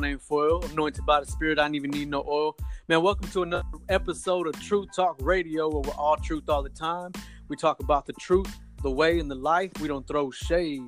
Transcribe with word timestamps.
crown 0.00 0.10
ain't 0.10 0.22
foil. 0.22 0.64
Anointed 0.64 1.04
by 1.04 1.20
the 1.20 1.26
Spirit, 1.26 1.58
I 1.58 1.62
don't 1.62 1.74
even 1.74 1.90
need 1.90 2.08
no 2.08 2.24
oil. 2.26 2.56
Man, 2.88 3.02
welcome 3.02 3.28
to 3.30 3.42
another 3.42 3.66
episode 3.88 4.46
of 4.46 4.58
Truth 4.60 4.88
Talk 4.94 5.16
Radio, 5.20 5.68
where 5.68 5.80
we're 5.80 6.00
all 6.00 6.16
truth 6.16 6.48
all 6.48 6.62
the 6.62 6.70
time. 6.70 7.12
We 7.48 7.56
talk 7.56 7.80
about 7.80 8.06
the 8.06 8.12
truth, 8.14 8.60
the 8.82 8.90
way, 8.90 9.18
and 9.18 9.30
the 9.30 9.34
life. 9.34 9.72
We 9.80 9.88
don't 9.88 10.06
throw 10.06 10.30
shade, 10.30 10.82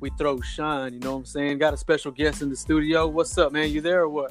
we 0.00 0.10
throw 0.18 0.40
shine. 0.40 0.94
You 0.94 1.00
know 1.00 1.12
what 1.12 1.18
I'm 1.18 1.24
saying? 1.26 1.58
Got 1.58 1.74
a 1.74 1.76
special 1.76 2.10
guest 2.10 2.42
in 2.42 2.50
the 2.50 2.56
studio. 2.56 3.06
What's 3.06 3.36
up, 3.38 3.52
man? 3.52 3.70
You 3.70 3.80
there 3.80 4.02
or 4.02 4.08
what? 4.08 4.30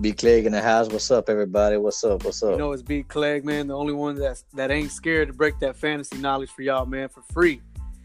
B 0.00 0.12
Clegg 0.12 0.46
in 0.46 0.52
the 0.52 0.62
house. 0.62 0.88
What's 0.88 1.10
up, 1.10 1.28
everybody? 1.28 1.76
What's 1.76 2.02
up? 2.04 2.24
What's 2.24 2.42
up? 2.42 2.52
You 2.52 2.58
know, 2.58 2.72
it's 2.72 2.82
B 2.82 3.02
Clegg, 3.02 3.44
man, 3.44 3.66
the 3.66 3.76
only 3.76 3.92
one 3.92 4.14
that's 4.14 4.44
that 4.54 4.70
ain't 4.70 4.90
scared 4.90 5.28
to 5.28 5.34
break 5.34 5.58
that 5.60 5.76
fantasy 5.76 6.18
knowledge 6.18 6.50
for 6.50 6.62
y'all, 6.62 6.86
man, 6.86 7.08
for 7.08 7.22
free. 7.32 7.62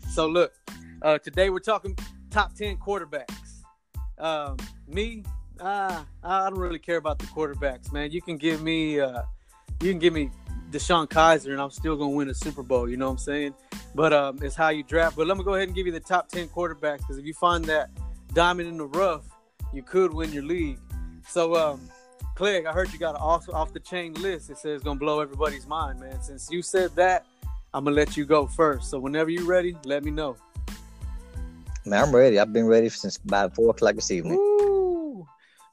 So 0.10 0.28
look, 0.28 0.54
uh, 1.02 1.18
today 1.18 1.50
we're 1.50 1.60
talking 1.60 1.98
top 2.30 2.56
ten 2.56 2.78
quarterbacks. 2.78 3.64
Um, 4.18 4.58
me, 4.88 5.24
uh, 5.60 6.04
I 6.24 6.50
don't 6.50 6.60
really 6.60 6.80
care 6.80 6.98
about 6.98 7.20
the 7.20 7.26
quarterbacks, 7.28 7.92
man. 7.92 8.12
You 8.12 8.22
can 8.22 8.38
give 8.38 8.62
me, 8.62 9.00
uh, 9.00 9.24
you 9.82 9.92
can 9.92 10.00
give 10.00 10.14
me 10.14 10.32
DeShone 10.72 11.08
Kizer, 11.08 11.52
and 11.52 11.62
I'm 11.62 11.72
still 11.72 11.96
gonna 11.96 12.10
win 12.10 12.30
a 12.30 12.34
Super 12.34 12.64
Bowl. 12.64 12.90
You 12.90 12.98
know 12.98 13.08
what 13.08 13.14
I'm 13.14 13.18
saying? 13.18 13.54
But 13.96 14.14
um, 14.14 14.40
it's 14.42 14.56
how 14.56 14.70
you 14.70 14.84
draft. 14.84 15.16
But 15.16 15.28
let 15.28 15.38
me 15.38 15.44
go 15.44 15.56
ahead 15.56 15.68
and 15.68 15.76
give 15.76 15.86
you 15.86 15.92
the 15.92 16.00
top 16.00 16.30
ten 16.30 16.48
quarterbacks 16.48 17.00
because 17.00 17.18
if 17.18 17.26
you 17.26 17.34
find 17.34 17.66
that 17.66 17.90
diamond 18.34 18.70
in 18.70 18.78
the 18.78 18.86
rough, 18.88 19.26
you 19.74 19.82
could 19.84 20.14
win 20.14 20.32
your 20.32 20.44
league. 20.44 20.80
So, 21.28 21.56
um, 21.56 21.82
Clegg, 22.36 22.66
I 22.66 22.74
heard 22.74 22.92
you 22.94 23.00
got 23.00 23.16
an 23.16 23.22
off 23.22 23.50
off 23.50 23.74
the 23.74 23.80
chain 23.80 24.14
list. 24.14 24.50
It 24.50 24.58
says 24.58 24.76
it's 24.76 24.84
gonna 24.84 25.00
blow 25.00 25.20
everybody's 25.20 25.68
mind, 25.68 26.00
man. 26.00 26.22
Since 26.22 26.50
you 26.52 26.62
said 26.62 26.96
that, 26.96 27.26
I'm 27.74 27.84
gonna 27.84 27.96
let 27.96 28.16
you 28.16 28.26
go 28.26 28.46
first. 28.46 28.90
So 28.90 29.00
whenever 29.00 29.30
you're 29.30 29.46
ready, 29.46 29.76
let 29.86 30.04
me 30.04 30.12
know. 30.12 30.38
Man, 31.86 32.04
I'm 32.04 32.14
ready. 32.14 32.38
I've 32.38 32.52
been 32.52 32.68
ready 32.68 32.90
since 32.90 33.18
about 33.18 33.56
four 33.56 33.70
o'clock 33.70 33.96
this 33.96 34.12
evening. 34.12 34.38
Woo! 34.38 34.57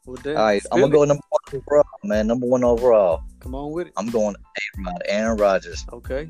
Well, 0.06 0.18
All 0.26 0.34
right, 0.34 0.62
I'm 0.70 0.80
gonna 0.80 0.92
go 0.92 1.04
number 1.04 1.22
one 1.30 1.62
overall, 1.62 1.84
man. 2.04 2.26
Number 2.26 2.46
one 2.46 2.62
overall. 2.62 3.22
Come 3.40 3.54
on 3.54 3.72
with 3.72 3.86
it. 3.86 3.92
I'm 3.96 4.08
going 4.10 4.36
A-Rod, 4.36 5.02
Aaron 5.06 5.36
Rodgers. 5.38 5.84
Okay. 5.92 6.28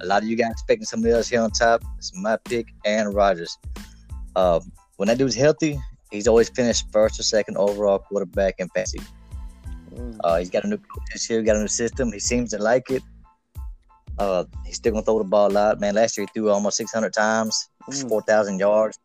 A 0.00 0.06
lot 0.06 0.22
of 0.22 0.28
you 0.28 0.36
guys 0.36 0.52
expecting 0.52 0.86
somebody 0.86 1.12
else 1.12 1.28
here 1.28 1.42
on 1.42 1.50
top. 1.50 1.82
It's 1.98 2.12
my 2.16 2.36
pick, 2.38 2.68
Aaron 2.86 3.12
Rodgers. 3.12 3.58
Uh, 4.36 4.60
when 4.96 5.08
that 5.08 5.18
dude's 5.18 5.34
healthy, 5.34 5.78
he's 6.10 6.26
always 6.26 6.48
finished 6.48 6.86
first 6.92 7.20
or 7.20 7.22
second 7.22 7.58
overall 7.58 7.98
quarterback 7.98 8.54
in 8.58 8.68
fantasy. 8.70 9.00
Mm. 9.94 10.16
Uh, 10.24 10.36
he's 10.36 10.48
got 10.48 10.64
a 10.64 10.68
new 10.68 10.78
coach 10.78 11.02
this 11.12 11.28
year, 11.28 11.42
got 11.42 11.56
a 11.56 11.60
new 11.60 11.68
system. 11.68 12.12
He 12.12 12.20
seems 12.20 12.50
to 12.50 12.58
like 12.58 12.88
it. 12.90 13.02
Uh, 14.18 14.44
he's 14.64 14.76
still 14.76 14.92
gonna 14.92 15.04
throw 15.04 15.18
the 15.18 15.24
ball 15.24 15.50
a 15.50 15.52
lot, 15.52 15.80
man. 15.80 15.94
Last 15.94 16.16
year 16.16 16.26
he 16.32 16.40
threw 16.40 16.48
almost 16.50 16.78
600 16.78 17.12
times, 17.12 17.68
Mm. 17.88 18.08
4,000 18.08 18.58
yards, 18.58 18.98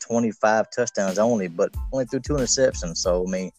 25 0.00 0.66
touchdowns 0.70 1.18
only, 1.18 1.48
but 1.48 1.74
only 1.92 2.04
threw 2.06 2.20
two 2.20 2.34
interceptions. 2.34 2.98
So 2.98 3.26
I 3.26 3.30
mean, 3.30 3.50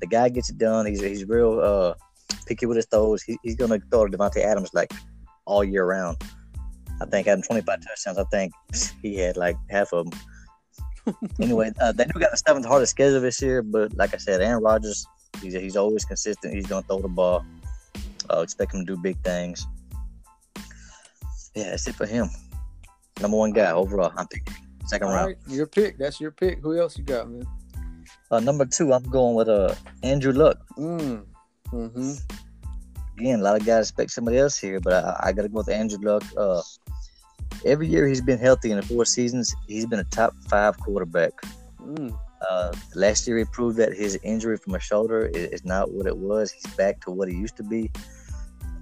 the 0.00 0.06
guy 0.06 0.28
gets 0.28 0.50
it 0.50 0.58
done. 0.58 0.86
He's 0.86 1.02
he's 1.02 1.24
real 1.26 1.60
uh, 1.60 1.94
picky 2.46 2.66
with 2.66 2.76
his 2.76 2.86
throws. 2.86 3.22
He, 3.22 3.38
he's 3.42 3.56
gonna 3.56 3.78
throw 3.90 4.06
to 4.06 4.16
Davante 4.16 4.38
Adams 4.38 4.72
like 4.74 4.92
all 5.44 5.64
year 5.64 5.84
round. 5.84 6.18
I 7.00 7.06
think 7.06 7.26
having 7.26 7.44
25 7.44 7.80
touchdowns. 7.80 8.18
I 8.18 8.24
think 8.24 8.52
he 9.02 9.16
had 9.16 9.36
like 9.36 9.56
half 9.70 9.92
of 9.92 10.10
them. 10.10 11.16
anyway, 11.40 11.70
uh, 11.80 11.92
they 11.92 12.04
do 12.04 12.18
got 12.18 12.30
the 12.30 12.36
seventh 12.36 12.66
hardest 12.66 12.90
schedule 12.90 13.20
this 13.20 13.40
year, 13.40 13.62
but 13.62 13.94
like 13.96 14.14
I 14.14 14.18
said, 14.18 14.40
Aaron 14.40 14.62
Rodgers, 14.62 15.06
he's 15.40 15.54
he's 15.54 15.76
always 15.76 16.04
consistent. 16.04 16.54
He's 16.54 16.66
gonna 16.66 16.82
throw 16.82 17.00
the 17.00 17.08
ball. 17.08 17.44
Uh, 18.30 18.40
expect 18.40 18.74
him 18.74 18.84
to 18.84 18.94
do 18.94 19.00
big 19.00 19.16
things. 19.22 19.66
Yeah, 21.54 21.70
that's 21.70 21.86
it 21.86 21.94
for 21.94 22.06
him. 22.06 22.28
Number 23.20 23.36
one 23.36 23.52
guy 23.52 23.70
overall. 23.70 24.12
I'm 24.16 24.26
picking 24.26 24.54
second 24.86 25.08
All 25.08 25.14
round. 25.14 25.26
right, 25.26 25.36
your 25.48 25.66
pick. 25.66 25.98
That's 25.98 26.20
your 26.20 26.30
pick. 26.30 26.60
Who 26.60 26.78
else 26.78 26.96
you 26.96 27.04
got, 27.04 27.28
man? 27.28 27.46
Uh, 28.30 28.40
number 28.40 28.64
two, 28.64 28.92
I'm 28.92 29.02
going 29.04 29.34
with 29.34 29.48
uh 29.48 29.74
Andrew 30.02 30.32
Luck. 30.32 30.58
Mm. 30.76 31.24
Mm-hmm. 31.72 32.12
Again, 33.18 33.40
a 33.40 33.42
lot 33.42 33.60
of 33.60 33.66
guys 33.66 33.88
expect 33.88 34.10
somebody 34.10 34.38
else 34.38 34.58
here, 34.58 34.78
but 34.80 34.92
I, 34.92 35.28
I 35.28 35.32
got 35.32 35.42
to 35.42 35.48
go 35.48 35.58
with 35.58 35.68
Andrew 35.68 35.98
Luck. 36.00 36.22
Uh, 36.36 36.60
every 37.64 37.86
year 37.88 38.06
he's 38.06 38.20
been 38.20 38.38
healthy 38.38 38.70
in 38.70 38.76
the 38.76 38.82
four 38.82 39.04
seasons. 39.04 39.54
He's 39.66 39.86
been 39.86 40.00
a 40.00 40.04
top 40.04 40.34
five 40.48 40.78
quarterback. 40.78 41.32
Mm. 41.80 42.16
Uh, 42.48 42.72
last 42.94 43.26
year 43.26 43.38
he 43.38 43.44
proved 43.44 43.78
that 43.78 43.94
his 43.94 44.18
injury 44.22 44.58
from 44.58 44.74
a 44.74 44.80
shoulder 44.80 45.26
is, 45.26 45.50
is 45.50 45.64
not 45.64 45.92
what 45.92 46.06
it 46.06 46.16
was. 46.16 46.50
He's 46.50 46.66
back 46.74 47.00
to 47.02 47.10
what 47.10 47.28
he 47.28 47.34
used 47.34 47.56
to 47.56 47.62
be, 47.62 47.90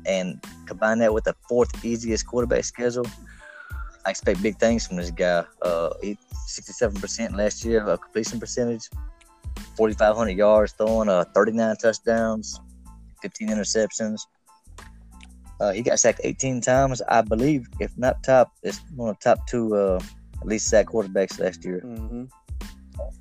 and 0.07 0.43
combine 0.67 0.99
that 0.99 1.15
with 1.15 1.25
the 1.25 1.35
fourth 1.49 1.85
easiest 1.85 2.27
quarterback 2.27 2.65
schedule. 2.65 3.07
I 4.07 4.11
expect 4.11 4.43
big 4.43 4.59
things 4.59 4.87
from 4.87 4.97
this 4.97 5.11
guy. 5.11 5.45
Uh, 5.63 5.91
he 6.03 6.19
67% 6.49 7.37
last 7.37 7.65
year 7.65 7.89
uh, 7.89 7.97
completion 7.97 8.39
percentage, 8.39 8.89
4,500 9.77 10.31
yards 10.33 10.73
throwing, 10.73 11.09
uh, 11.09 11.25
39 11.35 11.77
touchdowns, 11.77 12.61
15 13.23 13.49
interceptions. 13.49 14.21
Uh, 15.61 15.73
he 15.73 15.83
got 15.83 15.99
sacked 15.99 16.21
18 16.25 16.61
times, 16.61 17.01
I 17.09 17.23
believe. 17.23 17.67
If 17.81 17.97
not 17.97 18.23
top, 18.23 18.53
it's 18.63 18.81
one 18.95 19.11
of 19.11 19.19
the 19.19 19.25
top 19.25 19.47
two 19.47 19.75
uh, 19.75 20.01
at 20.41 20.47
least 20.47 20.69
sack 20.69 20.87
quarterbacks 20.87 21.39
last 21.39 21.65
year. 21.65 21.81
Mm-hmm. 21.85 22.25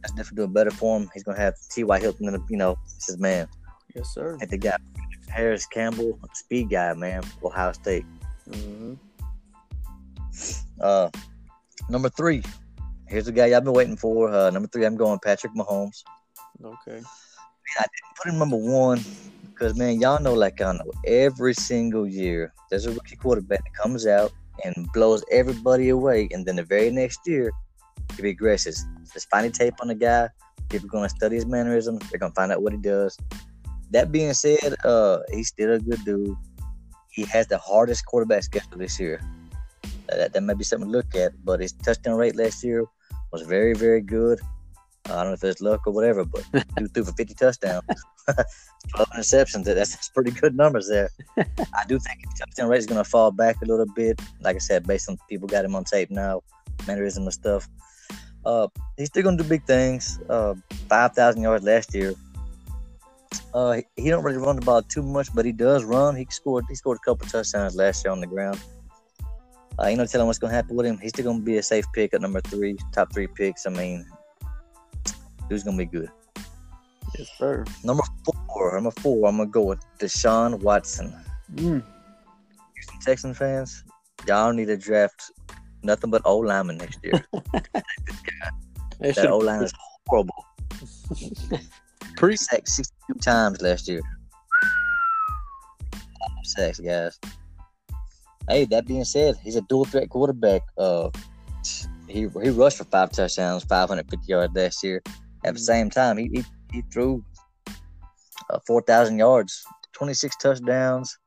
That's 0.01 0.13
definitely 0.13 0.35
doing 0.37 0.53
better 0.53 0.71
for 0.71 0.99
him. 0.99 1.09
He's 1.13 1.23
gonna 1.23 1.39
have 1.39 1.55
T.Y. 1.71 1.99
Hilton, 1.99 2.27
in 2.27 2.33
the, 2.33 2.43
you 2.49 2.57
know, 2.57 2.77
it's 2.83 3.07
his 3.07 3.17
man. 3.17 3.47
Yes, 3.95 4.13
sir. 4.13 4.37
And 4.41 4.49
they 4.49 4.57
got 4.57 4.81
Parris 5.27 5.65
Campbell, 5.65 6.19
speed 6.33 6.69
guy, 6.69 6.93
man, 6.93 7.23
Ohio 7.43 7.71
State. 7.71 8.05
Mm-hmm. 8.49 8.95
Uh, 10.79 11.09
number 11.89 12.09
three, 12.09 12.43
here's 13.07 13.25
the 13.25 13.31
guy 13.31 13.55
I've 13.55 13.63
been 13.63 13.73
waiting 13.73 13.97
for. 13.97 14.29
Uh, 14.29 14.49
number 14.49 14.67
three, 14.67 14.85
I'm 14.85 14.97
going 14.97 15.19
Patrick 15.23 15.53
Mahomes. 15.53 16.03
Okay. 16.63 16.99
Man, 16.99 17.05
I 17.79 17.83
didn't 17.83 18.17
put 18.21 18.31
him 18.31 18.39
number 18.39 18.57
one 18.57 19.03
because 19.53 19.77
man, 19.77 19.99
y'all 19.99 20.21
know 20.21 20.33
like 20.33 20.61
I 20.61 20.73
know 20.73 20.91
every 21.05 21.53
single 21.53 22.07
year 22.07 22.53
there's 22.69 22.85
a 22.85 22.91
rookie 22.91 23.15
quarterback 23.15 23.63
that 23.63 23.73
comes 23.73 24.05
out 24.05 24.31
and 24.63 24.87
blows 24.93 25.23
everybody 25.31 25.89
away, 25.89 26.27
and 26.31 26.45
then 26.45 26.55
the 26.55 26.63
very 26.63 26.91
next 26.91 27.21
year 27.25 27.51
he 28.15 28.23
regresses. 28.23 28.81
Just 29.13 29.29
finding 29.29 29.51
tape 29.51 29.75
on 29.81 29.87
the 29.87 29.95
guy. 29.95 30.29
People 30.69 30.89
gonna 30.89 31.09
study 31.09 31.35
his 31.35 31.45
mannerisms. 31.45 32.01
They're 32.09 32.19
gonna 32.19 32.33
find 32.33 32.51
out 32.51 32.61
what 32.61 32.73
he 32.73 32.79
does. 32.79 33.17
That 33.91 34.11
being 34.11 34.33
said, 34.33 34.75
uh, 34.83 35.19
he's 35.31 35.49
still 35.49 35.73
a 35.73 35.79
good 35.79 36.03
dude. 36.03 36.35
He 37.11 37.25
has 37.25 37.47
the 37.47 37.59
hardest 37.59 38.05
quarterback 38.05 38.43
schedule 38.43 38.79
this 38.79 38.99
year. 38.99 39.21
That, 40.17 40.33
that 40.33 40.43
might 40.43 40.57
be 40.57 40.63
something 40.63 40.89
to 40.89 40.97
look 40.97 41.15
at. 41.15 41.33
But 41.43 41.59
his 41.59 41.71
touchdown 41.71 42.17
rate 42.17 42.35
last 42.35 42.63
year 42.63 42.85
was 43.31 43.41
very, 43.43 43.73
very 43.73 44.01
good. 44.01 44.39
I 45.05 45.09
don't 45.09 45.27
know 45.27 45.33
if 45.33 45.43
it's 45.43 45.61
luck 45.61 45.85
or 45.85 45.91
whatever, 45.91 46.23
but 46.23 46.45
dude 46.77 46.93
threw 46.93 47.03
for 47.03 47.11
50 47.11 47.33
touchdowns, 47.33 47.83
12 48.95 49.09
interceptions. 49.09 49.65
That's, 49.65 49.91
that's 49.91 50.09
pretty 50.09 50.31
good 50.31 50.55
numbers 50.55 50.87
there. 50.87 51.09
I 51.37 51.85
do 51.87 51.99
think 51.99 52.21
his 52.25 52.39
touchdown 52.39 52.69
rate 52.69 52.77
is 52.77 52.85
going 52.85 53.03
to 53.03 53.09
fall 53.09 53.31
back 53.31 53.57
a 53.61 53.65
little 53.65 53.85
bit. 53.85 54.21
Like 54.39 54.55
I 54.55 54.59
said, 54.59 54.87
based 54.87 55.09
on 55.09 55.17
people 55.29 55.47
got 55.47 55.65
him 55.65 55.75
on 55.75 55.83
tape 55.83 56.09
now, 56.09 56.41
mannerism 56.87 57.23
and 57.23 57.33
stuff. 57.33 57.67
Uh, 58.45 58.67
he's 58.97 59.07
still 59.07 59.23
going 59.23 59.37
to 59.37 59.43
do 59.43 59.49
big 59.49 59.65
things. 59.65 60.19
Uh, 60.29 60.55
5,000 60.87 61.41
yards 61.41 61.65
last 61.65 61.93
year. 61.93 62.13
Uh, 63.53 63.73
he, 63.73 64.03
he 64.03 64.09
don't 64.09 64.23
really 64.23 64.37
run 64.37 64.55
the 64.55 64.61
ball 64.61 64.81
too 64.81 65.03
much, 65.03 65.33
but 65.35 65.45
he 65.45 65.51
does 65.51 65.83
run. 65.83 66.15
He 66.15 66.25
scored. 66.29 66.65
He 66.69 66.75
scored 66.75 66.97
a 66.97 67.05
couple 67.05 67.27
touchdowns 67.27 67.75
last 67.75 68.03
year 68.03 68.11
on 68.11 68.19
the 68.19 68.27
ground. 68.27 68.59
Uh, 69.81 69.87
you 69.87 69.97
know, 69.97 70.05
telling 70.05 70.27
what's 70.27 70.39
going 70.39 70.51
to 70.51 70.55
happen 70.55 70.75
with 70.75 70.85
him. 70.85 70.97
He's 70.99 71.09
still 71.09 71.25
going 71.25 71.39
to 71.39 71.43
be 71.43 71.57
a 71.57 71.63
safe 71.63 71.85
pick 71.93 72.13
at 72.13 72.21
number 72.21 72.41
three, 72.41 72.77
top 72.91 73.11
three 73.13 73.27
picks. 73.27 73.65
I 73.65 73.69
mean, 73.69 74.05
dude's 75.49 75.63
going 75.63 75.77
to 75.77 75.85
be 75.85 75.89
good. 75.89 76.09
Yes, 77.17 77.29
sir. 77.37 77.63
Number 77.83 78.03
four, 78.47 78.73
number 78.73 78.91
four, 78.91 79.27
I'm 79.27 79.37
gonna 79.37 79.49
go 79.49 79.61
with 79.61 79.79
Deshaun 79.99 80.59
Watson. 80.61 81.13
Mm. 81.53 81.83
Houston 82.73 82.99
Texans 83.01 83.37
fans, 83.37 83.83
y'all 84.27 84.51
need 84.51 84.65
to 84.65 84.77
draft 84.77 85.31
nothing 85.83 86.09
but 86.09 86.23
old 86.25 86.45
lineman 86.45 86.77
next 86.77 86.99
year. 87.03 87.23
They 88.99 89.11
that 89.11 89.15
should 89.15 89.31
O 89.31 89.37
line 89.37 89.61
is 89.61 89.73
horrible. 90.07 90.45
pre. 92.15 92.37
Sacked 92.37 92.69
62 92.69 93.19
times 93.19 93.61
last 93.61 93.89
year. 93.89 93.99
Sacks, 96.43 96.79
guys. 96.79 97.19
Hey, 98.49 98.65
that 98.65 98.85
being 98.85 99.05
said, 99.05 99.35
he's 99.41 99.55
a 99.55 99.61
dual 99.61 99.85
threat 99.85 100.09
quarterback. 100.09 100.61
Uh, 100.77 101.09
he 102.07 102.27
he 102.43 102.49
rushed 102.49 102.77
for 102.77 102.83
five 102.85 103.11
touchdowns, 103.11 103.63
550 103.63 104.25
yards 104.27 104.53
last 104.55 104.83
year. 104.83 105.01
At 105.45 105.53
the 105.53 105.59
same 105.59 105.89
time, 105.89 106.17
he 106.17 106.29
he, 106.33 106.43
he 106.71 106.81
threw 106.91 107.23
uh, 108.49 108.59
4,000 108.67 109.17
yards, 109.17 109.63
26 109.93 110.35
touchdowns, 110.37 111.17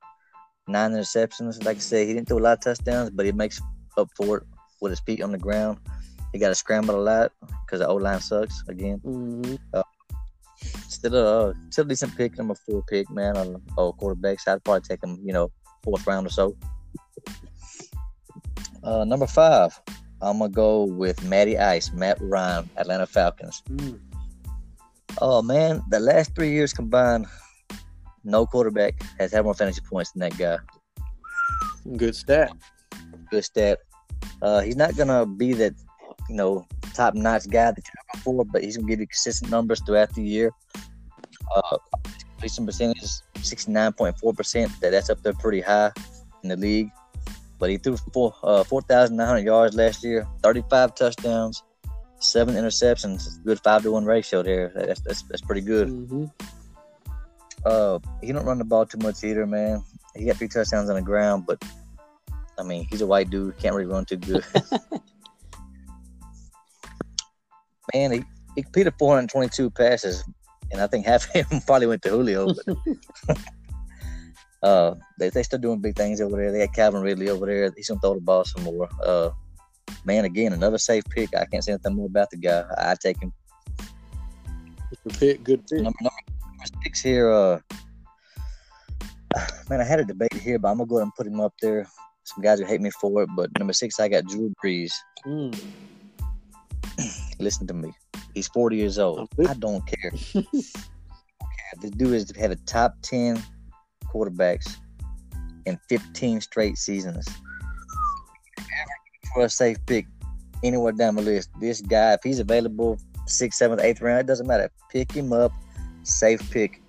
nine 0.68 0.92
interceptions. 0.92 1.64
Like 1.64 1.78
I 1.78 1.80
said, 1.80 2.06
he 2.06 2.14
didn't 2.14 2.28
throw 2.28 2.38
a 2.38 2.40
lot 2.40 2.58
of 2.58 2.60
touchdowns, 2.60 3.10
but 3.10 3.26
he 3.26 3.32
makes 3.32 3.60
up 3.96 4.08
for 4.16 4.38
it 4.38 4.42
with 4.80 4.90
his 4.90 5.00
feet 5.00 5.22
on 5.22 5.32
the 5.32 5.38
ground. 5.38 5.78
He 6.32 6.38
got 6.38 6.48
to 6.48 6.54
scramble 6.54 6.96
a 6.96 7.00
lot 7.00 7.32
because 7.64 7.80
the 7.80 7.88
O 7.88 7.94
line 7.96 8.20
sucks 8.20 8.62
again. 8.69 9.00
Mm-hmm. 9.04 9.80
Still 10.88 11.14
a 11.14 11.48
uh, 11.48 11.52
still 11.70 11.84
decent 11.84 12.16
pick, 12.16 12.36
number 12.36 12.54
four 12.54 12.82
pick, 12.88 13.10
man. 13.10 13.36
On 13.36 13.62
oh, 13.78 13.92
quarterbacks, 13.92 14.46
I'd 14.46 14.62
probably 14.64 14.82
take 14.82 15.02
him, 15.02 15.19
you 15.24 15.32
know, 15.32 15.50
fourth 15.82 16.06
round 16.06 16.26
or 16.26 16.30
so. 16.30 16.56
Uh, 18.86 19.04
number 19.04 19.26
five, 19.26 19.78
I'm 20.22 20.38
gonna 20.38 20.48
go 20.48 20.84
with 20.84 21.22
Matty 21.24 21.58
Ice, 21.58 21.92
Matt 21.92 22.18
Ryan, 22.20 22.70
Atlanta 22.76 23.06
Falcons. 23.06 23.62
Mm. 23.68 23.98
Oh 25.20 25.42
man, 25.42 25.82
the 25.90 25.98
last 25.98 26.36
three 26.36 26.52
years 26.52 26.72
combined, 26.72 27.26
no 28.22 28.46
quarterback 28.46 28.94
has 29.18 29.32
had 29.32 29.44
more 29.44 29.54
fantasy 29.54 29.80
points 29.80 30.12
than 30.12 30.20
that 30.20 30.38
guy. 30.38 30.58
Good 31.96 32.14
stat. 32.14 32.52
Good 33.30 33.44
stat. 33.44 33.80
Uh, 34.40 34.60
he's 34.60 34.76
not 34.76 34.96
gonna 34.96 35.26
be 35.26 35.52
that, 35.54 35.74
you 36.28 36.36
know, 36.36 36.64
top 36.94 37.14
notch 37.14 37.48
guy 37.50 37.72
that 37.72 37.82
you're 37.84 38.04
looking 38.14 38.20
for, 38.22 38.44
but 38.44 38.62
he's 38.62 38.76
gonna 38.76 38.88
give 38.88 39.00
you 39.00 39.06
consistent 39.08 39.50
numbers 39.50 39.80
throughout 39.80 40.14
the 40.14 40.22
year. 40.22 40.52
Uh, 41.54 41.76
completion 42.30 42.66
percentage 42.66 43.02
is 43.02 43.22
69.4%. 43.36 44.80
That 44.80 44.90
that's 44.90 45.10
up 45.10 45.22
there 45.22 45.32
pretty 45.32 45.60
high 45.60 45.90
in 46.42 46.50
the 46.50 46.56
league. 46.56 46.90
But 47.58 47.70
he 47.70 47.79
threw 47.79 47.97
four 48.12 48.35
uh, 48.43 48.64
4,900 48.64 49.44
yards 49.44 49.75
last 49.75 50.05
year, 50.05 50.26
35 50.43 50.94
touchdowns, 50.94 51.62
seven 52.19 52.55
interceptions. 52.55 53.43
Good 53.44 53.61
five 53.61 53.82
to 53.82 53.93
one 53.93 54.05
ratio 54.05 54.43
there. 54.43 54.73
That's 54.75 55.00
that's, 55.00 55.23
that's 55.23 55.43
pretty 55.43 55.62
good. 55.62 55.88
Mm-hmm. 55.88 56.26
Uh, 57.64 57.99
he 58.23 58.32
don't 58.32 58.44
run 58.44 58.58
the 58.58 58.64
ball 58.64 58.87
too 58.87 58.99
much 58.99 59.25
either, 59.25 59.47
man. 59.47 59.82
He 60.14 60.26
got 60.26 60.37
three 60.37 60.49
touchdowns 60.49 60.88
on 60.88 60.97
the 60.97 61.03
ground, 61.03 61.47
but 61.47 61.62
I 62.58 62.62
mean, 62.62 62.87
he's 62.88 63.00
a 63.00 63.06
white 63.06 63.31
dude, 63.31 63.58
can't 63.58 63.75
really 63.75 63.91
run 63.91 64.05
too 64.05 64.17
good. 64.17 64.44
man, 67.94 68.12
he, 68.12 68.25
he 68.55 68.62
completed 68.62 68.94
422 68.99 69.70
passes, 69.70 70.25
and 70.70 70.81
I 70.81 70.87
think 70.87 71.06
half 71.06 71.35
of 71.35 71.49
them 71.49 71.61
probably 71.67 71.87
went 71.87 72.03
to 72.03 72.11
Julio. 72.11 72.55
But, 73.26 73.37
uh, 74.66 74.94
they 75.18 75.30
they 75.30 75.44
still 75.44 75.60
doing 75.60 75.80
big 75.80 75.94
things 75.94 76.20
over 76.20 76.36
there. 76.36 76.50
They 76.50 76.66
got 76.66 76.74
Calvin 76.74 77.02
Ridley 77.02 77.28
over 77.28 77.46
there. 77.46 77.72
He's 77.76 77.88
gonna 77.88 78.00
throw 78.00 78.14
the 78.14 78.20
ball 78.20 78.44
some 78.44 78.64
more. 78.64 78.88
Uh, 79.02 79.30
man, 80.04 80.24
again, 80.24 80.52
another 80.52 80.78
safe 80.78 81.04
pick. 81.08 81.34
I 81.36 81.44
can't 81.44 81.62
say 81.62 81.72
anything 81.72 81.94
more 81.94 82.06
about 82.06 82.30
the 82.30 82.36
guy. 82.36 82.64
I 82.76 82.96
take 83.00 83.22
him. 83.22 83.32
Good 85.04 85.18
pick. 85.18 85.44
Good 85.44 85.66
pick. 85.68 85.82
Number, 85.82 85.96
number, 86.02 86.64
six 86.82 87.00
here. 87.00 87.30
Uh, 87.30 87.60
man, 89.70 89.80
I 89.80 89.84
had 89.84 90.00
a 90.00 90.04
debate 90.04 90.34
here, 90.34 90.58
but 90.58 90.69
I'm 90.69 90.78
gonna 90.78 90.88
go 90.88 90.96
ahead 90.96 91.04
and 91.04 91.14
put 91.14 91.28
him 91.28 91.40
up 91.40 91.54
there. 91.62 91.86
Some 92.24 92.42
guys 92.42 92.58
will 92.58 92.66
hate 92.66 92.80
me 92.80 92.90
for 92.90 93.22
it, 93.22 93.28
but 93.36 93.56
number 93.58 93.72
six, 93.72 94.00
I 94.00 94.08
got 94.08 94.24
Drew 94.24 94.52
Brees. 94.62 94.92
Mm. 95.24 95.56
Listen 97.38 97.69
to 97.69 97.74
me. 97.74 97.92
He's 98.34 98.48
40 98.48 98.76
years 98.76 98.98
old. 98.98 99.28
I 99.48 99.54
don't 99.54 99.86
care. 99.86 100.12
I. 100.34 100.44
This 101.82 101.90
dude 101.90 102.14
is 102.14 102.32
had 102.38 102.52
a 102.52 102.56
top 102.56 102.94
10 103.02 103.42
quarterbacks 104.16 104.76
in 105.66 105.78
15 105.88 106.40
straight 106.40 106.78
seasons. 106.78 107.28
For 109.34 109.44
a 109.44 109.48
safe 109.50 109.76
pick 109.86 110.06
anywhere 110.64 110.92
down 110.92 111.16
the 111.16 111.22
list, 111.22 111.50
this 111.60 111.82
guy, 111.82 112.14
if 112.14 112.20
he's 112.24 112.38
available 112.38 112.98
sixth, 113.26 113.58
seventh, 113.58 113.82
eighth 113.82 114.00
round, 114.00 114.20
it 114.20 114.26
doesn't 114.26 114.46
matter. 114.46 114.70
Pick 114.90 115.12
him 115.12 115.32
up. 115.32 115.52
Safe 116.04 116.40
pick. 116.50 116.80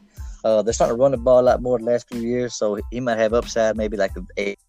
Uh, 0.44 0.62
they're 0.62 0.74
starting 0.74 0.96
to 0.96 1.02
run 1.02 1.12
the 1.12 1.18
ball 1.18 1.42
a 1.42 1.42
lot 1.42 1.62
more 1.62 1.78
the 1.78 1.84
last 1.84 2.08
few 2.08 2.22
years, 2.22 2.56
so 2.56 2.80
he 2.92 3.00
might 3.00 3.18
have 3.18 3.34
upside, 3.34 3.76
maybe 3.76 3.98
like 3.98 4.16
an 4.16 4.28
eight 4.38 4.60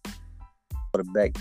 quarterback. 0.91 1.35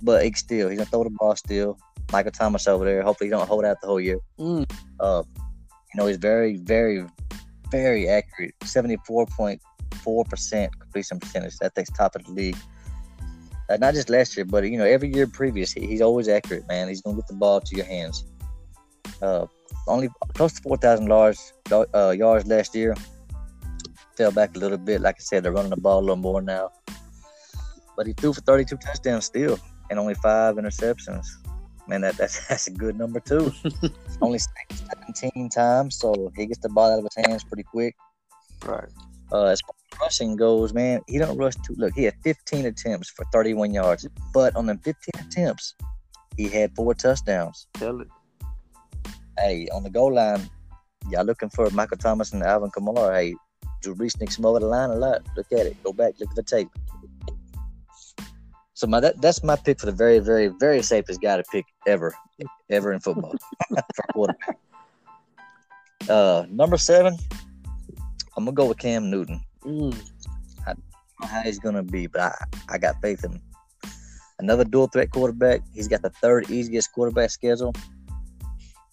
But 0.00 0.24
he 0.24 0.32
still, 0.32 0.68
he's 0.68 0.78
gonna 0.78 0.88
throw 0.88 1.04
the 1.04 1.10
ball 1.10 1.36
still. 1.36 1.76
Michael 2.10 2.32
Thomas 2.32 2.66
over 2.66 2.84
there. 2.84 3.02
Hopefully, 3.02 3.28
he 3.28 3.30
don't 3.30 3.46
hold 3.46 3.64
out 3.64 3.80
the 3.80 3.86
whole 3.86 4.00
year. 4.00 4.18
Mm. 4.38 4.70
Uh, 5.00 5.22
you 5.36 5.98
know, 5.98 6.06
he's 6.06 6.16
very, 6.16 6.56
very, 6.56 7.04
very 7.70 8.08
accurate. 8.08 8.54
Seventy-four 8.64 9.26
point 9.26 9.60
four 10.02 10.24
percent 10.24 10.78
completion 10.78 11.18
percentage. 11.18 11.56
That 11.58 11.74
thing's 11.74 11.90
top 11.90 12.16
of 12.16 12.24
the 12.24 12.32
league. 12.32 12.56
Uh, 13.70 13.76
not 13.76 13.94
just 13.94 14.10
last 14.10 14.36
year, 14.36 14.44
but 14.44 14.64
you 14.64 14.76
know, 14.76 14.84
every 14.84 15.12
year 15.12 15.26
previous, 15.26 15.72
he, 15.72 15.86
he's 15.86 16.00
always 16.00 16.28
accurate. 16.28 16.66
Man, 16.68 16.88
he's 16.88 17.00
gonna 17.00 17.16
get 17.16 17.28
the 17.28 17.34
ball 17.34 17.60
to 17.60 17.76
your 17.76 17.86
hands. 17.86 18.24
Uh, 19.20 19.46
only 19.86 20.08
close 20.34 20.52
to 20.54 20.62
four 20.62 20.76
thousand 20.76 21.06
yards 21.06 21.52
uh, 21.72 22.10
yards 22.10 22.46
last 22.46 22.74
year. 22.74 22.94
Fell 24.16 24.32
back 24.32 24.56
a 24.56 24.58
little 24.58 24.78
bit. 24.78 25.00
Like 25.00 25.16
I 25.18 25.22
said, 25.22 25.42
they're 25.42 25.52
running 25.52 25.70
the 25.70 25.76
ball 25.76 26.00
a 26.00 26.02
little 26.02 26.16
more 26.16 26.42
now. 26.42 26.70
But 27.96 28.06
he 28.06 28.12
threw 28.12 28.32
for 28.32 28.40
thirty-two 28.42 28.76
touchdowns 28.76 29.26
still, 29.26 29.58
and 29.90 29.98
only 29.98 30.14
five 30.14 30.56
interceptions. 30.56 31.26
Man, 31.88 32.02
that, 32.02 32.16
that's 32.16 32.46
that's 32.48 32.66
a 32.66 32.70
good 32.70 32.96
number 32.96 33.20
too. 33.20 33.52
only 34.20 34.38
17 34.38 35.48
times, 35.48 35.96
so 35.96 36.32
he 36.36 36.46
gets 36.46 36.60
the 36.60 36.68
ball 36.68 36.92
out 36.92 36.98
of 36.98 37.06
his 37.14 37.26
hands 37.26 37.44
pretty 37.44 37.64
quick. 37.64 37.94
Right. 38.64 38.88
Uh, 39.32 39.44
as 39.44 39.60
far 39.62 39.74
as 39.92 40.00
rushing 40.00 40.36
goes, 40.36 40.74
man, 40.74 41.00
he 41.08 41.18
don't 41.18 41.38
rush 41.38 41.54
too. 41.66 41.74
Look, 41.76 41.94
he 41.94 42.04
had 42.04 42.14
15 42.22 42.66
attempts 42.66 43.08
for 43.08 43.24
31 43.32 43.72
yards, 43.72 44.06
but 44.34 44.54
on 44.54 44.66
them 44.66 44.78
15 44.78 45.26
attempts, 45.26 45.74
he 46.36 46.48
had 46.48 46.74
four 46.76 46.94
touchdowns. 46.94 47.66
Tell 47.74 48.00
it. 48.00 48.08
Hey, 49.38 49.68
on 49.72 49.82
the 49.82 49.90
goal 49.90 50.12
line, 50.14 50.50
y'all 51.08 51.24
looking 51.24 51.48
for 51.48 51.70
Michael 51.70 51.96
Thomas 51.96 52.32
and 52.32 52.42
Alvin 52.42 52.70
Kamara. 52.70 53.14
Hey, 53.14 53.34
Drew 53.80 53.94
Brees 53.94 54.12
sneaks 54.12 54.38
him 54.38 54.44
over 54.44 54.60
the 54.60 54.66
line 54.66 54.90
a 54.90 54.94
lot. 54.94 55.22
Look 55.36 55.50
at 55.52 55.66
it. 55.66 55.82
Go 55.82 55.92
back, 55.92 56.14
look 56.20 56.30
at 56.30 56.36
the 56.36 56.42
tape. 56.42 56.68
So 58.74 58.86
my 58.86 59.00
that, 59.00 59.20
that's 59.22 59.42
my 59.42 59.56
pick 59.56 59.80
for 59.80 59.86
the 59.86 59.92
very, 59.92 60.18
very, 60.18 60.48
very 60.48 60.82
safest 60.82 61.22
guy 61.22 61.36
to 61.36 61.44
pick 61.50 61.64
ever, 61.86 62.14
ever 62.68 62.92
in 62.92 63.00
football 63.00 63.34
for 63.68 64.04
quarterback. 64.12 64.58
Uh, 66.08 66.44
number 66.50 66.76
seven, 66.76 67.16
I'm 68.36 68.44
gonna 68.44 68.54
go 68.54 68.66
with 68.66 68.78
Cam 68.78 69.10
Newton. 69.10 69.40
Mm. 69.64 69.94
know 70.66 71.26
how 71.26 71.42
he's 71.42 71.58
gonna 71.58 71.82
be, 71.82 72.06
but 72.06 72.20
I, 72.20 72.44
I 72.68 72.78
got 72.78 73.00
faith 73.00 73.24
in 73.24 73.32
him. 73.32 73.42
Another 74.38 74.64
dual 74.64 74.88
threat 74.88 75.10
quarterback. 75.10 75.60
He's 75.72 75.88
got 75.88 76.02
the 76.02 76.10
third 76.10 76.50
easiest 76.50 76.92
quarterback 76.92 77.30
schedule. 77.30 77.74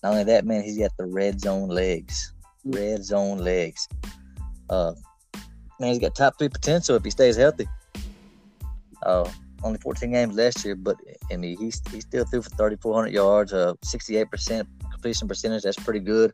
Not 0.03 0.12
only 0.12 0.24
that, 0.25 0.45
man, 0.45 0.63
he's 0.63 0.77
got 0.77 0.91
the 0.97 1.06
red 1.06 1.41
zone 1.41 1.69
legs. 1.69 2.33
Red 2.63 3.03
zone 3.03 3.39
legs. 3.39 3.88
Uh, 4.69 4.94
man, 5.80 5.89
he's 5.89 6.00
got 6.00 6.15
top 6.15 6.38
three 6.38 6.50
potential 6.50 6.95
if 6.95 7.03
he 7.03 7.09
stays 7.09 7.35
healthy. 7.35 7.68
Uh, 9.03 9.30
only 9.63 9.80
14 9.80 10.12
games 10.12 10.35
last 10.35 10.63
year, 10.63 10.75
but 10.75 10.97
I 11.31 11.38
mean, 11.38 11.57
he's 11.57 11.81
he 11.92 12.01
still 12.01 12.25
threw 12.25 12.42
for 12.42 12.50
3,400 12.51 13.12
yards, 13.12 13.53
uh, 13.53 13.74
68% 13.83 14.65
completion 14.92 15.27
percentage. 15.27 15.63
That's 15.63 15.77
pretty 15.77 16.00
good. 16.00 16.33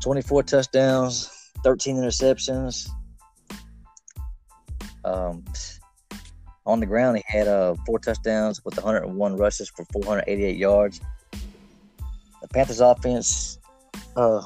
24 0.00 0.42
touchdowns, 0.44 1.39
13 1.64 1.96
interceptions. 1.96 2.88
Um, 5.04 5.44
on 6.66 6.80
the 6.80 6.86
ground, 6.86 7.16
he 7.16 7.24
had 7.26 7.48
uh, 7.48 7.74
four 7.86 7.98
touchdowns 7.98 8.64
with 8.64 8.76
101 8.76 9.36
rushes 9.36 9.68
for 9.68 9.84
488 9.92 10.56
yards. 10.56 11.00
The 12.42 12.48
Panthers' 12.48 12.80
offense, 12.80 13.58
uh, 14.16 14.42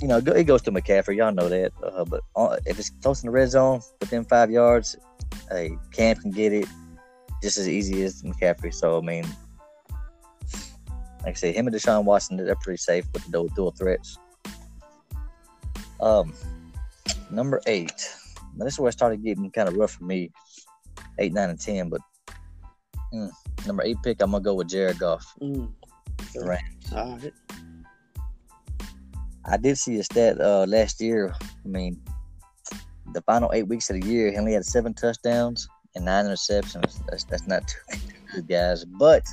you 0.00 0.08
know, 0.08 0.18
it 0.18 0.44
goes 0.44 0.62
to 0.62 0.72
McCaffrey. 0.72 1.16
Y'all 1.16 1.32
know 1.32 1.48
that. 1.48 1.72
Uh, 1.82 2.04
but 2.04 2.20
uh, 2.34 2.56
if 2.66 2.78
it's 2.78 2.90
close 2.90 3.22
in 3.22 3.28
the 3.28 3.32
red 3.32 3.50
zone, 3.50 3.80
within 4.00 4.24
five 4.24 4.50
yards, 4.50 4.96
hey, 5.50 5.76
Cam 5.92 6.16
can 6.16 6.30
get 6.30 6.52
it 6.52 6.68
just 7.42 7.58
as 7.58 7.68
easy 7.68 8.02
as 8.02 8.22
McCaffrey. 8.22 8.72
So, 8.72 8.98
I 8.98 9.00
mean, 9.00 9.24
like 11.24 11.32
I 11.32 11.32
say, 11.34 11.52
him 11.52 11.66
and 11.66 11.74
Deshaun 11.74 12.04
Watson, 12.04 12.36
they're 12.36 12.54
pretty 12.56 12.78
safe 12.78 13.06
with 13.12 13.24
the 13.24 13.48
dual 13.54 13.70
threats. 13.72 14.18
Um, 16.00 16.32
number 17.30 17.60
eight. 17.66 18.10
Now, 18.56 18.64
this 18.64 18.74
is 18.74 18.80
where 18.80 18.88
it 18.88 18.92
started 18.92 19.22
getting 19.22 19.50
kind 19.50 19.68
of 19.68 19.76
rough 19.76 19.92
for 19.92 20.04
me. 20.04 20.30
Eight, 21.18 21.32
nine, 21.32 21.50
and 21.50 21.60
ten, 21.60 21.88
but 21.88 22.00
mm, 23.12 23.30
number 23.66 23.82
eight 23.82 23.96
pick, 24.02 24.20
I'm 24.20 24.30
gonna 24.30 24.42
go 24.42 24.54
with 24.54 24.68
Jared 24.68 24.98
Goff. 24.98 25.26
Mm. 25.40 25.70
the 26.34 26.44
Rams. 26.44 26.92
All 26.94 27.18
right. 27.18 27.32
I 29.48 29.56
did 29.56 29.78
see 29.78 29.98
a 29.98 30.04
stat 30.04 30.40
uh, 30.40 30.66
last 30.68 31.00
year. 31.00 31.34
I 31.40 31.68
mean, 31.68 32.02
the 33.12 33.22
final 33.22 33.50
eight 33.52 33.68
weeks 33.68 33.88
of 33.90 34.00
the 34.00 34.06
year, 34.06 34.30
he 34.30 34.36
only 34.36 34.52
had 34.52 34.64
seven 34.64 34.92
touchdowns 34.92 35.68
and 35.94 36.04
nine 36.04 36.24
interceptions. 36.26 37.00
That's 37.08 37.24
that's 37.24 37.46
not 37.46 37.66
too 37.68 37.98
good, 38.34 38.48
guys. 38.48 38.84
But 38.84 39.24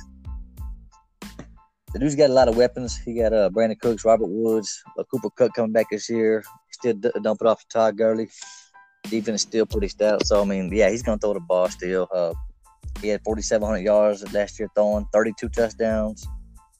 the 1.94 1.98
dude's 2.00 2.14
got 2.16 2.28
a 2.28 2.32
lot 2.32 2.48
of 2.48 2.56
weapons. 2.56 2.96
He 2.98 3.14
got 3.14 3.32
uh, 3.32 3.48
Brandin 3.50 3.78
Cooks, 3.80 4.04
Robert 4.04 4.28
Woods, 4.28 4.82
uh, 4.98 5.04
Cooper 5.04 5.30
Kupp 5.30 5.54
coming 5.54 5.72
back 5.72 5.86
this 5.90 6.10
year. 6.10 6.42
Still 6.72 6.94
d- 6.94 7.10
dump 7.22 7.40
it 7.40 7.46
off 7.46 7.60
to 7.60 7.68
Todd 7.68 7.96
Gurley. 7.96 8.28
Defense 9.04 9.36
is 9.36 9.42
still 9.42 9.64
pretty 9.64 9.88
stout. 9.88 10.26
So 10.26 10.42
I 10.42 10.44
mean, 10.44 10.70
yeah, 10.72 10.90
he's 10.90 11.02
gonna 11.02 11.18
throw 11.18 11.32
the 11.34 11.40
ball 11.40 11.68
still. 11.70 12.08
Uh, 12.12 12.34
he 13.00 13.08
had 13.08 13.22
4,700 13.24 13.78
yards 13.78 14.32
last 14.34 14.58
year 14.58 14.68
throwing, 14.74 15.06
32 15.12 15.48
touchdowns, 15.50 16.26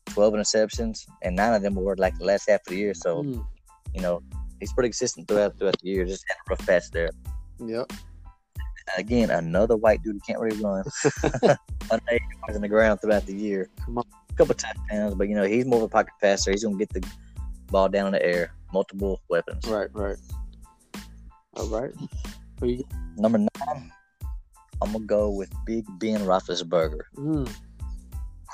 12 0.07 0.35
interceptions, 0.35 1.07
and 1.23 1.35
nine 1.37 1.55
of 1.55 1.63
them 1.63 1.75
were 1.75 1.97
like 1.97 2.17
the 2.19 2.25
last 2.25 2.49
half 2.49 2.61
of 2.61 2.67
the 2.69 2.77
year. 2.77 2.95
So 2.95 3.23
Mm. 3.23 3.47
you 3.95 4.01
know, 4.03 4.21
he's 4.61 4.73
pretty 4.73 4.89
consistent 4.89 5.29
throughout 5.29 5.57
throughout 5.59 5.77
the 5.81 5.89
year. 5.89 6.05
Just 6.05 6.25
had 6.29 6.37
a 6.37 6.51
rough 6.51 6.67
patch 6.67 6.91
there. 6.93 7.11
Yep. 7.65 7.93
Again, 8.99 9.31
another 9.31 9.77
white 9.77 10.03
dude 10.03 10.15
who 10.17 10.21
can't 10.21 10.41
really 10.41 10.61
run. 10.63 10.85
180 11.23 12.25
yards 12.43 12.57
on 12.57 12.63
the 12.63 12.69
ground 12.69 13.01
throughout 13.01 13.27
the 13.27 13.35
year. 13.35 13.71
Come 13.85 13.99
on. 13.99 14.05
Couple 14.37 14.55
touchdowns, 14.55 15.15
but 15.15 15.29
you 15.29 15.35
know, 15.35 15.45
he's 15.45 15.65
more 15.65 15.79
of 15.79 15.85
a 15.85 15.89
pocket 15.89 16.13
passer. 16.21 16.51
He's 16.51 16.65
gonna 16.65 16.77
get 16.77 16.93
the 16.93 17.07
ball 17.69 17.89
down 17.89 18.07
in 18.07 18.13
the 18.13 18.25
air. 18.25 18.53
Multiple 18.73 19.21
weapons. 19.29 19.67
Right. 19.69 19.89
Right. 19.93 20.17
All 21.57 21.69
right. 21.69 21.93
Number 23.17 23.39
nine, 23.39 23.93
I'm 24.83 24.93
gonna 24.93 25.05
go 25.05 25.31
with 25.31 25.53
Big 25.67 25.85
Ben 25.99 26.21
Roethlisberger. 26.23 27.03
Mm. 27.17 27.51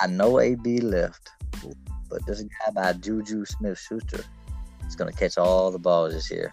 I 0.01 0.07
know 0.07 0.41
AB 0.41 0.81
left, 0.81 1.31
but 2.09 2.25
this 2.27 2.43
guy 2.43 2.73
by 2.75 2.93
Juju 2.95 3.45
Smith 3.45 3.79
Schuster, 3.79 4.25
He's 4.85 4.97
gonna 4.97 5.13
catch 5.13 5.39
all 5.39 5.71
the 5.71 5.79
balls 5.79 6.13
this 6.13 6.31
year. 6.31 6.53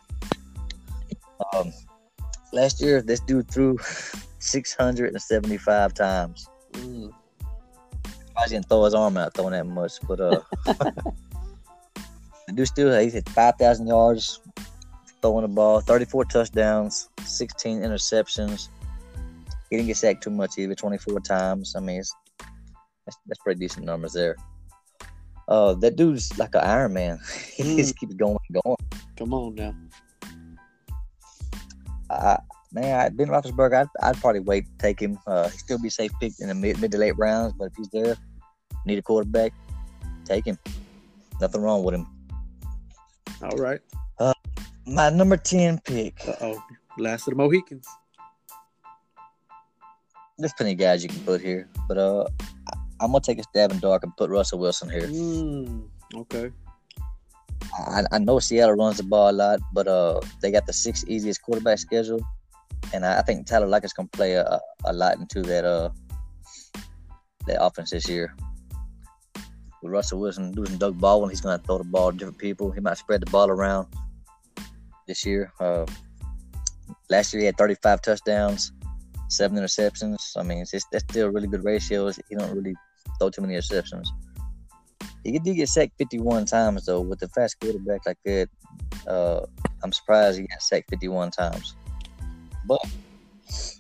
Um, 1.54 1.74
last 2.54 2.80
year, 2.80 3.02
this 3.02 3.20
dude 3.20 3.50
threw 3.50 3.78
675 4.40 5.94
times. 5.94 6.48
Mm. 6.74 7.12
Didn't 8.50 8.70
throw 8.70 8.86
his 8.86 8.94
arm 8.94 9.18
out 9.18 9.34
throwing 9.34 9.52
that 9.52 9.66
much, 9.66 9.94
but 10.08 10.20
uh, 10.22 10.40
the 10.66 12.54
dude 12.54 12.68
still 12.68 12.98
he 13.00 13.10
hit 13.10 13.28
5,000 13.30 13.88
yards 13.88 14.40
throwing 15.22 15.42
the 15.42 15.48
ball, 15.50 15.82
34 15.82 16.26
touchdowns, 16.26 17.10
16 17.26 17.82
interceptions. 17.82 18.70
He 19.70 19.76
didn't 19.76 19.88
get 19.88 19.98
sacked 19.98 20.24
too 20.24 20.30
much 20.30 20.58
either, 20.58 20.76
24 20.76 21.20
times. 21.22 21.76
I 21.76 21.82
mean, 21.82 22.00
it's, 22.00 22.16
that's, 23.06 23.18
that's 23.26 23.40
pretty 23.44 23.60
decent 23.60 23.86
numbers 23.86 24.14
there. 24.14 24.36
Uh, 25.50 25.74
that 25.76 25.96
dude's 25.98 26.38
like 26.38 26.56
an 26.56 26.62
Iron 26.62 26.94
Man. 26.94 27.20
he 27.56 27.64
Mm. 27.64 27.78
just 27.78 27.98
keeps 27.98 28.14
going 28.14 28.38
and 28.50 28.62
going. 28.64 28.78
Come 29.18 29.34
on 29.34 29.56
now. 29.56 29.74
I, 32.10 32.38
man, 32.72 33.00
I, 33.00 33.10
Ben 33.10 33.28
Roethlisberger, 33.28 33.82
I'd, 33.82 33.88
I'd 34.08 34.18
probably 34.22 34.40
wait 34.42 34.66
to 34.66 34.78
take 34.78 35.00
him. 35.02 35.20
Uh, 35.28 35.50
he'd 35.50 35.58
still 35.60 35.80
be 35.80 35.90
safe 35.90 36.12
pick 36.22 36.34
in 36.40 36.48
the 36.48 36.56
mid, 36.56 36.80
mid 36.80 36.92
to 36.92 36.98
late 36.98 37.18
rounds, 37.18 37.54
but 37.58 37.66
if 37.66 37.74
he's 37.76 37.90
there, 37.90 38.16
need 38.88 39.00
a 39.00 39.04
quarterback, 39.04 39.54
take 40.26 40.46
him. 40.46 40.58
Nothing 41.40 41.62
wrong 41.62 41.84
with 41.84 41.96
him. 41.96 42.08
All 43.44 43.58
right. 43.58 43.80
My 44.88 45.10
number 45.10 45.36
10 45.36 45.82
pick. 45.82 46.16
Uh 46.26 46.34
oh. 46.42 46.64
Last 46.98 47.28
of 47.28 47.32
the 47.32 47.36
Mohicans. 47.36 47.86
There's 50.38 50.54
plenty 50.54 50.72
of 50.74 50.78
guys 50.78 51.04
you 51.04 51.10
can 51.10 51.20
put 51.26 51.42
here, 51.42 51.68
but 51.90 51.98
uh, 51.98 52.26
I'm 53.02 53.12
gonna 53.12 53.20
take 53.20 53.40
a 53.40 53.44
stab 53.44 53.72
in 53.72 53.78
the 53.78 53.82
dark 53.82 54.04
and 54.04 54.16
put 54.16 54.30
Russell 54.30 54.60
Wilson 54.60 54.90
here. 54.90 55.08
Mm. 55.08 55.90
Okay. 56.16 56.52
I, 57.74 58.04
I 58.12 58.20
know 58.20 58.40
Seattle 58.40 58.76
runs 58.76 58.98
the 58.98 59.04
ball 59.04 59.30
a 59.30 59.34
lot, 59.34 59.60
but 59.74 59.88
uh, 59.88 60.22
they 60.42 60.52
got 60.52 60.66
the 60.66 60.74
sixth 60.74 61.06
easiest 61.08 61.42
quarterback 61.42 61.80
schedule, 61.80 62.22
and 62.94 63.06
I, 63.06 63.20
I 63.20 63.22
think 63.24 63.46
Tyler 63.46 63.68
Lockett's 63.68 63.94
gonna 63.94 64.08
play 64.14 64.34
a, 64.34 64.44
a, 64.46 64.62
a 64.86 64.94
lot 64.94 65.18
into 65.18 65.42
that 65.42 65.66
uh 65.66 65.90
that 67.48 67.62
offense 67.62 67.90
this 67.90 68.08
year. 68.08 68.34
With 69.82 69.92
Russell 69.92 70.20
Wilson 70.20 70.54
losing 70.54 70.78
Doug 70.78 71.00
Baldwin, 71.00 71.30
he's 71.30 71.42
gonna 71.42 71.60
throw 71.60 71.78
the 71.78 71.84
ball 71.84 72.12
to 72.12 72.18
different 72.18 72.38
people. 72.38 72.72
He 72.72 72.80
might 72.80 72.98
spread 72.98 73.22
the 73.22 73.32
ball 73.32 73.50
around 73.50 73.88
this 75.08 75.26
year. 75.26 75.52
Uh, 75.60 75.86
last 77.10 77.34
year 77.34 77.42
he 77.42 77.46
had 77.46 77.58
35 77.58 78.02
touchdowns, 78.02 78.72
seven 79.30 79.58
interceptions. 79.58 80.36
I 80.36 80.44
mean, 80.44 80.60
it's 80.60 80.72
just, 80.72 80.88
that's 80.92 81.04
still 81.04 81.28
a 81.28 81.32
really 81.32 81.48
good 81.48 81.64
ratios. 81.64 82.20
He 82.30 82.36
don't 82.36 82.56
really 82.56 82.76
throw 83.20 83.30
too 83.30 83.42
many 83.42 83.56
interceptions. 83.56 84.08
He 85.24 85.40
did 85.40 85.56
get 85.56 85.70
sacked 85.70 85.94
51 85.98 86.46
times 86.46 86.86
though. 86.86 87.02
With 87.02 87.22
a 87.22 87.28
fast 87.30 87.60
quarterback 87.60 88.06
like 88.06 88.18
that, 88.26 88.50
uh, 89.08 89.46
I'm 89.84 89.92
surprised 89.92 90.40
he 90.40 90.48
got 90.48 90.62
sacked 90.62 90.90
51 90.90 91.32
times. 91.32 91.76
But 92.66 92.82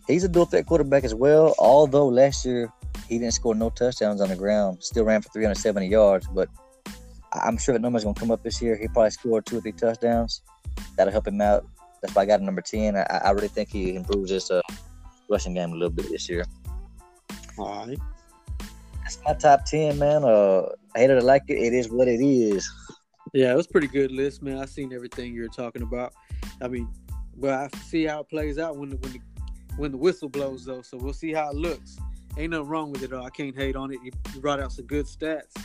he's 0.07 0.23
a 0.23 0.29
dual 0.29 0.45
threat 0.45 0.65
quarterback 0.65 1.03
as 1.03 1.13
well. 1.13 1.55
Although 1.57 2.07
last 2.07 2.45
year 2.45 2.71
he 3.07 3.17
didn't 3.19 3.33
score 3.33 3.55
no 3.55 3.69
touchdowns 3.69 4.21
on 4.21 4.29
the 4.29 4.35
ground, 4.35 4.83
still 4.83 5.05
ran 5.05 5.21
for 5.21 5.29
370 5.29 5.87
yards. 5.87 6.27
But 6.27 6.49
I- 7.33 7.39
I'm 7.39 7.57
sure 7.57 7.73
that 7.73 7.81
number's 7.81 8.03
gonna 8.03 8.19
come 8.19 8.31
up 8.31 8.43
this 8.43 8.61
year. 8.61 8.75
He 8.75 8.87
probably 8.87 9.11
scored 9.11 9.45
two 9.45 9.57
or 9.57 9.61
three 9.61 9.71
touchdowns. 9.71 10.41
That'll 10.95 11.11
help 11.11 11.27
him 11.27 11.41
out. 11.41 11.65
That's 12.01 12.13
why 12.13 12.23
I 12.23 12.25
got 12.25 12.39
him 12.39 12.45
number 12.45 12.61
10. 12.61 12.95
I, 12.95 13.01
I 13.01 13.31
really 13.31 13.47
think 13.47 13.69
he 13.69 13.95
improves 13.95 14.29
his 14.29 14.51
uh, 14.51 14.61
rushing 15.29 15.53
game 15.53 15.71
a 15.71 15.75
little 15.75 15.89
bit 15.89 16.09
this 16.09 16.29
year. 16.29 16.45
All 17.57 17.87
right. 17.87 17.97
That's 19.01 19.19
my 19.25 19.33
top 19.33 19.65
10, 19.65 19.97
man. 19.97 20.23
Uh, 20.23 20.63
I 20.95 20.99
hate 20.99 21.09
it 21.09 21.17
or 21.17 21.21
like 21.21 21.43
it, 21.47 21.57
it 21.57 21.73
is 21.73 21.89
what 21.89 22.07
it 22.07 22.19
is. 22.21 22.69
Yeah, 23.33 23.53
it 23.53 23.55
was 23.55 23.65
a 23.65 23.69
pretty 23.69 23.87
good 23.87 24.11
list, 24.11 24.41
man. 24.41 24.57
I 24.57 24.65
seen 24.65 24.93
everything 24.93 25.33
you 25.33 25.41
were 25.41 25.47
talking 25.47 25.81
about. 25.81 26.13
I 26.61 26.67
mean, 26.67 26.87
but 27.35 27.51
I 27.51 27.69
see 27.85 28.05
how 28.05 28.21
it 28.21 28.29
plays 28.29 28.57
out 28.57 28.77
when 28.77 28.89
the 28.89 28.97
when 28.97 29.13
the 29.13 29.19
when 29.77 29.91
the 29.91 29.97
whistle 29.97 30.29
blows 30.29 30.65
though. 30.65 30.81
So 30.81 30.97
we'll 30.97 31.13
see 31.13 31.33
how 31.33 31.49
it 31.51 31.55
looks. 31.55 31.97
Ain't 32.37 32.51
nothing 32.51 32.67
wrong 32.67 32.91
with 32.91 33.01
it 33.03 33.09
though. 33.09 33.23
I 33.23 33.29
can't 33.31 33.55
hate 33.55 33.75
on 33.75 33.91
it. 33.91 33.99
You 34.03 34.11
you 34.33 34.39
brought 34.39 34.59
out 34.59 34.71
some 34.71 34.85
good 34.85 35.05
stats, 35.05 35.55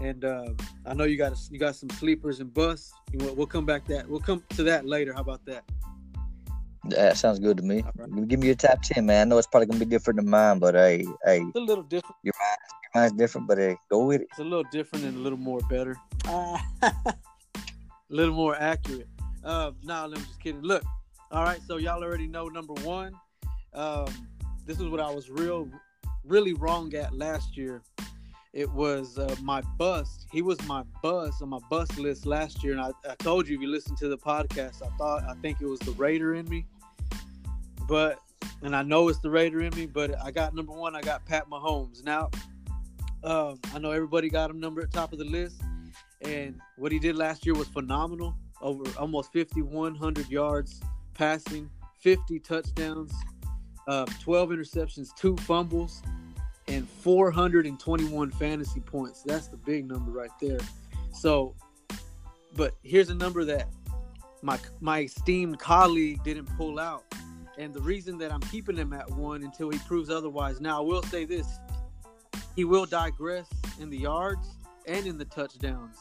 and 0.00 0.24
uh, 0.24 0.46
I 0.84 0.92
know 0.94 1.04
you 1.04 1.16
got 1.16 1.36
you 1.50 1.58
got 1.58 1.76
some 1.76 1.88
sleepers 1.90 2.40
and 2.40 2.52
busts. 2.52 2.92
You 3.12 3.18
know, 3.20 3.32
We'll 3.32 3.46
come 3.46 3.64
back 3.64 3.86
that 3.86 4.08
we'll 4.08 4.20
come 4.20 4.42
to 4.50 4.62
that 4.64 4.84
later. 4.86 5.12
How 5.12 5.20
about 5.20 5.44
that? 5.46 5.62
That 6.86 7.16
sounds 7.18 7.38
good 7.38 7.58
to 7.58 7.62
me. 7.62 7.82
All 7.82 7.92
right. 7.98 8.28
Give 8.28 8.40
me 8.40 8.46
your 8.46 8.56
top 8.56 8.80
10, 8.82 9.04
man. 9.04 9.26
I 9.26 9.28
know 9.28 9.36
it's 9.38 9.46
probably 9.46 9.66
going 9.66 9.78
to 9.78 9.84
be 9.84 9.90
different 9.90 10.18
than 10.18 10.30
mine, 10.30 10.58
but 10.58 10.74
hey, 10.74 11.04
hey, 11.26 11.40
It's 11.42 11.54
a 11.54 11.60
little 11.60 11.84
different. 11.84 12.16
your 12.22 12.32
mine's 12.94 13.12
different, 13.12 13.46
but 13.46 13.58
hey, 13.58 13.76
go 13.90 14.06
with 14.06 14.22
it. 14.22 14.28
It's 14.30 14.38
a 14.38 14.44
little 14.44 14.64
different 14.72 15.04
and 15.04 15.14
a 15.16 15.20
little 15.20 15.38
more 15.38 15.60
better. 15.68 15.94
a 16.26 16.58
little 18.08 18.34
more 18.34 18.56
accurate. 18.56 19.08
Uh, 19.44 19.72
no, 19.82 20.04
I'm 20.04 20.14
just 20.14 20.40
kidding. 20.40 20.62
Look, 20.62 20.82
all 21.30 21.44
right. 21.44 21.60
So 21.66 21.76
y'all 21.76 22.02
already 22.02 22.26
know 22.26 22.48
number 22.48 22.72
one. 22.82 23.12
Um, 23.74 24.06
this 24.66 24.80
is 24.80 24.88
what 24.88 25.00
I 25.00 25.10
was 25.10 25.30
real, 25.30 25.68
really 26.24 26.54
wrong 26.54 26.94
at 26.94 27.14
last 27.16 27.56
year. 27.56 27.82
It 28.52 28.70
was 28.72 29.16
uh, 29.16 29.36
my 29.42 29.62
bust. 29.78 30.26
He 30.32 30.42
was 30.42 30.60
my 30.66 30.82
bust 31.02 31.40
on 31.40 31.50
my 31.50 31.60
bust 31.70 31.98
list 31.98 32.26
last 32.26 32.64
year, 32.64 32.72
and 32.72 32.80
I, 32.80 32.90
I 33.08 33.14
told 33.16 33.48
you 33.48 33.54
if 33.56 33.62
you 33.62 33.68
listen 33.68 33.94
to 33.96 34.08
the 34.08 34.18
podcast, 34.18 34.82
I 34.82 34.88
thought 34.96 35.22
I 35.22 35.34
think 35.40 35.60
it 35.60 35.66
was 35.66 35.78
the 35.80 35.92
Raider 35.92 36.34
in 36.34 36.48
me, 36.48 36.66
but 37.86 38.18
and 38.62 38.74
I 38.74 38.82
know 38.82 39.08
it's 39.08 39.20
the 39.20 39.30
Raider 39.30 39.60
in 39.60 39.74
me, 39.76 39.86
but 39.86 40.20
I 40.20 40.30
got 40.32 40.54
number 40.54 40.72
one. 40.72 40.96
I 40.96 41.00
got 41.00 41.24
Pat 41.26 41.48
Mahomes. 41.48 42.04
Now, 42.04 42.30
um, 43.22 43.60
I 43.72 43.78
know 43.78 43.92
everybody 43.92 44.28
got 44.28 44.50
him 44.50 44.58
number 44.58 44.82
at 44.82 44.90
top 44.92 45.12
of 45.12 45.18
the 45.18 45.24
list, 45.24 45.62
and 46.20 46.60
what 46.76 46.90
he 46.90 46.98
did 46.98 47.16
last 47.16 47.46
year 47.46 47.54
was 47.54 47.68
phenomenal. 47.68 48.34
Over 48.60 48.84
almost 48.98 49.32
5,100 49.32 50.28
yards 50.28 50.82
passing, 51.14 51.70
50 52.00 52.40
touchdowns, 52.40 53.12
uh, 53.88 54.06
12 54.20 54.50
interceptions, 54.50 55.08
two 55.16 55.36
fumbles, 55.38 56.02
and 56.68 56.88
421 56.88 58.30
fantasy 58.32 58.80
points. 58.80 59.22
That's 59.22 59.48
the 59.48 59.56
big 59.56 59.88
number 59.88 60.10
right 60.10 60.30
there. 60.40 60.60
So, 61.12 61.54
but 62.54 62.74
here's 62.82 63.10
a 63.10 63.14
number 63.14 63.44
that 63.44 63.68
my 64.42 64.58
my 64.80 65.00
esteemed 65.00 65.58
colleague 65.58 66.22
didn't 66.22 66.46
pull 66.56 66.78
out, 66.78 67.04
and 67.58 67.74
the 67.74 67.80
reason 67.80 68.18
that 68.18 68.32
I'm 68.32 68.40
keeping 68.42 68.76
him 68.76 68.92
at 68.92 69.10
one 69.10 69.42
until 69.42 69.70
he 69.70 69.78
proves 69.80 70.10
otherwise. 70.10 70.60
Now, 70.60 70.78
I 70.78 70.82
will 70.82 71.02
say 71.02 71.24
this: 71.24 71.58
he 72.54 72.64
will 72.64 72.86
digress 72.86 73.48
in 73.80 73.90
the 73.90 73.98
yards 73.98 74.48
and 74.86 75.06
in 75.06 75.18
the 75.18 75.24
touchdowns. 75.24 75.96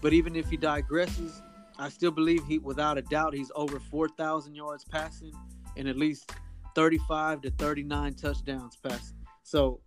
But 0.00 0.12
even 0.12 0.34
if 0.36 0.48
he 0.48 0.56
digresses, 0.56 1.40
I 1.78 1.88
still 1.88 2.10
believe 2.10 2.44
he, 2.44 2.58
without 2.58 2.98
a 2.98 3.02
doubt, 3.02 3.34
he's 3.34 3.50
over 3.54 3.78
4,000 3.78 4.54
yards 4.54 4.84
passing 4.84 5.32
and 5.76 5.88
at 5.88 5.96
least 5.96 6.32
35 6.74 7.42
to 7.42 7.50
39 7.52 8.14
touchdowns 8.14 8.76
passing. 8.76 9.16
So 9.42 9.80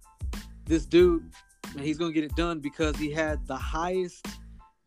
this 0.65 0.85
dude, 0.85 1.31
man, 1.75 1.83
he's 1.83 1.97
gonna 1.97 2.13
get 2.13 2.23
it 2.23 2.35
done 2.35 2.59
because 2.59 2.95
he 2.97 3.11
had 3.11 3.45
the 3.47 3.57
highest 3.57 4.27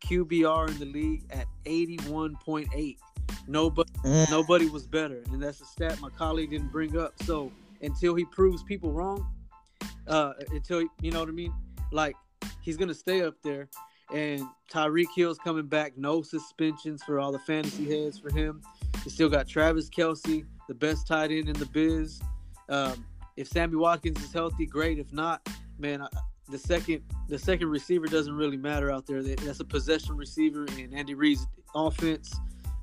QBR 0.05 0.69
in 0.69 0.79
the 0.79 0.87
league 0.87 1.25
at 1.31 1.47
81.8. 1.65 2.97
Nobody 3.47 3.89
Mm, 4.05 4.31
nobody 4.31 4.69
was 4.69 4.87
better, 4.87 5.23
and 5.33 5.43
that's 5.43 5.61
a 5.61 5.65
stat 5.65 6.01
my 6.01 6.11
colleague 6.11 6.51
didn't 6.51 6.71
bring 6.71 6.97
up. 6.97 7.15
So 7.25 7.51
until 7.83 8.15
he 8.15 8.25
proves 8.25 8.63
people 8.63 8.93
wrong, 8.93 9.27
uh, 10.07 10.35
until 10.51 10.83
you 11.03 11.11
know 11.11 11.21
what 11.21 11.29
I 11.29 11.33
mean, 11.33 11.53
like 11.91 12.15
he's 12.63 12.77
gonna 12.77 12.95
stay 12.95 13.23
up 13.23 13.35
there. 13.43 13.69
And 14.13 14.43
Tyreek 14.73 15.09
Hill's 15.15 15.39
coming 15.39 15.67
back, 15.67 15.99
no 15.99 16.23
suspensions 16.23 17.03
for 17.03 17.21
all 17.21 17.31
the 17.33 17.41
fantasy 17.41 17.85
heads 17.85 18.19
for 18.19 18.33
him. 18.33 18.63
You 19.05 19.11
still 19.11 19.29
got 19.29 19.47
Travis 19.49 19.91
Kelce, 19.91 20.47
the 20.69 20.75
best 20.75 21.07
tight 21.07 21.31
end 21.31 21.49
in 21.49 21.55
the 21.55 21.67
biz. 21.67 22.21
Um, 22.69 23.05
if 23.37 23.49
Sammy 23.49 23.77
Watkins 23.77 24.23
is 24.23 24.33
healthy, 24.33 24.67
great. 24.67 24.99
If 24.99 25.13
not, 25.13 25.49
man, 25.79 26.03
I, 26.03 26.09
the 26.49 26.59
second 26.59 27.03
the 27.29 27.39
second 27.39 27.69
receiver 27.69 28.07
doesn't 28.07 28.35
really 28.35 28.57
matter 28.57 28.91
out 28.91 29.07
there. 29.07 29.23
That's 29.23 29.61
a 29.61 29.65
possession 29.65 30.17
receiver 30.17 30.67
in 30.79 30.95
Andy 30.95 31.15
Reid's 31.15 31.47
offense. 31.75 32.35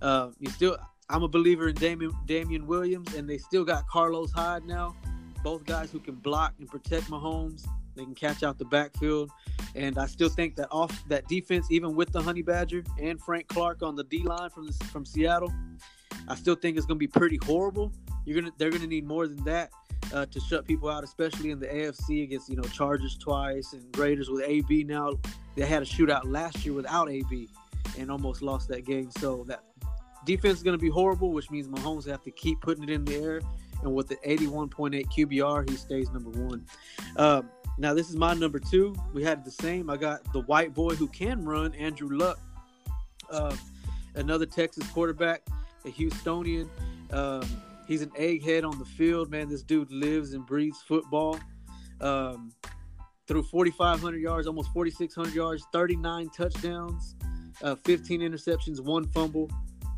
Uh, 0.02 0.30
you 0.40 0.50
still, 0.50 0.78
I'm 1.10 1.24
a 1.24 1.28
believer 1.28 1.70
in 1.70 1.76
Damien 1.76 2.12
Damien 2.26 2.68
Williams, 2.68 3.14
and 3.14 3.30
they 3.30 3.38
still 3.38 3.64
got 3.64 3.88
Carlos 3.88 4.32
Hyde 4.32 4.66
now. 4.66 4.96
Both 5.44 5.66
guys 5.66 5.92
who 5.92 6.00
can 6.00 6.16
block 6.16 6.54
and 6.60 6.68
protect 6.68 7.06
Mahomes. 7.06 7.66
They 7.96 8.04
can 8.04 8.16
catch 8.16 8.44
out 8.44 8.58
the 8.58 8.66
backfield, 8.66 9.30
and 9.74 9.98
I 9.98 10.06
still 10.08 10.28
think 10.28 10.56
that 10.58 10.68
off 10.70 11.08
that 11.08 11.28
defense, 11.28 11.68
even 11.72 11.96
with 11.96 12.12
the 12.12 12.22
Honey 12.22 12.42
Badger 12.42 12.84
and 13.00 13.22
Frank 13.22 13.48
Clark 13.48 13.84
on 13.84 13.96
the 13.96 14.04
D 14.04 14.24
line 14.24 14.50
from 14.50 14.68
the, 14.68 14.74
from 14.86 15.06
Seattle, 15.06 15.54
I 16.28 16.36
still 16.36 16.56
think 16.56 16.78
it's 16.78 16.86
going 16.86 16.98
to 16.98 17.00
be 17.00 17.08
pretty 17.08 17.38
horrible. 17.44 17.92
You're 18.26 18.42
gonna 18.42 18.54
they're 18.58 18.72
gonna 18.72 18.88
need 18.88 19.06
more 19.06 19.28
than 19.28 19.44
that 19.44 19.72
uh, 20.14 20.26
to 20.26 20.40
shut 20.40 20.66
people 20.66 20.90
out, 20.90 21.04
especially 21.04 21.52
in 21.52 21.60
the 21.60 21.68
AFC 21.68 22.24
against 22.24 22.50
you 22.50 22.56
know 22.56 22.64
Chargers 22.64 23.18
twice 23.18 23.74
and 23.74 23.96
Raiders 23.98 24.30
with 24.30 24.44
AB 24.44 24.84
now. 24.84 25.12
They 25.56 25.66
had 25.66 25.84
a 25.84 25.86
shootout 25.86 26.22
last 26.26 26.66
year 26.66 26.74
without 26.74 27.10
AB 27.10 27.50
and 27.98 28.12
almost 28.12 28.42
lost 28.42 28.68
that 28.70 28.86
game. 28.86 29.10
So 29.20 29.46
that 29.48 29.64
defense 30.26 30.58
is 30.58 30.64
going 30.64 30.78
to 30.78 30.82
be 30.82 30.90
horrible, 30.90 31.32
which 31.32 31.52
means 31.52 31.68
Mahomes 31.68 32.08
have 32.08 32.24
to 32.24 32.32
keep 32.32 32.62
putting 32.62 32.84
it 32.84 32.90
in 32.90 33.06
the 33.06 33.16
air. 33.16 33.42
And 33.84 33.94
with 33.94 34.08
the 34.08 34.16
81.8 34.18 35.06
QBR, 35.06 35.70
he 35.70 35.76
stays 35.76 36.10
number 36.12 36.32
one. 36.32 36.66
Um, 37.18 37.50
now 37.78 37.94
this 37.94 38.10
is 38.10 38.16
my 38.16 38.34
number 38.34 38.60
two. 38.60 38.96
We 39.14 39.24
had 39.24 39.46
the 39.46 39.52
same. 39.52 39.90
I 39.90 39.98
got 39.98 40.32
the 40.34 40.42
white 40.42 40.74
boy 40.74 40.96
who 40.96 41.08
can 41.08 41.46
run, 41.46 41.74
Andrew 41.76 42.10
Luck. 42.18 42.40
Uh, 43.30 43.56
another 44.16 44.46
Texas 44.46 44.88
quarterback, 44.88 45.42
a 45.86 45.92
Houstonian. 45.92 46.70
Um, 47.12 47.44
he's 47.88 48.02
an 48.02 48.10
egghead 48.12 48.64
on 48.64 48.78
the 48.80 48.86
field, 48.86 49.30
man. 49.30 49.50
This 49.50 49.64
dude 49.64 49.92
lives 49.92 50.34
and 50.34 50.46
breathes 50.46 50.82
football. 50.82 51.40
Um, 52.02 52.52
threw 53.28 53.44
4,500 53.44 54.18
yards, 54.18 54.48
almost 54.48 54.72
4,600 54.74 55.34
yards, 55.34 55.66
39 55.72 56.30
touchdowns, 56.30 57.16
uh, 57.64 57.76
15 57.76 58.22
interceptions, 58.22 58.80
one 58.80 59.08
fumble, 59.08 59.50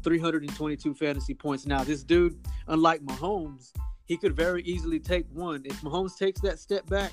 322 0.03 0.93
fantasy 0.93 1.33
points. 1.33 1.65
Now, 1.65 1.83
this 1.83 2.03
dude, 2.03 2.39
unlike 2.67 3.01
Mahomes, 3.01 3.73
he 4.05 4.15
could 4.15 4.35
very 4.35 4.63
easily 4.63 4.99
take 4.99 5.25
one. 5.33 5.63
If 5.65 5.81
Mahomes 5.81 6.17
takes 6.17 6.39
that 6.41 6.59
step 6.59 6.85
back, 6.87 7.11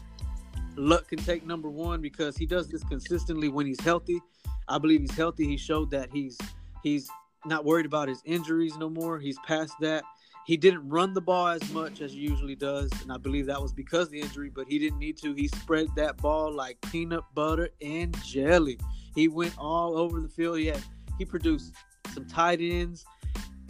Luck 0.76 1.08
can 1.08 1.18
take 1.18 1.46
number 1.46 1.70
one 1.70 2.00
because 2.00 2.36
he 2.36 2.46
does 2.46 2.68
this 2.68 2.82
consistently 2.84 3.48
when 3.48 3.66
he's 3.66 3.80
healthy. 3.80 4.20
I 4.68 4.78
believe 4.78 5.00
he's 5.00 5.16
healthy. 5.16 5.46
He 5.46 5.56
showed 5.56 5.90
that 5.90 6.10
he's 6.12 6.38
he's 6.82 7.08
not 7.46 7.64
worried 7.64 7.86
about 7.86 8.08
his 8.08 8.22
injuries 8.24 8.76
no 8.76 8.88
more. 8.88 9.18
He's 9.18 9.38
past 9.46 9.72
that. 9.80 10.04
He 10.46 10.58
didn't 10.58 10.86
run 10.88 11.14
the 11.14 11.22
ball 11.22 11.48
as 11.48 11.72
much 11.72 12.02
as 12.02 12.12
he 12.12 12.18
usually 12.18 12.54
does, 12.54 12.90
and 13.00 13.10
I 13.10 13.16
believe 13.16 13.46
that 13.46 13.60
was 13.60 13.72
because 13.72 14.10
the 14.10 14.20
injury, 14.20 14.50
but 14.50 14.66
he 14.68 14.78
didn't 14.78 14.98
need 14.98 15.16
to. 15.18 15.32
He 15.32 15.48
spread 15.48 15.88
that 15.96 16.18
ball 16.18 16.52
like 16.52 16.78
peanut 16.92 17.24
butter 17.34 17.70
and 17.80 18.14
jelly. 18.22 18.78
He 19.14 19.28
went 19.28 19.54
all 19.56 19.96
over 19.96 20.20
the 20.20 20.28
field. 20.28 20.58
He 20.58 20.66
had 20.66 20.82
he 21.18 21.24
produced 21.24 21.72
some 22.12 22.26
tight 22.26 22.60
ends. 22.60 23.06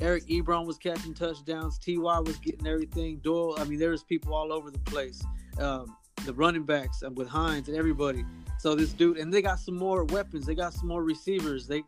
Eric 0.01 0.27
Ebron 0.27 0.67
was 0.67 0.77
catching 0.77 1.15
touchdowns. 1.15 1.79
Ty 1.79 1.99
was 1.99 2.37
getting 2.39 2.67
everything. 2.67 3.19
Doyle, 3.19 3.55
I 3.59 3.65
mean, 3.65 3.79
there 3.79 3.91
was 3.91 4.03
people 4.03 4.35
all 4.35 4.53
over 4.53 4.71
the 4.71 4.79
place. 4.81 5.23
Um, 5.59 5.97
the 6.25 6.33
running 6.33 6.65
backs 6.65 7.03
uh, 7.03 7.11
with 7.11 7.29
Hines 7.29 7.69
and 7.69 7.77
everybody. 7.77 8.25
So 8.59 8.75
this 8.75 8.93
dude, 8.93 9.19
and 9.19 9.33
they 9.33 9.43
got 9.43 9.61
some 9.61 9.77
more 9.77 10.05
weapons. 10.05 10.47
They 10.47 10.55
got 10.55 10.73
some 10.73 10.89
more 10.89 11.05
receivers. 11.05 11.67
They, 11.67 11.85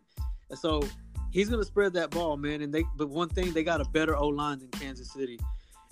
so 0.54 0.82
he's 1.36 1.50
gonna 1.50 1.64
spread 1.64 1.92
that 1.92 2.10
ball, 2.10 2.38
man. 2.38 2.62
And 2.62 2.72
they, 2.72 2.82
but 2.96 3.10
one 3.10 3.28
thing, 3.28 3.52
they 3.52 3.62
got 3.62 3.82
a 3.82 3.84
better 3.90 4.16
O 4.16 4.28
line 4.28 4.58
than 4.58 4.68
Kansas 4.68 5.12
City. 5.12 5.38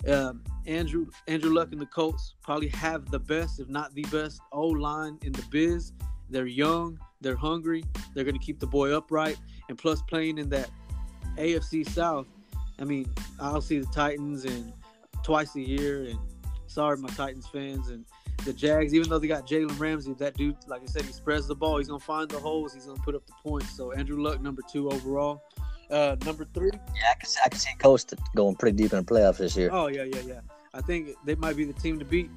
Um, 0.09 0.43
Andrew 0.65 1.05
Andrew 1.27 1.53
Luck 1.53 1.71
and 1.71 1.79
the 1.79 1.85
Colts 1.85 2.33
probably 2.41 2.69
have 2.69 3.11
the 3.11 3.19
best, 3.19 3.59
if 3.59 3.69
not 3.69 3.93
the 3.93 4.01
best, 4.11 4.41
O 4.51 4.65
line 4.65 5.19
in 5.21 5.31
the 5.31 5.43
biz. 5.51 5.93
They're 6.31 6.47
young, 6.47 6.97
they're 7.21 7.35
hungry, 7.35 7.83
they're 8.15 8.23
gonna 8.23 8.39
keep 8.39 8.59
the 8.59 8.65
boy 8.65 8.91
upright, 8.91 9.37
and 9.69 9.77
plus 9.77 10.01
playing 10.01 10.39
in 10.39 10.49
that 10.49 10.71
AFC 11.37 11.87
South. 11.87 12.25
I 12.79 12.83
mean, 12.83 13.13
I'll 13.39 13.61
see 13.61 13.77
the 13.77 13.85
Titans 13.93 14.45
and 14.45 14.73
twice 15.21 15.55
a 15.55 15.61
year, 15.61 16.05
and 16.05 16.17
sorry, 16.65 16.97
my 16.97 17.09
Titans 17.09 17.47
fans, 17.47 17.89
and 17.89 18.03
the 18.45 18.53
Jags, 18.53 18.93
even 18.93 19.09
though 19.09 19.19
they 19.19 19.27
got 19.27 19.47
Jalen 19.47 19.77
Ramsey, 19.79 20.13
that 20.13 20.35
dude, 20.35 20.55
like 20.67 20.83
I 20.83 20.85
said, 20.85 21.01
he 21.01 21.11
spreads 21.11 21.47
the 21.47 21.55
ball. 21.55 21.77
He's 21.79 21.87
gonna 21.87 21.99
find 21.99 22.29
the 22.29 22.39
holes. 22.39 22.73
He's 22.73 22.85
gonna 22.85 23.01
put 23.01 23.15
up 23.15 23.25
the 23.25 23.33
points. 23.43 23.75
So 23.75 23.91
Andrew 23.91 24.21
Luck, 24.21 24.39
number 24.41 24.61
two 24.71 24.89
overall. 24.89 25.43
Uh, 25.89 26.15
number 26.25 26.45
three. 26.53 26.71
Yeah, 26.73 27.11
I 27.11 27.15
can 27.15 27.29
see, 27.29 27.39
I 27.43 27.49
can 27.49 27.59
see 27.59 27.71
Colts 27.79 28.05
going 28.35 28.55
pretty 28.55 28.77
deep 28.77 28.93
in 28.93 28.99
the 28.99 29.03
playoffs 29.03 29.37
this 29.37 29.57
year. 29.57 29.69
Oh 29.71 29.87
yeah, 29.87 30.03
yeah, 30.03 30.21
yeah. 30.25 30.39
I 30.73 30.81
think 30.81 31.09
they 31.25 31.35
might 31.35 31.55
be 31.55 31.65
the 31.65 31.73
team 31.73 31.99
to 31.99 32.05
beat. 32.05 32.29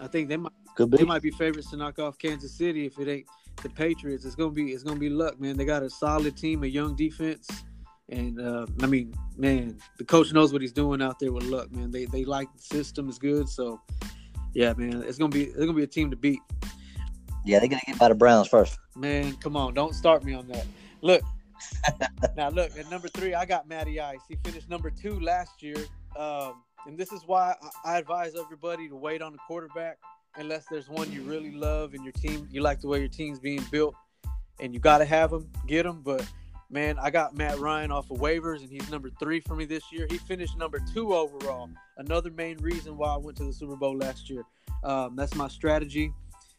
I 0.00 0.06
think 0.06 0.28
they 0.28 0.36
might. 0.36 0.52
Could 0.74 0.90
be. 0.90 0.98
They 0.98 1.04
might 1.04 1.22
be 1.22 1.30
favorites 1.30 1.70
to 1.70 1.76
knock 1.76 1.98
off 1.98 2.18
Kansas 2.18 2.52
City 2.52 2.86
if 2.86 2.98
it 2.98 3.08
ain't 3.08 3.26
the 3.62 3.68
Patriots. 3.70 4.24
It's 4.24 4.34
gonna 4.34 4.50
be. 4.50 4.72
It's 4.72 4.82
gonna 4.82 5.00
be 5.00 5.08
luck, 5.08 5.40
man. 5.40 5.56
They 5.56 5.64
got 5.64 5.82
a 5.82 5.90
solid 5.90 6.36
team, 6.36 6.64
a 6.64 6.66
young 6.66 6.94
defense, 6.94 7.48
and 8.08 8.40
uh, 8.40 8.66
I 8.82 8.86
mean, 8.86 9.14
man, 9.36 9.78
the 9.98 10.04
coach 10.04 10.32
knows 10.32 10.52
what 10.52 10.62
he's 10.62 10.72
doing 10.72 11.02
out 11.02 11.18
there 11.18 11.32
with 11.32 11.44
luck, 11.44 11.72
man. 11.72 11.90
They 11.90 12.06
they 12.06 12.24
like 12.24 12.48
the 12.54 12.62
system 12.62 13.08
is 13.08 13.18
good, 13.18 13.48
so 13.48 13.80
yeah, 14.54 14.72
man, 14.76 15.02
it's 15.02 15.18
gonna 15.18 15.30
be 15.30 15.44
it's 15.44 15.58
gonna 15.58 15.72
be 15.72 15.82
a 15.82 15.88
team 15.88 16.10
to 16.10 16.16
beat. 16.16 16.40
Yeah, 17.44 17.58
they're 17.58 17.68
gonna 17.68 17.80
get 17.86 17.98
by 17.98 18.08
the 18.08 18.14
Browns 18.14 18.48
first. 18.48 18.78
Man, 18.96 19.36
come 19.36 19.56
on, 19.56 19.74
don't 19.74 19.94
start 19.94 20.24
me 20.24 20.34
on 20.34 20.48
that. 20.48 20.66
Look, 21.00 21.22
now 22.36 22.48
look 22.50 22.76
at 22.78 22.90
number 22.90 23.08
three. 23.08 23.34
I 23.34 23.44
got 23.44 23.68
Matty 23.68 24.00
Ice. 24.00 24.20
He 24.28 24.36
finished 24.44 24.68
number 24.68 24.90
two 24.90 25.20
last 25.20 25.62
year, 25.62 25.76
um, 26.16 26.62
and 26.86 26.98
this 26.98 27.12
is 27.12 27.22
why 27.26 27.54
I, 27.84 27.92
I 27.94 27.98
advise 27.98 28.34
everybody 28.38 28.88
to 28.88 28.96
wait 28.96 29.22
on 29.22 29.32
the 29.32 29.38
quarterback 29.46 29.98
unless 30.36 30.66
there's 30.70 30.88
one 30.88 31.10
you 31.10 31.22
really 31.22 31.52
love 31.52 31.94
and 31.94 32.04
your 32.04 32.12
team 32.12 32.48
you 32.50 32.60
like 32.60 32.80
the 32.80 32.88
way 32.88 32.98
your 32.98 33.08
team's 33.08 33.38
being 33.38 33.64
built, 33.70 33.94
and 34.60 34.74
you 34.74 34.80
got 34.80 34.98
to 34.98 35.04
have 35.04 35.30
them, 35.30 35.50
get 35.66 35.84
them. 35.84 36.02
But 36.02 36.26
man, 36.70 36.98
I 36.98 37.10
got 37.10 37.36
Matt 37.36 37.58
Ryan 37.58 37.90
off 37.90 38.10
of 38.10 38.18
waivers, 38.18 38.60
and 38.60 38.70
he's 38.70 38.90
number 38.90 39.10
three 39.18 39.40
for 39.40 39.54
me 39.54 39.64
this 39.64 39.90
year. 39.90 40.06
He 40.10 40.18
finished 40.18 40.56
number 40.58 40.80
two 40.92 41.14
overall. 41.14 41.70
Another 41.96 42.30
main 42.30 42.58
reason 42.58 42.96
why 42.96 43.14
I 43.14 43.16
went 43.16 43.36
to 43.38 43.44
the 43.44 43.52
Super 43.52 43.76
Bowl 43.76 43.96
last 43.96 44.28
year. 44.28 44.44
Um, 44.84 45.16
that's 45.16 45.34
my 45.34 45.48
strategy, 45.48 46.12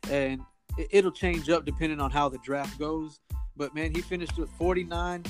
and 0.10 0.42
it, 0.78 1.04
will 1.04 1.12
change 1.12 1.50
up 1.50 1.66
depending 1.66 2.00
on 2.00 2.12
how 2.12 2.30
the 2.30 2.40
draft 2.40 2.78
goes. 2.80 3.20
But 3.56 3.76
man, 3.76 3.94
he 3.94 4.02
finished 4.02 4.38
with 4.38 4.50
49 4.52 5.24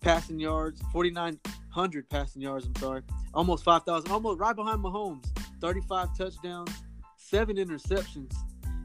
passing 0.00 0.38
yards, 0.38 0.80
4,900 0.92 2.08
passing 2.08 2.42
yards. 2.42 2.66
I'm 2.66 2.76
sorry, 2.76 3.02
almost 3.34 3.64
5,000, 3.64 4.10
almost 4.10 4.40
right 4.40 4.56
behind 4.56 4.82
Mahomes. 4.82 5.26
35 5.60 6.16
touchdowns, 6.16 6.70
seven 7.16 7.56
interceptions, 7.56 8.32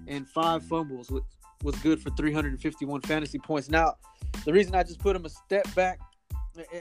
and 0.08 0.28
five 0.28 0.64
fumbles, 0.64 1.12
which 1.12 1.24
was 1.64 1.76
good 1.78 2.02
for 2.02 2.10
351 2.12 3.02
fantasy 3.02 3.40
points. 3.40 3.70
Now, 3.70 3.96
the 4.46 4.54
reason 4.54 4.76
I 4.76 4.84
just 4.84 5.00
put 5.00 5.16
him 5.16 5.26
a 5.26 5.30
step 5.30 5.74
back, 5.74 6.00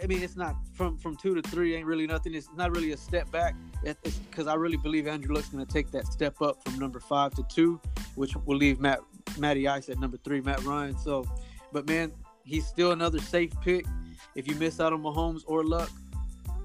I 0.03 0.07
mean, 0.07 0.23
it's 0.23 0.37
not 0.37 0.55
from 0.75 0.99
from 0.99 1.16
two 1.16 1.35
to 1.35 1.40
three 1.49 1.75
ain't 1.75 1.87
really 1.87 2.07
nothing. 2.07 2.35
It's 2.35 2.49
not 2.57 2.75
really 2.75 2.92
a 2.92 2.97
step 2.97 3.31
back. 3.31 3.55
Because 3.83 4.47
I 4.47 4.55
really 4.55 4.77
believe 4.77 5.07
Andrew 5.07 5.35
Luck's 5.35 5.49
going 5.49 5.64
to 5.64 5.73
take 5.73 5.90
that 5.92 6.07
step 6.07 6.42
up 6.42 6.62
from 6.62 6.79
number 6.79 7.01
five 7.01 7.33
to 7.35 7.42
two, 7.45 7.81
which 8.14 8.37
will 8.45 8.57
leave 8.57 8.81
Matt 8.81 9.01
Matty 9.38 9.66
Ice 9.68 9.88
at 9.88 9.99
number 9.99 10.18
three, 10.18 10.42
Matt 10.42 10.62
Ryan. 10.64 10.99
So, 10.99 11.25
but 11.73 11.88
man, 11.88 12.12
he's 12.45 12.66
still 12.66 12.92
another 12.92 13.18
safe 13.18 13.53
pick. 13.62 13.87
If 14.35 14.47
you 14.47 14.55
miss 14.57 14.79
out 14.79 14.92
on 14.92 15.03
Mahomes 15.03 15.42
or 15.47 15.64
Luck, 15.64 15.90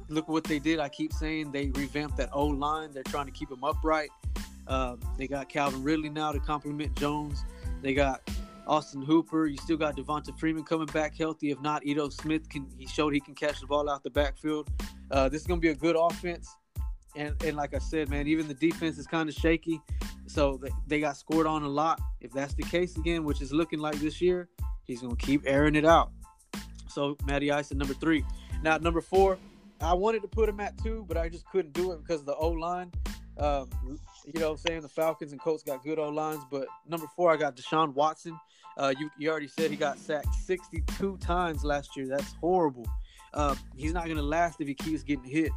look 0.09 0.27
what 0.27 0.43
they 0.43 0.59
did. 0.59 0.79
I 0.79 0.89
keep 0.89 1.13
saying 1.13 1.51
they 1.51 1.69
revamped 1.69 2.17
that 2.17 2.29
O 2.33 2.45
line. 2.45 2.91
They're 2.91 3.03
trying 3.03 3.25
to 3.25 3.31
keep 3.31 3.51
him 3.51 3.63
upright. 3.63 4.09
Uh, 4.67 4.97
they 5.17 5.27
got 5.27 5.47
Calvin 5.49 5.83
Ridley 5.83 6.09
now 6.09 6.31
to 6.31 6.39
complement 6.39 6.95
Jones. 6.97 7.43
They 7.81 7.93
got 7.93 8.29
Austin 8.67 9.01
Hooper. 9.01 9.47
You 9.47 9.57
still 9.57 9.77
got 9.77 9.95
Devonta 9.95 10.37
Freeman 10.37 10.63
coming 10.63 10.87
back 10.87 11.15
healthy. 11.17 11.51
If 11.51 11.61
not, 11.61 11.85
Ito 11.85 12.09
Smith 12.09 12.49
can. 12.49 12.67
He 12.77 12.87
showed 12.87 13.13
he 13.13 13.19
can 13.19 13.35
catch 13.35 13.61
the 13.61 13.67
ball 13.67 13.89
out 13.89 14.03
the 14.03 14.09
backfield. 14.09 14.69
Uh, 15.11 15.29
this 15.29 15.41
is 15.41 15.47
gonna 15.47 15.61
be 15.61 15.69
a 15.69 15.75
good 15.75 15.95
offense. 15.97 16.55
And, 17.15 17.41
and 17.43 17.57
like 17.57 17.73
I 17.73 17.79
said, 17.79 18.09
man, 18.09 18.27
even 18.27 18.47
the 18.47 18.53
defense 18.53 18.97
is 18.99 19.07
kind 19.07 19.27
of 19.27 19.33
shaky. 19.33 19.81
So 20.27 20.61
they 20.85 20.99
got 20.99 21.17
scored 21.17 21.47
on 21.47 21.63
a 21.63 21.67
lot. 21.67 21.99
If 22.21 22.31
that's 22.31 22.53
the 22.53 22.63
case 22.63 22.95
again, 22.97 23.23
which 23.23 23.41
is 23.41 23.51
looking 23.51 23.79
like 23.79 23.95
this 23.95 24.21
year, 24.21 24.49
he's 24.83 25.01
gonna 25.01 25.15
keep 25.15 25.41
airing 25.45 25.75
it 25.75 25.85
out. 25.85 26.11
So 26.89 27.17
Matty 27.25 27.51
Ice 27.51 27.71
at 27.71 27.77
number 27.77 27.93
three. 27.93 28.23
Now 28.61 28.75
at 28.75 28.81
number 28.81 29.01
four, 29.01 29.37
I 29.81 29.93
wanted 29.93 30.21
to 30.23 30.27
put 30.27 30.49
him 30.49 30.59
at 30.59 30.77
two, 30.83 31.05
but 31.07 31.17
I 31.17 31.29
just 31.29 31.45
couldn't 31.49 31.73
do 31.73 31.91
it 31.91 31.99
because 32.01 32.21
of 32.21 32.25
the 32.25 32.35
O 32.35 32.49
line. 32.49 32.91
Um, 33.37 33.69
you 34.33 34.41
know, 34.41 34.47
what 34.47 34.59
I'm 34.59 34.67
saying 34.67 34.81
the 34.81 34.89
Falcons 34.89 35.31
and 35.31 35.39
Colts 35.39 35.63
got 35.63 35.83
good 35.83 35.99
O 35.99 36.09
lines, 36.09 36.43
but 36.51 36.67
number 36.87 37.07
four, 37.15 37.31
I 37.31 37.37
got 37.37 37.55
Deshaun 37.55 37.93
Watson. 37.93 38.37
Uh, 38.77 38.93
you, 38.99 39.09
you 39.17 39.29
already 39.29 39.47
said 39.47 39.71
he 39.71 39.77
got 39.77 39.97
sacked 39.97 40.33
62 40.35 41.17
times 41.17 41.63
last 41.63 41.95
year. 41.95 42.07
That's 42.07 42.33
horrible. 42.33 42.85
Uh, 43.33 43.55
he's 43.75 43.93
not 43.93 44.05
going 44.05 44.17
to 44.17 44.23
last 44.23 44.59
if 44.59 44.67
he 44.67 44.73
keeps 44.73 45.01
getting 45.01 45.23
hit. 45.23 45.51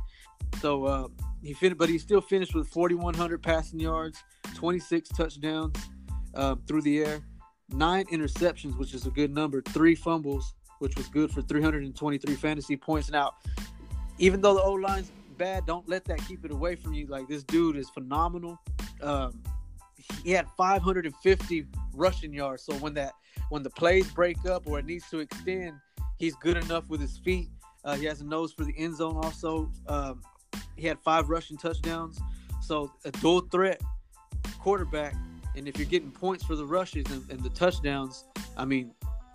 So 0.61 0.85
uh, 0.85 1.09
he 1.43 1.53
finished, 1.53 1.79
but 1.79 1.89
he 1.89 1.99
still 1.99 2.21
finished 2.21 2.55
with 2.55 2.69
4,100 2.69 3.43
passing 3.43 3.81
yards, 3.81 4.23
26 4.55 5.09
touchdowns 5.11 5.77
um, 6.35 6.63
through 6.67 6.83
the 6.83 7.03
air, 7.03 7.21
nine 7.71 8.07
interceptions, 8.07 8.79
which 8.79 8.95
is 8.95 9.05
a 9.05 9.11
good 9.11 9.35
number, 9.35 9.63
three 9.63 9.97
fumbles, 9.97 10.55
which 10.79 10.97
was 10.97 11.09
good 11.09 11.31
for 11.31 11.43
323 11.43 12.35
fantasy 12.37 12.77
points. 12.77 13.11
Now, 13.11 13.35
even 14.19 14.41
though 14.41 14.55
the 14.55 14.63
O 14.63 14.75
line's 14.75 15.11
bad, 15.41 15.65
don't 15.65 15.89
let 15.89 16.05
that 16.05 16.19
keep 16.29 16.45
it 16.45 16.51
away 16.51 16.77
from 16.77 16.93
you. 16.93 17.07
Like 17.07 17.27
this 17.27 17.43
dude 17.43 17.77
is 17.77 17.89
phenomenal. 17.89 18.61
Um, 19.01 19.43
he 20.23 20.33
had 20.33 20.47
550 20.57 21.67
rushing 21.95 22.33
yards. 22.33 22.63
So 22.63 22.75
when 22.75 22.93
that 22.95 23.15
when 23.49 23.63
the 23.63 23.71
plays 23.71 24.09
break 24.11 24.45
up 24.45 24.67
or 24.67 24.79
it 24.79 24.85
needs 24.85 25.09
to 25.11 25.19
extend, 25.21 25.73
he's 26.19 26.35
good 26.37 26.59
enough 26.59 26.89
with 26.91 27.01
his 27.01 27.17
feet. 27.19 27.49
Uh, 27.85 27.97
he 27.97 28.05
has 28.05 28.21
a 28.21 28.25
nose 28.25 28.53
for 28.53 28.65
the 28.65 28.75
end 28.77 28.97
zone. 28.97 29.17
Also, 29.17 29.73
um, 29.89 30.21
he 30.77 30.87
had 30.87 30.99
five 31.01 31.31
rushing 31.31 31.57
touchdowns. 31.57 32.21
So 32.61 32.93
a 33.07 33.11
dual 33.11 33.41
threat 33.41 33.81
quarterback. 34.59 35.15
And 35.57 35.67
if 35.67 35.79
you're 35.79 35.89
getting 35.89 36.11
points 36.11 36.45
for 36.45 36.55
the 36.55 36.67
rushes 36.67 37.07
and, 37.11 37.29
and 37.31 37.41
the 37.41 37.51
touchdowns, 37.51 38.27
I 38.59 38.67
mean, 38.67 38.93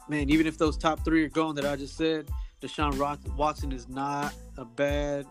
man, 0.07 0.29
even 0.29 0.45
if 0.45 0.59
those 0.59 0.77
top 0.77 1.03
three 1.03 1.23
are 1.23 1.29
gone 1.29 1.55
that 1.55 1.65
I 1.65 1.75
just 1.75 1.97
said, 1.97 2.29
Deshaun 2.61 2.95
Watson 3.35 3.71
is 3.71 3.89
not 3.89 4.33
a 4.57 4.65
bad 4.65 5.25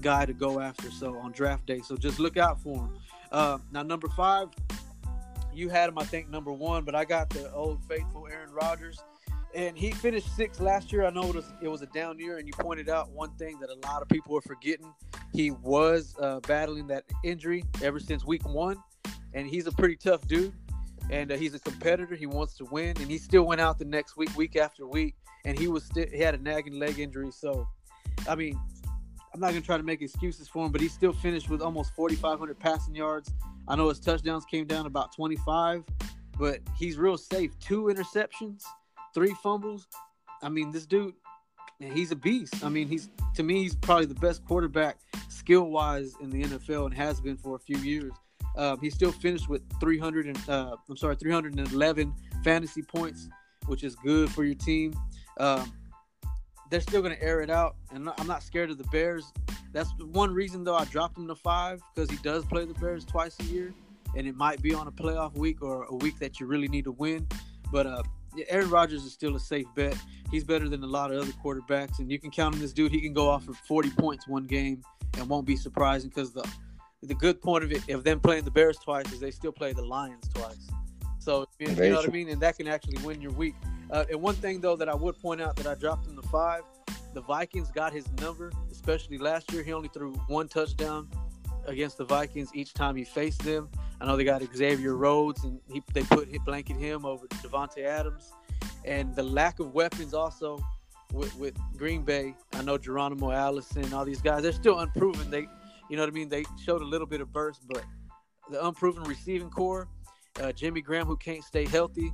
guy 0.00 0.26
to 0.26 0.32
go 0.32 0.60
after. 0.60 0.90
So 0.90 1.16
on 1.18 1.32
draft 1.32 1.66
day, 1.66 1.80
so 1.80 1.96
just 1.96 2.18
look 2.18 2.36
out 2.36 2.60
for 2.60 2.76
him. 2.76 2.90
Uh, 3.30 3.58
now 3.72 3.82
number 3.82 4.08
five, 4.08 4.48
you 5.52 5.68
had 5.68 5.88
him, 5.88 5.98
I 5.98 6.04
think, 6.04 6.28
number 6.28 6.52
one, 6.52 6.84
but 6.84 6.94
I 6.94 7.04
got 7.04 7.30
the 7.30 7.52
old 7.52 7.84
faithful 7.84 8.26
Aaron 8.26 8.50
Rodgers, 8.52 8.98
and 9.54 9.76
he 9.76 9.90
finished 9.92 10.34
sixth 10.36 10.60
last 10.60 10.92
year. 10.92 11.04
I 11.04 11.10
know 11.10 11.28
it 11.28 11.34
was 11.34 11.52
it 11.62 11.68
was 11.68 11.82
a 11.82 11.86
down 11.86 12.18
year, 12.18 12.38
and 12.38 12.46
you 12.46 12.52
pointed 12.58 12.88
out 12.88 13.10
one 13.10 13.30
thing 13.36 13.58
that 13.60 13.70
a 13.70 13.78
lot 13.88 14.02
of 14.02 14.08
people 14.08 14.36
are 14.36 14.40
forgetting. 14.42 14.92
He 15.32 15.50
was 15.50 16.16
uh, 16.20 16.40
battling 16.40 16.86
that 16.88 17.04
injury 17.24 17.64
ever 17.82 18.00
since 18.00 18.24
week 18.24 18.48
one, 18.48 18.76
and 19.34 19.46
he's 19.46 19.66
a 19.66 19.72
pretty 19.72 19.96
tough 19.96 20.26
dude. 20.26 20.52
and 21.10 21.32
uh, 21.32 21.36
he's 21.36 21.54
a 21.54 21.58
competitor. 21.58 22.14
He 22.14 22.26
wants 22.26 22.54
to 22.54 22.64
win, 22.66 22.96
and 23.00 23.10
he 23.10 23.18
still 23.18 23.42
went 23.42 23.60
out 23.60 23.78
the 23.78 23.84
next 23.84 24.16
week, 24.16 24.34
week 24.36 24.56
after 24.56 24.86
week, 24.86 25.16
and 25.44 25.58
he 25.58 25.68
was 25.68 25.84
still 25.84 26.06
he 26.10 26.18
had 26.18 26.34
a 26.34 26.38
nagging 26.38 26.78
leg 26.78 26.98
injury. 26.98 27.30
So, 27.32 27.68
I 28.28 28.34
mean, 28.34 28.58
I'm 29.32 29.40
not 29.40 29.48
gonna 29.48 29.60
try 29.60 29.76
to 29.76 29.82
make 29.82 30.02
excuses 30.02 30.48
for 30.48 30.66
him, 30.66 30.72
but 30.72 30.80
he 30.80 30.88
still 30.88 31.12
finished 31.12 31.48
with 31.48 31.62
almost 31.62 31.94
4,500 31.94 32.58
passing 32.58 32.94
yards. 32.94 33.32
I 33.68 33.76
know 33.76 33.88
his 33.88 34.00
touchdowns 34.00 34.44
came 34.44 34.66
down 34.66 34.86
about 34.86 35.14
25, 35.14 35.84
but 36.38 36.60
he's 36.76 36.96
real 36.96 37.16
safe. 37.16 37.56
Two 37.60 37.84
interceptions, 37.84 38.64
three 39.14 39.34
fumbles. 39.42 39.86
I 40.42 40.48
mean, 40.48 40.72
this 40.72 40.86
dude, 40.86 41.14
he's 41.78 42.10
a 42.10 42.16
beast. 42.16 42.64
I 42.64 42.68
mean, 42.68 42.88
he's 42.88 43.10
to 43.34 43.42
me, 43.42 43.62
he's 43.62 43.76
probably 43.76 44.06
the 44.06 44.14
best 44.14 44.44
quarterback 44.44 44.98
skill 45.28 45.70
wise 45.70 46.14
in 46.20 46.30
the 46.30 46.42
NFL 46.42 46.86
and 46.86 46.94
has 46.94 47.20
been 47.20 47.36
for 47.36 47.54
a 47.54 47.58
few 47.60 47.78
years. 47.78 48.12
Um, 48.56 48.80
he 48.80 48.90
still 48.90 49.12
finished 49.12 49.48
with 49.48 49.62
300 49.80 50.26
and 50.26 50.48
uh, 50.48 50.76
I'm 50.88 50.96
sorry, 50.96 51.14
311 51.14 52.14
fantasy 52.42 52.82
points, 52.82 53.28
which 53.66 53.84
is 53.84 53.94
good 53.96 54.28
for 54.30 54.44
your 54.44 54.56
team. 54.56 54.92
Um, 55.38 55.72
they're 56.70 56.80
still 56.80 57.02
going 57.02 57.14
to 57.14 57.22
air 57.22 57.42
it 57.42 57.50
out, 57.50 57.76
and 57.92 58.08
I'm 58.16 58.26
not 58.26 58.42
scared 58.42 58.70
of 58.70 58.78
the 58.78 58.84
Bears. 58.84 59.32
That's 59.72 59.90
one 59.98 60.32
reason 60.32 60.64
though 60.64 60.76
I 60.76 60.84
dropped 60.86 61.18
him 61.18 61.28
to 61.28 61.34
five 61.34 61.82
because 61.94 62.10
he 62.10 62.16
does 62.18 62.44
play 62.44 62.64
the 62.64 62.74
Bears 62.74 63.04
twice 63.04 63.36
a 63.40 63.44
year, 63.44 63.74
and 64.16 64.26
it 64.26 64.36
might 64.36 64.62
be 64.62 64.72
on 64.72 64.86
a 64.86 64.92
playoff 64.92 65.36
week 65.36 65.62
or 65.62 65.84
a 65.84 65.94
week 65.96 66.18
that 66.20 66.40
you 66.40 66.46
really 66.46 66.68
need 66.68 66.84
to 66.84 66.92
win. 66.92 67.26
But 67.70 67.86
uh, 67.86 68.02
Aaron 68.48 68.70
Rodgers 68.70 69.04
is 69.04 69.12
still 69.12 69.36
a 69.36 69.40
safe 69.40 69.66
bet. 69.74 69.96
He's 70.30 70.44
better 70.44 70.68
than 70.68 70.82
a 70.82 70.86
lot 70.86 71.12
of 71.12 71.22
other 71.22 71.32
quarterbacks, 71.44 71.98
and 71.98 72.10
you 72.10 72.18
can 72.18 72.30
count 72.30 72.54
on 72.54 72.60
this 72.60 72.72
dude. 72.72 72.92
He 72.92 73.00
can 73.00 73.12
go 73.12 73.28
off 73.28 73.44
for 73.44 73.52
40 73.52 73.90
points 73.90 74.28
one 74.28 74.46
game 74.46 74.82
and 75.18 75.28
won't 75.28 75.46
be 75.46 75.56
surprising 75.56 76.08
because 76.08 76.32
the 76.32 76.48
the 77.02 77.14
good 77.14 77.40
point 77.40 77.64
of 77.64 77.72
it 77.72 77.88
of 77.88 78.04
them 78.04 78.20
playing 78.20 78.44
the 78.44 78.50
Bears 78.50 78.78
twice 78.78 79.10
is 79.12 79.20
they 79.20 79.30
still 79.30 79.52
play 79.52 79.72
the 79.72 79.84
Lions 79.84 80.28
twice. 80.34 80.68
So 81.20 81.46
you, 81.58 81.68
you 81.68 81.90
know 81.90 81.96
what 81.96 82.08
I 82.08 82.12
mean, 82.12 82.30
and 82.30 82.40
that 82.40 82.56
can 82.56 82.66
actually 82.66 82.98
win 83.04 83.20
your 83.20 83.32
week. 83.32 83.54
Uh, 83.90 84.04
and 84.10 84.20
one 84.20 84.34
thing 84.34 84.60
though 84.60 84.74
that 84.76 84.88
I 84.88 84.94
would 84.94 85.20
point 85.20 85.40
out 85.40 85.54
that 85.56 85.66
I 85.66 85.74
dropped 85.74 86.06
him 86.06 86.16
to 86.16 86.22
five, 86.28 86.62
the 87.12 87.20
Vikings 87.20 87.70
got 87.70 87.92
his 87.92 88.10
number, 88.20 88.50
especially 88.70 89.18
last 89.18 89.52
year. 89.52 89.62
He 89.62 89.72
only 89.72 89.88
threw 89.88 90.12
one 90.28 90.48
touchdown 90.48 91.08
against 91.66 91.98
the 91.98 92.04
Vikings 92.04 92.50
each 92.54 92.72
time 92.72 92.96
he 92.96 93.04
faced 93.04 93.42
them. 93.42 93.68
I 94.00 94.06
know 94.06 94.16
they 94.16 94.24
got 94.24 94.42
Xavier 94.56 94.96
Rhodes, 94.96 95.44
and 95.44 95.60
he, 95.70 95.82
they 95.92 96.02
put 96.02 96.28
hit 96.28 96.42
blanket 96.44 96.76
him 96.76 97.04
over 97.04 97.26
Davante 97.26 97.84
Adams, 97.84 98.32
and 98.84 99.14
the 99.14 99.22
lack 99.22 99.60
of 99.60 99.74
weapons 99.74 100.14
also 100.14 100.58
with, 101.12 101.34
with 101.36 101.54
Green 101.76 102.02
Bay. 102.02 102.34
I 102.54 102.62
know 102.62 102.78
Geronimo 102.78 103.30
Allison, 103.30 103.92
all 103.92 104.06
these 104.06 104.22
guys, 104.22 104.42
they're 104.42 104.52
still 104.52 104.78
unproven. 104.78 105.30
They, 105.30 105.46
you 105.90 105.96
know 105.96 106.02
what 106.02 106.08
I 106.08 106.12
mean? 106.12 106.28
They 106.28 106.44
showed 106.64 106.80
a 106.80 106.86
little 106.86 107.06
bit 107.06 107.20
of 107.20 107.30
burst, 107.32 107.60
but 107.68 107.84
the 108.50 108.64
unproven 108.66 109.02
receiving 109.04 109.50
corps, 109.50 109.88
uh, 110.40 110.52
Jimmy 110.52 110.80
Graham, 110.80 111.06
who 111.06 111.16
can't 111.16 111.44
stay 111.44 111.66
healthy, 111.66 112.12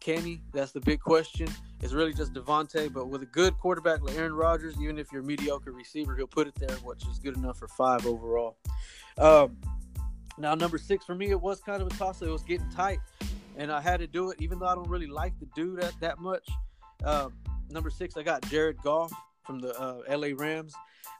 Kenny, 0.00 0.40
that's 0.52 0.72
the 0.72 0.80
big 0.80 1.00
question. 1.00 1.46
It's 1.82 1.92
really 1.92 2.14
just 2.14 2.32
Davante, 2.32 2.92
but 2.92 3.08
with 3.08 3.22
a 3.22 3.26
good 3.26 3.56
quarterback 3.58 4.02
like 4.02 4.16
Aaron 4.16 4.32
Rodgers, 4.32 4.74
even 4.80 4.98
if 4.98 5.12
you're 5.12 5.20
a 5.20 5.24
mediocre 5.24 5.72
receiver, 5.72 6.16
he'll 6.16 6.26
put 6.26 6.46
it 6.46 6.54
there, 6.56 6.76
which 6.78 7.06
is 7.06 7.18
good 7.18 7.36
enough 7.36 7.58
for 7.58 7.68
five 7.68 8.06
overall. 8.06 8.56
Um, 9.18 9.58
now, 10.38 10.54
number 10.54 10.78
six 10.78 11.04
for 11.04 11.14
me, 11.14 11.30
it 11.30 11.40
was 11.40 11.60
kind 11.60 11.82
of 11.82 11.88
a 11.88 11.90
toss. 11.90 12.22
It 12.22 12.28
was 12.28 12.42
getting 12.42 12.68
tight, 12.70 12.98
and 13.56 13.70
I 13.70 13.80
had 13.80 14.00
to 14.00 14.06
do 14.06 14.30
it, 14.30 14.40
even 14.40 14.58
though 14.58 14.66
I 14.66 14.74
don't 14.74 14.88
really 14.88 15.06
like 15.06 15.38
the 15.38 15.46
dude 15.54 15.80
that, 15.80 15.92
that 16.00 16.18
much. 16.18 16.48
Um, 17.04 17.34
number 17.68 17.90
six, 17.90 18.16
I 18.16 18.22
got 18.22 18.42
Jared 18.48 18.78
Goff 18.82 19.12
from 19.44 19.60
the 19.60 19.78
uh, 19.78 20.00
LA 20.08 20.28
Rams. 20.34 20.74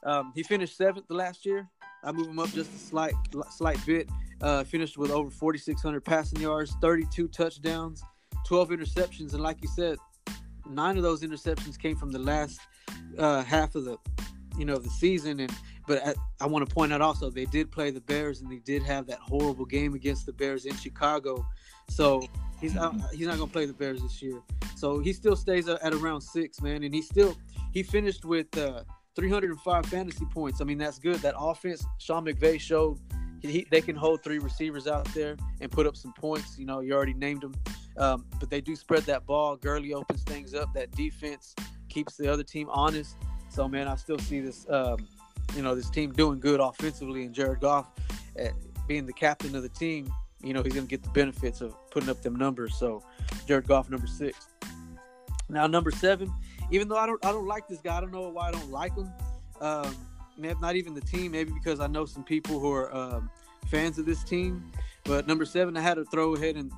Um, 0.04 0.32
he 0.34 0.42
finished 0.42 0.76
seventh 0.76 1.06
last 1.10 1.44
year. 1.44 1.68
I 2.02 2.12
moved 2.12 2.30
him 2.30 2.38
up 2.38 2.48
just 2.50 2.72
a 2.74 2.78
slight, 2.78 3.14
slight 3.50 3.84
bit. 3.84 4.08
Uh, 4.40 4.64
finished 4.64 4.96
with 4.96 5.10
over 5.10 5.30
4,600 5.30 6.02
passing 6.02 6.40
yards, 6.40 6.74
32 6.80 7.28
touchdowns, 7.28 8.02
12 8.46 8.70
interceptions, 8.70 9.34
and 9.34 9.42
like 9.42 9.58
you 9.60 9.68
said, 9.68 9.98
nine 10.68 10.96
of 10.96 11.02
those 11.02 11.22
interceptions 11.22 11.78
came 11.78 11.96
from 11.96 12.10
the 12.10 12.18
last 12.18 12.60
uh, 13.18 13.42
half 13.42 13.74
of 13.74 13.84
the, 13.84 13.98
you 14.56 14.64
know, 14.64 14.76
the 14.76 14.88
season. 14.88 15.40
And 15.40 15.52
but 15.86 16.06
I, 16.06 16.14
I 16.40 16.46
want 16.46 16.66
to 16.66 16.74
point 16.74 16.92
out 16.92 17.00
also 17.00 17.30
they 17.30 17.44
did 17.46 17.70
play 17.70 17.90
the 17.90 18.00
Bears, 18.00 18.40
and 18.40 18.50
they 18.50 18.58
did 18.58 18.82
have 18.82 19.06
that 19.08 19.18
horrible 19.18 19.64
game 19.64 19.94
against 19.94 20.26
the 20.26 20.32
Bears 20.32 20.64
in 20.64 20.76
Chicago. 20.76 21.44
So 21.88 22.22
he's 22.60 22.74
not, 22.74 22.94
he's 23.12 23.26
not 23.26 23.38
gonna 23.38 23.50
play 23.50 23.66
the 23.66 23.72
Bears 23.72 24.00
this 24.00 24.22
year. 24.22 24.40
So 24.76 25.00
he 25.00 25.12
still 25.12 25.36
stays 25.36 25.68
at 25.68 25.92
around 25.92 26.20
six, 26.20 26.62
man, 26.62 26.82
and 26.82 26.94
he 26.94 27.02
still 27.02 27.36
he 27.72 27.82
finished 27.82 28.24
with. 28.24 28.56
Uh, 28.56 28.84
305 29.16 29.86
fantasy 29.86 30.24
points. 30.26 30.60
I 30.60 30.64
mean, 30.64 30.78
that's 30.78 31.00
good. 31.00 31.16
That 31.16 31.34
offense, 31.36 31.84
Sean 31.98 32.24
McVay 32.24 32.60
showed 32.60 33.00
he, 33.42 33.66
they 33.70 33.80
can 33.80 33.96
hold 33.96 34.22
three 34.22 34.38
receivers 34.38 34.86
out 34.86 35.06
there 35.14 35.36
and 35.60 35.70
put 35.70 35.86
up 35.86 35.96
some 35.96 36.12
points. 36.12 36.58
You 36.58 36.66
know, 36.66 36.80
you 36.80 36.92
already 36.92 37.14
named 37.14 37.42
them, 37.42 37.54
um, 37.96 38.26
but 38.38 38.50
they 38.50 38.60
do 38.60 38.76
spread 38.76 39.04
that 39.04 39.26
ball. 39.26 39.56
Gurley 39.56 39.94
opens 39.94 40.22
things 40.22 40.54
up. 40.54 40.72
That 40.74 40.90
defense 40.92 41.54
keeps 41.88 42.16
the 42.16 42.30
other 42.32 42.42
team 42.42 42.68
honest. 42.70 43.16
So, 43.48 43.68
man, 43.68 43.88
I 43.88 43.96
still 43.96 44.18
see 44.18 44.40
this, 44.40 44.66
um, 44.68 45.06
you 45.56 45.62
know, 45.62 45.74
this 45.74 45.90
team 45.90 46.12
doing 46.12 46.38
good 46.38 46.60
offensively, 46.60 47.24
and 47.24 47.34
Jared 47.34 47.60
Goff 47.60 47.90
uh, 48.40 48.48
being 48.86 49.06
the 49.06 49.12
captain 49.12 49.54
of 49.56 49.62
the 49.62 49.68
team. 49.68 50.12
You 50.42 50.54
know, 50.54 50.62
he's 50.62 50.72
going 50.72 50.86
to 50.86 50.90
get 50.90 51.02
the 51.02 51.10
benefits 51.10 51.60
of 51.60 51.74
putting 51.90 52.08
up 52.08 52.22
them 52.22 52.36
numbers. 52.36 52.74
So, 52.76 53.02
Jared 53.46 53.66
Goff, 53.66 53.90
number 53.90 54.06
six. 54.06 54.48
Now, 55.48 55.66
number 55.66 55.90
seven 55.90 56.32
even 56.70 56.88
though 56.88 56.96
I 56.96 57.06
don't 57.06 57.24
I 57.24 57.32
don't 57.32 57.46
like 57.46 57.68
this 57.68 57.80
guy. 57.80 57.96
I 57.96 58.00
don't 58.00 58.12
know 58.12 58.28
why 58.28 58.48
I 58.48 58.50
don't 58.52 58.70
like 58.70 58.94
him. 58.94 59.12
Um, 59.60 59.94
not 60.60 60.76
even 60.76 60.94
the 60.94 61.00
team. 61.00 61.32
Maybe 61.32 61.52
because 61.52 61.80
I 61.80 61.86
know 61.86 62.04
some 62.04 62.24
people 62.24 62.60
who 62.60 62.72
are 62.72 62.94
um, 62.94 63.30
fans 63.68 63.98
of 63.98 64.06
this 64.06 64.24
team. 64.24 64.70
But 65.04 65.26
number 65.26 65.44
seven, 65.44 65.76
I 65.76 65.80
had 65.80 65.94
to 65.94 66.04
throw 66.04 66.34
ahead 66.34 66.56
and 66.56 66.72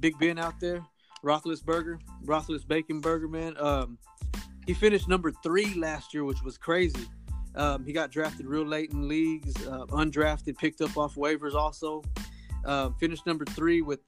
Big 0.00 0.18
Ben 0.18 0.38
out 0.38 0.60
there. 0.60 0.84
Roethlisberger, 1.24 1.98
Roethlis 2.24 2.66
Bacon 2.66 3.00
Burger, 3.00 3.28
man. 3.28 3.56
Um, 3.58 3.98
he 4.66 4.74
finished 4.74 5.08
number 5.08 5.32
three 5.42 5.74
last 5.74 6.14
year, 6.14 6.24
which 6.24 6.42
was 6.42 6.58
crazy. 6.58 7.06
Um, 7.54 7.84
he 7.84 7.92
got 7.92 8.10
drafted 8.10 8.46
real 8.46 8.66
late 8.66 8.92
in 8.92 9.08
leagues, 9.08 9.54
uh, 9.66 9.86
undrafted, 9.86 10.58
picked 10.58 10.80
up 10.82 10.96
off 10.96 11.14
waivers 11.14 11.54
also. 11.54 12.02
Uh, 12.64 12.90
finished 13.00 13.26
number 13.26 13.44
three 13.44 13.80
with 13.80 14.00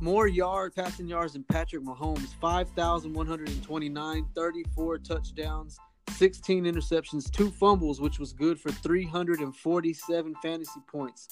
more 0.00 0.26
yard 0.26 0.74
passing 0.74 1.06
yards 1.06 1.34
than 1.34 1.44
Patrick 1.44 1.82
Mahomes 1.82 2.34
5,129, 2.40 4.26
34 4.34 4.98
touchdowns, 4.98 5.78
16 6.14 6.64
interceptions, 6.64 7.30
two 7.30 7.50
fumbles, 7.50 8.00
which 8.00 8.18
was 8.18 8.32
good 8.32 8.60
for 8.60 8.70
347 8.70 10.34
fantasy 10.42 10.80
points, 10.86 11.28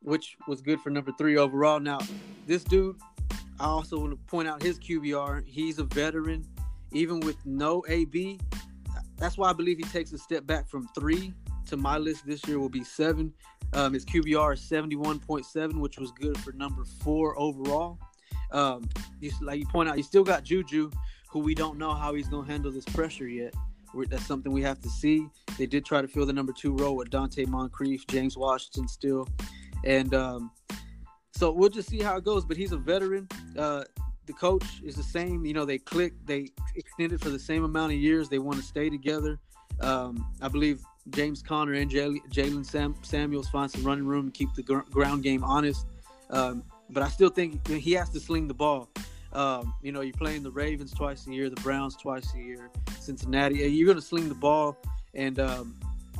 which 0.00 0.36
was 0.48 0.60
good 0.60 0.80
for 0.80 0.90
number 0.90 1.12
three 1.18 1.36
overall. 1.36 1.78
Now, 1.78 1.98
this 2.46 2.64
dude, 2.64 2.96
I 3.60 3.66
also 3.66 3.98
want 3.98 4.12
to 4.12 4.16
point 4.26 4.48
out 4.48 4.62
his 4.62 4.78
QBR. 4.78 5.44
He's 5.46 5.78
a 5.78 5.84
veteran, 5.84 6.46
even 6.92 7.20
with 7.20 7.36
no 7.44 7.84
AB. 7.88 8.40
That's 9.16 9.38
why 9.38 9.50
I 9.50 9.52
believe 9.52 9.78
he 9.78 9.84
takes 9.84 10.12
a 10.12 10.18
step 10.18 10.46
back 10.46 10.68
from 10.68 10.88
three 10.98 11.32
to 11.66 11.76
my 11.76 11.98
list 11.98 12.26
this 12.26 12.46
year 12.46 12.58
will 12.58 12.68
be 12.68 12.84
seven. 12.84 13.32
Um, 13.72 13.92
his 13.92 14.04
QBR 14.04 14.54
is 14.54 14.60
71.7, 14.60 15.80
which 15.80 15.98
was 15.98 16.12
good 16.12 16.38
for 16.38 16.52
number 16.52 16.84
four 16.84 17.38
overall. 17.38 17.98
Um, 18.52 18.88
you, 19.20 19.32
like 19.40 19.58
you 19.58 19.66
point 19.66 19.88
out, 19.88 19.96
you 19.96 20.02
still 20.02 20.24
got 20.24 20.44
Juju, 20.44 20.90
who 21.28 21.40
we 21.40 21.54
don't 21.54 21.78
know 21.78 21.92
how 21.92 22.14
he's 22.14 22.28
going 22.28 22.44
to 22.46 22.50
handle 22.50 22.70
this 22.70 22.84
pressure 22.84 23.26
yet. 23.26 23.54
That's 24.08 24.26
something 24.26 24.52
we 24.52 24.62
have 24.62 24.80
to 24.80 24.88
see. 24.88 25.28
They 25.58 25.66
did 25.66 25.84
try 25.84 26.02
to 26.02 26.08
fill 26.08 26.26
the 26.26 26.32
number 26.32 26.52
two 26.52 26.74
role 26.74 26.96
with 26.96 27.10
Donte 27.10 27.46
Moncrief, 27.46 28.06
James 28.06 28.36
Washington 28.36 28.88
still. 28.88 29.28
And 29.84 30.14
um, 30.14 30.50
so 31.32 31.52
we'll 31.52 31.68
just 31.68 31.88
see 31.88 32.00
how 32.00 32.16
it 32.16 32.24
goes. 32.24 32.44
But 32.44 32.56
he's 32.56 32.72
a 32.72 32.76
veteran. 32.76 33.28
Uh, 33.56 33.84
the 34.26 34.32
coach 34.32 34.64
is 34.82 34.96
the 34.96 35.02
same. 35.02 35.44
You 35.44 35.54
know, 35.54 35.64
they 35.64 35.78
click, 35.78 36.14
they 36.24 36.50
extended 36.76 37.20
for 37.20 37.28
the 37.28 37.38
same 37.38 37.64
amount 37.64 37.92
of 37.92 37.98
years. 37.98 38.28
They 38.28 38.38
want 38.38 38.58
to 38.58 38.64
stay 38.64 38.90
together. 38.90 39.38
Um, 39.80 40.26
I 40.40 40.48
believe 40.48 40.80
James 41.10 41.42
Conner 41.42 41.74
and 41.74 41.90
Jaylen 41.90 42.64
Sam- 42.64 42.96
Samuels 43.02 43.48
find 43.48 43.70
some 43.70 43.84
running 43.84 44.06
room 44.06 44.26
and 44.26 44.34
keep 44.34 44.54
the 44.54 44.62
gr- 44.62 44.78
ground 44.90 45.22
game 45.22 45.44
honest. 45.44 45.86
Um, 46.30 46.64
but 46.90 47.02
I 47.02 47.08
still 47.08 47.28
think 47.28 47.66
he 47.66 47.92
has 47.92 48.10
to 48.10 48.20
sling 48.20 48.48
the 48.48 48.54
ball. 48.54 48.88
Um, 49.34 49.74
you 49.82 49.90
know, 49.90 50.00
you're 50.00 50.12
playing 50.14 50.42
the 50.42 50.50
Ravens 50.50 50.92
twice 50.92 51.26
a 51.26 51.32
year, 51.32 51.50
the 51.50 51.60
Browns 51.60 51.96
twice 51.96 52.32
a 52.34 52.38
year, 52.38 52.70
Cincinnati. 53.00 53.56
You're 53.56 53.86
going 53.86 53.98
to 53.98 54.04
sling 54.04 54.28
the 54.28 54.34
ball, 54.34 54.76
and 55.14 55.40
um, 55.40 55.74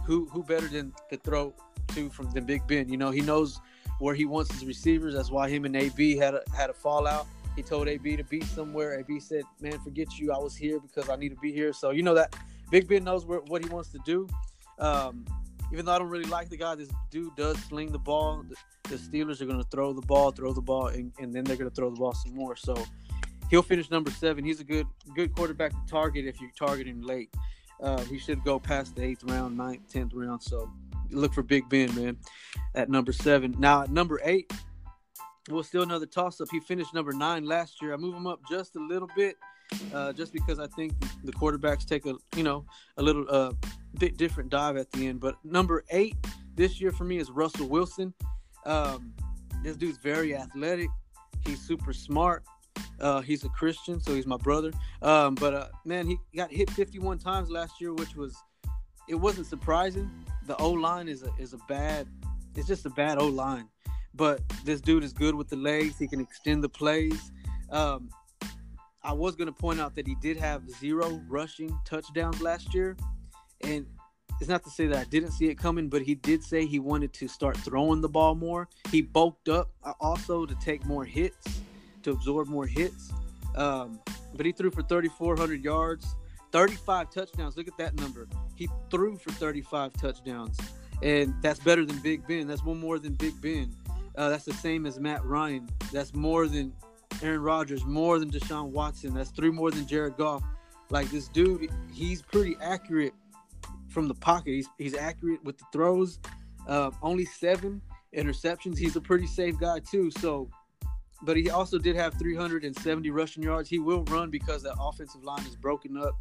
who 0.04 0.26
who 0.26 0.42
better 0.42 0.66
than 0.66 0.92
to 1.10 1.16
throw 1.16 1.54
to 1.94 2.08
from 2.10 2.30
than 2.32 2.44
Big 2.44 2.66
Ben? 2.66 2.88
You 2.88 2.96
know, 2.96 3.10
he 3.10 3.20
knows 3.20 3.60
where 4.00 4.14
he 4.14 4.24
wants 4.24 4.52
his 4.52 4.66
receivers. 4.66 5.14
That's 5.14 5.30
why 5.30 5.48
him 5.48 5.64
and 5.64 5.76
AB 5.76 6.16
had 6.16 6.34
a 6.34 6.42
had 6.56 6.70
a 6.70 6.74
fallout. 6.74 7.26
He 7.54 7.62
told 7.62 7.86
AB 7.86 8.16
to 8.16 8.24
be 8.24 8.40
somewhere. 8.40 8.98
AB 8.98 9.20
said, 9.20 9.44
"Man, 9.60 9.78
forget 9.80 10.18
you. 10.18 10.32
I 10.32 10.38
was 10.38 10.56
here 10.56 10.80
because 10.80 11.08
I 11.08 11.14
need 11.14 11.28
to 11.28 11.40
be 11.40 11.52
here." 11.52 11.72
So 11.72 11.90
you 11.90 12.02
know 12.02 12.14
that 12.14 12.34
Big 12.70 12.88
Ben 12.88 13.04
knows 13.04 13.24
where, 13.24 13.40
what 13.40 13.62
he 13.62 13.70
wants 13.70 13.90
to 13.90 13.98
do. 14.04 14.28
Um, 14.80 15.24
even 15.72 15.86
though 15.86 15.92
I 15.92 15.98
don't 15.98 16.10
really 16.10 16.24
like 16.24 16.48
the 16.48 16.56
guy, 16.56 16.74
this 16.74 16.88
dude 17.10 17.34
does 17.36 17.58
sling 17.64 17.92
the 17.92 17.98
ball. 17.98 18.44
The, 18.48 18.56
Steelers 18.96 19.40
are 19.40 19.46
going 19.46 19.58
to 19.58 19.68
throw 19.70 19.92
the 19.92 20.02
ball, 20.02 20.30
throw 20.30 20.52
the 20.52 20.60
ball, 20.60 20.88
and, 20.88 21.10
and 21.18 21.32
then 21.32 21.42
they're 21.42 21.56
going 21.56 21.70
to 21.70 21.74
throw 21.74 21.90
the 21.90 21.96
ball 21.96 22.14
some 22.14 22.34
more. 22.34 22.54
So 22.54 22.76
he'll 23.50 23.62
finish 23.62 23.90
number 23.90 24.10
seven. 24.10 24.44
He's 24.44 24.60
a 24.60 24.64
good 24.64 24.86
good 25.14 25.34
quarterback 25.34 25.72
to 25.72 25.90
target 25.90 26.26
if 26.26 26.40
you 26.40 26.50
target 26.58 26.86
him 26.86 27.02
late. 27.02 27.30
Uh, 27.82 28.02
he 28.04 28.18
should 28.18 28.42
go 28.44 28.58
past 28.58 28.94
the 28.96 29.02
eighth 29.02 29.24
round, 29.24 29.56
ninth, 29.56 29.82
tenth 29.92 30.12
round. 30.14 30.42
So 30.42 30.70
look 31.10 31.34
for 31.34 31.42
Big 31.42 31.68
Ben, 31.68 31.94
man, 31.94 32.16
at 32.74 32.88
number 32.88 33.12
seven. 33.12 33.54
Now 33.58 33.82
at 33.82 33.90
number 33.90 34.20
eight, 34.24 34.52
well, 35.50 35.62
still 35.62 35.82
another 35.82 36.06
toss 36.06 36.40
up. 36.40 36.48
He 36.50 36.60
finished 36.60 36.94
number 36.94 37.12
nine 37.12 37.44
last 37.44 37.82
year. 37.82 37.92
I 37.92 37.96
move 37.96 38.14
him 38.14 38.26
up 38.26 38.40
just 38.48 38.76
a 38.76 38.80
little 38.80 39.08
bit, 39.14 39.36
uh, 39.92 40.12
just 40.12 40.32
because 40.32 40.58
I 40.58 40.66
think 40.68 40.94
the 41.24 41.32
quarterbacks 41.32 41.84
take 41.84 42.06
a 42.06 42.14
you 42.36 42.42
know 42.42 42.64
a 42.96 43.02
little 43.02 43.26
uh, 43.28 43.52
bit 43.98 44.16
different 44.16 44.50
dive 44.50 44.76
at 44.76 44.90
the 44.92 45.06
end. 45.06 45.20
But 45.20 45.36
number 45.44 45.84
eight 45.90 46.16
this 46.54 46.80
year 46.80 46.92
for 46.92 47.04
me 47.04 47.18
is 47.18 47.30
Russell 47.30 47.68
Wilson. 47.68 48.14
Um, 48.64 49.12
this 49.62 49.76
dude's 49.76 49.98
very 49.98 50.34
athletic. 50.34 50.88
He's 51.44 51.60
super 51.60 51.92
smart. 51.92 52.44
Uh, 53.00 53.20
he's 53.20 53.44
a 53.44 53.48
Christian, 53.48 54.00
so 54.00 54.14
he's 54.14 54.26
my 54.26 54.36
brother. 54.36 54.72
Um, 55.02 55.34
but 55.34 55.54
uh, 55.54 55.66
man, 55.84 56.06
he 56.06 56.18
got 56.34 56.50
hit 56.50 56.70
51 56.70 57.18
times 57.18 57.50
last 57.50 57.80
year, 57.80 57.92
which 57.92 58.16
was 58.16 58.36
it 59.08 59.14
wasn't 59.14 59.46
surprising. 59.46 60.10
The 60.46 60.56
O 60.56 60.70
line 60.70 61.08
is 61.08 61.22
a 61.22 61.30
is 61.38 61.52
a 61.52 61.58
bad. 61.68 62.06
It's 62.54 62.68
just 62.68 62.86
a 62.86 62.90
bad 62.90 63.18
O 63.18 63.26
line. 63.26 63.68
But 64.14 64.40
this 64.64 64.80
dude 64.80 65.02
is 65.02 65.12
good 65.12 65.34
with 65.34 65.48
the 65.48 65.56
legs. 65.56 65.98
He 65.98 66.06
can 66.06 66.20
extend 66.20 66.62
the 66.62 66.68
plays. 66.68 67.32
Um, 67.70 68.10
I 69.02 69.12
was 69.12 69.34
going 69.34 69.48
to 69.48 69.52
point 69.52 69.80
out 69.80 69.94
that 69.96 70.06
he 70.06 70.14
did 70.14 70.36
have 70.36 70.68
zero 70.70 71.20
rushing 71.28 71.78
touchdowns 71.84 72.40
last 72.40 72.72
year, 72.72 72.96
and 73.62 73.86
it's 74.40 74.48
not 74.48 74.64
to 74.64 74.70
say 74.70 74.86
that 74.86 74.98
I 74.98 75.04
didn't 75.04 75.32
see 75.32 75.48
it 75.48 75.56
coming, 75.56 75.88
but 75.88 76.02
he 76.02 76.14
did 76.14 76.42
say 76.42 76.64
he 76.64 76.78
wanted 76.78 77.12
to 77.14 77.28
start 77.28 77.56
throwing 77.58 78.00
the 78.00 78.08
ball 78.08 78.34
more. 78.34 78.68
He 78.90 79.02
bulked 79.02 79.48
up 79.48 79.70
uh, 79.82 79.92
also 80.00 80.46
to 80.46 80.54
take 80.56 80.86
more 80.86 81.04
hits, 81.04 81.60
to 82.04 82.12
absorb 82.12 82.48
more 82.48 82.66
hits. 82.66 83.12
Um, 83.56 84.00
but 84.34 84.46
he 84.46 84.52
threw 84.52 84.70
for 84.70 84.82
3,400 84.82 85.62
yards, 85.62 86.14
35 86.52 87.10
touchdowns. 87.10 87.56
Look 87.56 87.68
at 87.68 87.76
that 87.78 87.94
number. 87.94 88.28
He 88.56 88.68
threw 88.90 89.16
for 89.16 89.30
35 89.32 89.92
touchdowns, 89.94 90.58
and 91.02 91.34
that's 91.42 91.60
better 91.60 91.84
than 91.84 91.98
Big 91.98 92.26
Ben. 92.26 92.46
That's 92.46 92.64
one 92.64 92.80
more 92.80 92.98
than 92.98 93.14
Big 93.14 93.40
Ben. 93.40 93.74
Uh, 94.16 94.28
that's 94.28 94.44
the 94.44 94.54
same 94.54 94.86
as 94.86 94.98
Matt 94.98 95.24
Ryan. 95.24 95.68
That's 95.92 96.14
more 96.14 96.46
than 96.46 96.72
Aaron 97.22 97.42
Rodgers, 97.42 97.84
more 97.84 98.18
than 98.18 98.30
Deshaun 98.30 98.70
Watson. 98.70 99.14
That's 99.14 99.30
three 99.30 99.50
more 99.50 99.70
than 99.70 99.86
Jared 99.86 100.16
Goff. 100.16 100.42
Like 100.90 101.10
this 101.10 101.28
dude, 101.28 101.70
he's 101.92 102.22
pretty 102.22 102.56
accurate 102.62 103.14
from 103.88 104.08
the 104.08 104.14
pocket. 104.14 104.50
He's 104.50 104.68
he's 104.78 104.94
accurate 104.94 105.42
with 105.44 105.58
the 105.58 105.64
throws. 105.72 106.18
Uh, 106.68 106.90
only 107.02 107.24
seven 107.24 107.80
interceptions. 108.14 108.78
He's 108.78 108.96
a 108.96 109.00
pretty 109.00 109.26
safe 109.26 109.58
guy 109.58 109.80
too. 109.80 110.10
So, 110.10 110.48
but 111.22 111.36
he 111.36 111.50
also 111.50 111.78
did 111.78 111.96
have 111.96 112.14
370 112.14 113.10
rushing 113.10 113.42
yards. 113.42 113.68
He 113.68 113.78
will 113.78 114.04
run 114.04 114.30
because 114.30 114.62
that 114.62 114.74
offensive 114.78 115.24
line 115.24 115.44
is 115.46 115.56
broken 115.56 115.96
up 115.96 116.14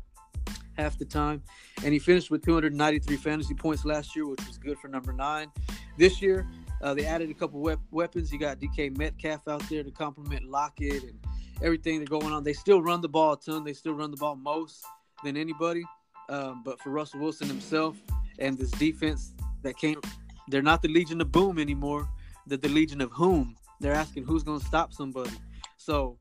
half 0.77 0.97
the 0.97 1.05
time. 1.05 1.41
And 1.83 1.93
he 1.93 1.99
finished 1.99 2.31
with 2.31 2.43
293 2.43 3.17
fantasy 3.17 3.53
points 3.53 3.85
last 3.85 4.15
year, 4.15 4.27
which 4.27 4.45
was 4.47 4.57
good 4.57 4.77
for 4.79 4.87
number 4.87 5.13
nine. 5.13 5.51
This 5.97 6.21
year, 6.21 6.47
uh, 6.81 6.93
they 6.93 7.05
added 7.05 7.29
a 7.29 7.33
couple 7.33 7.59
wep- 7.59 7.79
weapons. 7.91 8.31
You 8.31 8.39
got 8.39 8.59
DK 8.59 8.97
Metcalf 8.97 9.47
out 9.47 9.67
there 9.69 9.83
to 9.83 9.91
complement 9.91 10.45
Lockett 10.45 11.03
and 11.03 11.19
everything 11.61 11.99
that's 11.99 12.09
going 12.09 12.33
on. 12.33 12.43
They 12.43 12.53
still 12.53 12.81
run 12.81 13.01
the 13.01 13.09
ball 13.09 13.33
a 13.33 13.39
ton. 13.39 13.63
They 13.63 13.73
still 13.73 13.93
run 13.93 14.11
the 14.11 14.17
ball 14.17 14.35
most 14.35 14.83
than 15.23 15.37
anybody. 15.37 15.83
Um, 16.29 16.61
but 16.63 16.79
for 16.81 16.89
Russell 16.89 17.19
Wilson 17.19 17.47
himself 17.47 17.97
and 18.39 18.57
this 18.57 18.71
defense 18.71 19.33
that 19.61 19.77
came, 19.77 19.99
they're 20.47 20.61
not 20.61 20.81
the 20.81 20.87
Legion 20.87 21.21
of 21.21 21.31
Boom 21.31 21.59
anymore. 21.59 22.09
They're 22.47 22.57
the 22.57 22.69
Legion 22.69 23.01
of 23.01 23.11
Whom. 23.11 23.55
They're 23.79 23.93
asking 23.93 24.25
who's 24.25 24.43
going 24.43 24.59
to 24.59 24.65
stop 24.65 24.93
somebody. 24.93 25.31
So 25.77 26.17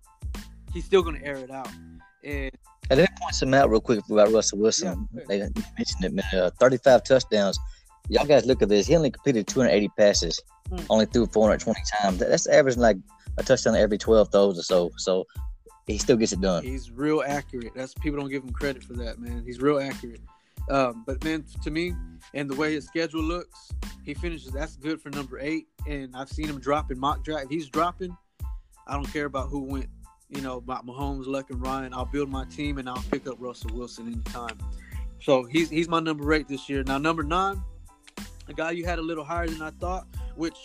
he's 0.73 0.85
still 0.85 1.03
going 1.03 1.19
to 1.19 1.25
air 1.25 1.37
it 1.37 1.51
out. 1.51 1.69
And 2.25 2.51
and 2.91 2.99
let 2.99 3.11
me 3.11 3.17
point 3.21 3.35
some 3.35 3.55
out 3.55 3.71
real 3.71 3.81
quick 3.81 4.01
about 4.11 4.33
Russell 4.33 4.59
Wilson. 4.59 5.09
Yeah, 5.15 5.23
they 5.29 5.39
mentioned 5.39 6.05
it, 6.05 6.13
man. 6.13 6.25
Uh, 6.35 6.51
35 6.61 7.05
touchdowns. 7.05 7.59
Y'all 8.09 8.27
guys 8.27 8.45
look 8.45 8.61
at 8.61 8.69
this. 8.69 8.87
He 8.87 8.97
only 8.97 9.11
completed 9.11 9.47
280 9.47 9.89
passes, 9.97 10.43
mm. 10.69 10.85
only 10.91 11.07
threw 11.07 11.27
420 11.27 11.81
times. 12.01 12.19
That's 12.19 12.47
averaging 12.49 12.83
like 12.83 12.99
a 13.39 13.43
touchdown 13.43 13.77
every 13.77 13.99
12 13.99 14.31
throws 14.33 14.59
or 14.59 14.63
so. 14.63 14.91
So 14.99 15.25
he 15.87 15.99
still 15.99 16.17
gets 16.17 16.33
it 16.33 16.41
done. 16.41 16.65
He's 16.65 16.91
real 16.91 17.23
accurate. 17.25 17.73
That's 17.75 17.95
people 17.95 18.21
don't 18.21 18.29
give 18.29 18.43
him 18.43 18.51
credit 18.51 18.83
for 18.83 18.95
that, 18.95 19.19
man. 19.21 19.43
He's 19.47 19.61
real 19.61 19.79
accurate. 19.79 20.21
Um, 20.71 21.05
but 21.07 21.23
man, 21.25 21.45
to 21.63 21.71
me, 21.71 21.95
and 22.35 22.49
the 22.49 22.55
way 22.55 22.75
his 22.75 22.87
schedule 22.87 23.23
looks, 23.23 23.73
he 24.05 24.15
finishes. 24.15 24.53
That's 24.53 24.77
good 24.77 25.01
for 25.01 25.11
number 25.11 25.39
eight. 25.41 25.67
And 25.87 26.15
I've 26.17 26.29
seen 26.29 26.49
him 26.49 26.61
drop 26.61 26.91
in 26.91 26.99
mock 26.99 27.25
draft. 27.25 27.47
He's 27.51 27.69
dropping, 27.69 28.17
I 28.87 28.95
don't 28.95 29.11
care 29.13 29.27
about 29.27 29.49
who 29.49 29.61
went. 29.61 29.89
You 30.29 30.41
know 30.41 30.57
about 30.57 30.87
Mahomes, 30.87 31.27
Luck, 31.27 31.51
and 31.51 31.61
Ryan. 31.61 31.93
I'll 31.93 32.07
build 32.07 32.31
my 32.31 32.47
team 32.47 32.79
and 32.79 32.89
I'll 32.89 33.05
pick 33.11 33.27
up 33.27 33.37
Russell 33.39 33.71
Wilson 33.75 34.07
anytime. 34.07 34.57
So 35.21 35.45
he's 35.45 35.69
he's 35.69 35.89
my 35.89 36.01
number 36.01 36.33
eight 36.33 36.49
this 36.49 36.71
year. 36.71 36.83
Now 36.83 36.97
number 36.97 37.23
nine, 37.23 37.63
a 38.49 38.55
guy 38.55 38.71
you 38.71 38.87
had 38.87 38.99
a 38.99 39.03
little 39.03 39.25
higher 39.25 39.47
than 39.47 39.61
I 39.61 39.71
thought, 39.73 40.07
which 40.37 40.57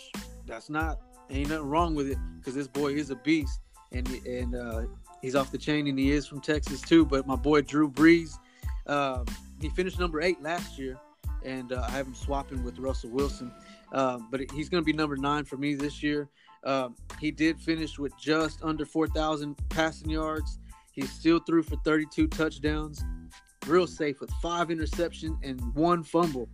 that's 0.46 0.70
not 0.70 1.00
ain't 1.28 1.50
nothing 1.50 1.66
wrong 1.66 1.94
with 1.94 2.08
it 2.08 2.16
because 2.38 2.54
this 2.54 2.66
boy 2.66 2.94
is 2.94 3.10
a 3.10 3.16
beast 3.16 3.60
and 3.92 4.08
and 4.26 4.54
uh, 4.54 4.82
he's 5.22 5.34
off 5.34 5.50
the 5.50 5.58
chain, 5.58 5.86
and 5.86 5.98
he 5.98 6.10
is 6.10 6.26
from 6.26 6.40
Texas 6.40 6.80
too. 6.80 7.04
But 7.04 7.26
my 7.26 7.36
boy 7.36 7.62
Drew 7.62 7.90
Brees, 7.90 8.38
uh, 8.86 9.24
he 9.60 9.68
finished 9.68 9.98
number 9.98 10.20
eight 10.20 10.40
last 10.42 10.78
year, 10.78 10.98
and 11.44 11.72
uh, 11.72 11.84
I 11.86 11.90
have 11.90 12.06
him 12.06 12.14
swapping 12.14 12.62
with 12.62 12.78
Russell 12.78 13.10
Wilson. 13.10 13.52
Um, 13.92 14.28
but 14.30 14.40
he's 14.52 14.68
going 14.68 14.82
to 14.82 14.86
be 14.86 14.92
number 14.92 15.16
nine 15.16 15.44
for 15.44 15.56
me 15.56 15.74
this 15.74 16.02
year. 16.02 16.28
Um, 16.64 16.96
he 17.20 17.30
did 17.30 17.60
finish 17.60 17.98
with 17.98 18.16
just 18.18 18.62
under 18.62 18.84
4,000 18.84 19.56
passing 19.68 20.10
yards. 20.10 20.58
He 20.92 21.02
still 21.02 21.38
threw 21.38 21.62
for 21.62 21.76
32 21.84 22.26
touchdowns, 22.28 23.02
real 23.66 23.86
safe 23.86 24.20
with 24.20 24.30
five 24.42 24.68
interceptions 24.68 25.38
and 25.42 25.60
one 25.74 26.02
fumble. 26.02 26.48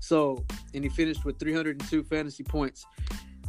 So, 0.00 0.44
and 0.74 0.82
he 0.82 0.90
finished 0.90 1.24
with 1.24 1.38
302 1.38 2.02
fantasy 2.04 2.42
points. 2.42 2.84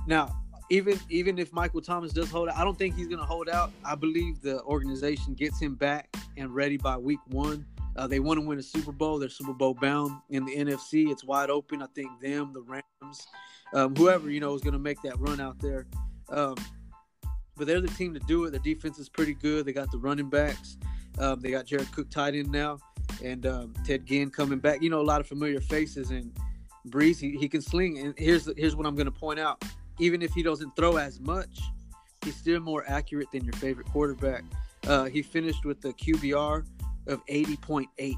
Now, 0.07 0.33
even 0.69 0.99
even 1.09 1.37
if 1.37 1.53
Michael 1.53 1.81
Thomas 1.81 2.11
does 2.11 2.29
hold 2.29 2.49
out, 2.49 2.57
I 2.57 2.63
don't 2.63 2.77
think 2.77 2.95
he's 2.95 3.07
going 3.07 3.19
to 3.19 3.25
hold 3.25 3.49
out. 3.49 3.71
I 3.83 3.95
believe 3.95 4.41
the 4.41 4.61
organization 4.63 5.33
gets 5.33 5.59
him 5.59 5.75
back 5.75 6.15
and 6.37 6.53
ready 6.53 6.77
by 6.77 6.97
week 6.97 7.19
one. 7.27 7.65
Uh, 7.95 8.07
they 8.07 8.19
want 8.19 8.39
to 8.39 8.45
win 8.45 8.59
a 8.59 8.63
Super 8.63 8.91
Bowl. 8.91 9.19
They're 9.19 9.29
Super 9.29 9.53
Bowl 9.53 9.73
bound 9.73 10.19
in 10.29 10.45
the 10.45 10.55
NFC. 10.55 11.09
It's 11.09 11.23
wide 11.23 11.49
open. 11.49 11.81
I 11.81 11.87
think 11.95 12.19
them, 12.19 12.51
the 12.53 12.61
Rams, 12.61 13.27
um, 13.73 13.95
whoever 13.95 14.29
you 14.29 14.39
know 14.39 14.53
is 14.53 14.61
going 14.61 14.73
to 14.73 14.79
make 14.79 15.01
that 15.03 15.19
run 15.19 15.39
out 15.39 15.59
there. 15.59 15.87
Um, 16.29 16.55
but 17.55 17.67
they're 17.67 17.81
the 17.81 17.87
team 17.89 18.13
to 18.13 18.19
do 18.21 18.43
it. 18.45 18.51
The 18.51 18.59
defense 18.59 18.99
is 18.99 19.07
pretty 19.07 19.33
good. 19.33 19.65
They 19.65 19.73
got 19.73 19.91
the 19.91 19.97
running 19.97 20.29
backs. 20.29 20.77
Um, 21.19 21.39
they 21.39 21.51
got 21.51 21.65
Jared 21.65 21.89
Cook 21.93 22.09
tight 22.09 22.35
in 22.35 22.51
now, 22.51 22.79
and 23.23 23.45
um, 23.45 23.73
Ted 23.85 24.05
Ginn 24.05 24.29
coming 24.29 24.59
back. 24.59 24.81
You 24.81 24.89
know, 24.89 24.99
a 24.99 25.03
lot 25.03 25.21
of 25.21 25.27
familiar 25.27 25.61
faces 25.61 26.11
and 26.11 26.37
Brees. 26.89 27.19
He, 27.19 27.37
he 27.37 27.47
can 27.47 27.61
sling. 27.61 27.99
And 27.99 28.13
here's 28.17 28.49
here's 28.57 28.75
what 28.75 28.85
I'm 28.85 28.95
going 28.95 29.05
to 29.05 29.11
point 29.11 29.39
out 29.39 29.63
even 29.99 30.21
if 30.21 30.33
he 30.33 30.43
doesn't 30.43 30.75
throw 30.75 30.97
as 30.97 31.19
much, 31.19 31.59
he's 32.23 32.35
still 32.35 32.59
more 32.59 32.83
accurate 32.87 33.31
than 33.31 33.43
your 33.43 33.53
favorite 33.53 33.87
quarterback. 33.87 34.43
Uh, 34.87 35.05
he 35.05 35.21
finished 35.21 35.65
with 35.65 35.81
the 35.81 35.93
QBR 35.93 36.65
of 37.07 37.25
80.8, 37.27 38.15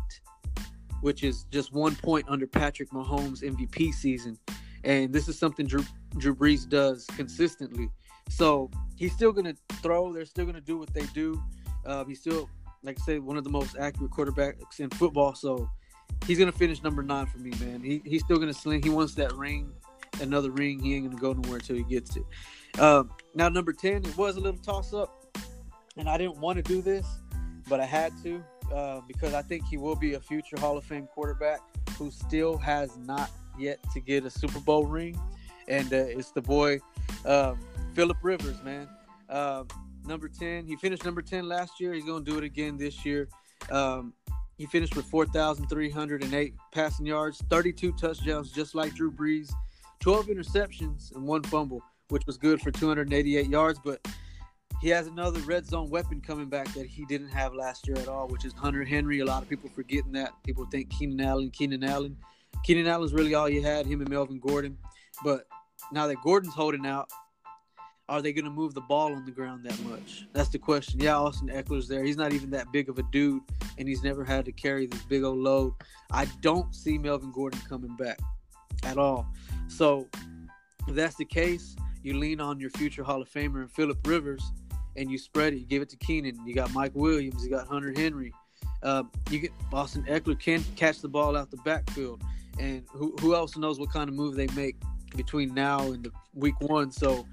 which 1.01 1.23
is 1.23 1.45
just 1.51 1.73
one 1.73 1.95
point 1.95 2.25
under 2.27 2.47
Patrick 2.47 2.89
Mahomes' 2.91 3.43
MVP 3.43 3.93
season. 3.93 4.37
And 4.83 5.11
this 5.11 5.27
is 5.27 5.37
something 5.37 5.65
Drew, 5.65 5.83
Drew 6.17 6.35
Brees 6.35 6.67
does 6.67 7.05
consistently. 7.15 7.89
So 8.29 8.69
he's 8.95 9.13
still 9.13 9.31
going 9.31 9.45
to 9.45 9.55
throw. 9.75 10.13
They're 10.13 10.25
still 10.25 10.45
going 10.45 10.55
to 10.55 10.61
do 10.61 10.77
what 10.77 10.93
they 10.93 11.05
do. 11.07 11.41
Uh, 11.85 12.05
he's 12.05 12.19
still, 12.19 12.49
like 12.83 12.97
I 13.01 13.03
said, 13.03 13.21
one 13.21 13.37
of 13.37 13.43
the 13.43 13.49
most 13.49 13.75
accurate 13.77 14.11
quarterbacks 14.11 14.79
in 14.79 14.89
football. 14.89 15.35
So 15.35 15.69
he's 16.25 16.37
going 16.37 16.51
to 16.51 16.57
finish 16.57 16.83
number 16.83 17.03
nine 17.03 17.25
for 17.25 17.39
me, 17.39 17.51
man. 17.59 17.81
He, 17.81 18.01
he's 18.05 18.23
still 18.23 18.37
going 18.37 18.51
to 18.51 18.57
sling. 18.57 18.83
He 18.83 18.89
wants 18.89 19.15
that 19.15 19.33
ring 19.33 19.71
another 20.21 20.51
ring. 20.51 20.79
He 20.79 20.95
ain't 20.95 21.09
gonna 21.09 21.21
go 21.21 21.33
nowhere 21.33 21.59
until 21.59 21.75
he 21.75 21.83
gets 21.83 22.15
it. 22.15 22.25
Um, 22.79 23.11
now 23.35 23.49
number 23.49 23.73
ten, 23.73 24.05
it 24.05 24.17
was 24.17 24.37
a 24.37 24.39
little 24.39 24.59
toss 24.59 24.93
up, 24.93 25.25
and 25.97 26.09
I 26.09 26.17
didn't 26.17 26.37
want 26.37 26.57
to 26.57 26.63
do 26.63 26.81
this, 26.81 27.05
but 27.67 27.79
I 27.79 27.85
had 27.85 28.11
to 28.23 28.43
uh, 28.73 29.01
because 29.07 29.33
I 29.33 29.41
think 29.41 29.65
he 29.67 29.77
will 29.77 29.95
be 29.95 30.13
a 30.15 30.19
future 30.19 30.59
Hall 30.59 30.77
of 30.77 30.83
Fame 30.83 31.07
quarterback 31.07 31.59
who 31.97 32.11
still 32.11 32.57
has 32.57 32.97
not 32.97 33.31
yet 33.57 33.79
to 33.93 33.99
get 33.99 34.25
a 34.25 34.29
Super 34.29 34.59
Bowl 34.59 34.85
ring, 34.85 35.19
and 35.67 35.91
uh, 35.93 35.97
it's 35.97 36.31
the 36.31 36.41
boy 36.41 36.79
um, 37.25 37.59
Philip 37.93 38.17
Rivers, 38.21 38.61
man. 38.63 38.87
Um, 39.29 39.67
number 40.05 40.27
ten, 40.27 40.65
he 40.65 40.75
finished 40.75 41.05
number 41.05 41.21
ten 41.21 41.47
last 41.47 41.79
year. 41.79 41.93
He's 41.93 42.05
gonna 42.05 42.23
do 42.23 42.37
it 42.37 42.43
again 42.43 42.77
this 42.77 43.05
year. 43.05 43.27
Um, 43.71 44.13
he 44.57 44.65
finished 44.65 44.95
with 44.95 45.05
4,308 45.05 46.55
passing 46.71 47.05
yards, 47.05 47.43
32 47.49 47.91
touchdowns, 47.93 48.51
just 48.51 48.73
like 48.73 48.93
Drew 48.95 49.11
Brees. 49.11 49.51
12 49.99 50.27
interceptions 50.27 51.15
and 51.15 51.25
one 51.25 51.43
fumble, 51.43 51.81
which 52.09 52.25
was 52.25 52.37
good 52.37 52.61
for 52.61 52.71
288 52.71 53.47
yards. 53.47 53.79
But 53.83 54.05
he 54.81 54.89
has 54.89 55.07
another 55.07 55.39
red 55.41 55.65
zone 55.65 55.89
weapon 55.89 56.21
coming 56.21 56.49
back 56.49 56.71
that 56.73 56.85
he 56.85 57.05
didn't 57.05 57.29
have 57.29 57.53
last 57.53 57.87
year 57.87 57.97
at 57.97 58.07
all, 58.07 58.27
which 58.27 58.45
is 58.45 58.53
Hunter 58.53 58.83
Henry. 58.83 59.19
A 59.19 59.25
lot 59.25 59.41
of 59.41 59.49
people 59.49 59.69
forgetting 59.73 60.11
that. 60.13 60.31
People 60.43 60.65
think 60.65 60.89
Keenan 60.89 61.21
Allen, 61.21 61.49
Keenan 61.49 61.83
Allen. 61.83 62.15
Keenan 62.63 62.87
Allen's 62.87 63.13
really 63.13 63.33
all 63.33 63.49
you 63.49 63.61
had, 63.61 63.85
him 63.85 64.01
and 64.01 64.09
Melvin 64.09 64.39
Gordon. 64.39 64.77
But 65.23 65.47
now 65.91 66.07
that 66.07 66.17
Gordon's 66.23 66.53
holding 66.53 66.85
out, 66.85 67.09
are 68.09 68.21
they 68.21 68.31
going 68.31 68.45
to 68.45 68.51
move 68.51 68.73
the 68.73 68.81
ball 68.81 69.13
on 69.13 69.25
the 69.25 69.31
ground 69.31 69.65
that 69.65 69.77
much? 69.81 70.27
That's 70.31 70.49
the 70.49 70.59
question. 70.59 70.99
Yeah, 70.99 71.17
Austin 71.17 71.49
Ekeler's 71.49 71.87
there. 71.87 72.03
He's 72.03 72.15
not 72.15 72.31
even 72.31 72.49
that 72.51 72.71
big 72.71 72.87
of 72.87 72.97
a 72.99 73.03
dude, 73.11 73.41
and 73.77 73.87
he's 73.87 74.03
never 74.03 74.23
had 74.23 74.45
to 74.45 74.51
carry 74.51 74.85
this 74.85 75.01
big 75.03 75.23
old 75.23 75.39
load. 75.39 75.73
I 76.11 76.25
don't 76.41 76.73
see 76.73 76.97
Melvin 76.97 77.31
Gordon 77.31 77.59
coming 77.67 77.95
back 77.97 78.19
at 78.83 78.97
all. 78.97 79.27
So 79.67 80.07
if 80.87 80.95
that's 80.95 81.15
the 81.15 81.25
case, 81.25 81.75
you 82.01 82.17
lean 82.17 82.39
on 82.39 82.59
your 82.59 82.69
future 82.71 83.03
Hall 83.03 83.21
of 83.21 83.29
Famer 83.29 83.61
and 83.61 83.71
Philip 83.71 84.05
Rivers, 84.07 84.53
and 84.97 85.09
you 85.11 85.17
spread 85.17 85.53
it. 85.53 85.57
You 85.57 85.65
give 85.65 85.81
it 85.81 85.89
to 85.89 85.97
Keenan. 85.97 86.39
You 86.45 86.53
got 86.53 86.73
Mike 86.73 86.91
Williams. 86.95 87.43
You 87.43 87.49
got 87.49 87.67
Hunter 87.67 87.93
Henry. 87.95 88.33
Uh, 88.83 89.03
you 89.29 89.39
get 89.39 89.51
Austin 89.71 90.03
Ekeler 90.03 90.39
can 90.39 90.63
catch 90.75 91.01
the 91.01 91.07
ball 91.07 91.35
out 91.35 91.49
the 91.51 91.57
backfield, 91.57 92.21
and 92.59 92.83
who 92.91 93.15
who 93.21 93.35
else 93.35 93.57
knows 93.57 93.79
what 93.79 93.91
kind 93.91 94.09
of 94.09 94.15
move 94.15 94.35
they 94.35 94.47
make 94.47 94.75
between 95.15 95.53
now 95.53 95.79
and 95.91 96.03
the 96.03 96.11
week 96.33 96.59
one. 96.61 96.91
So 96.91 97.25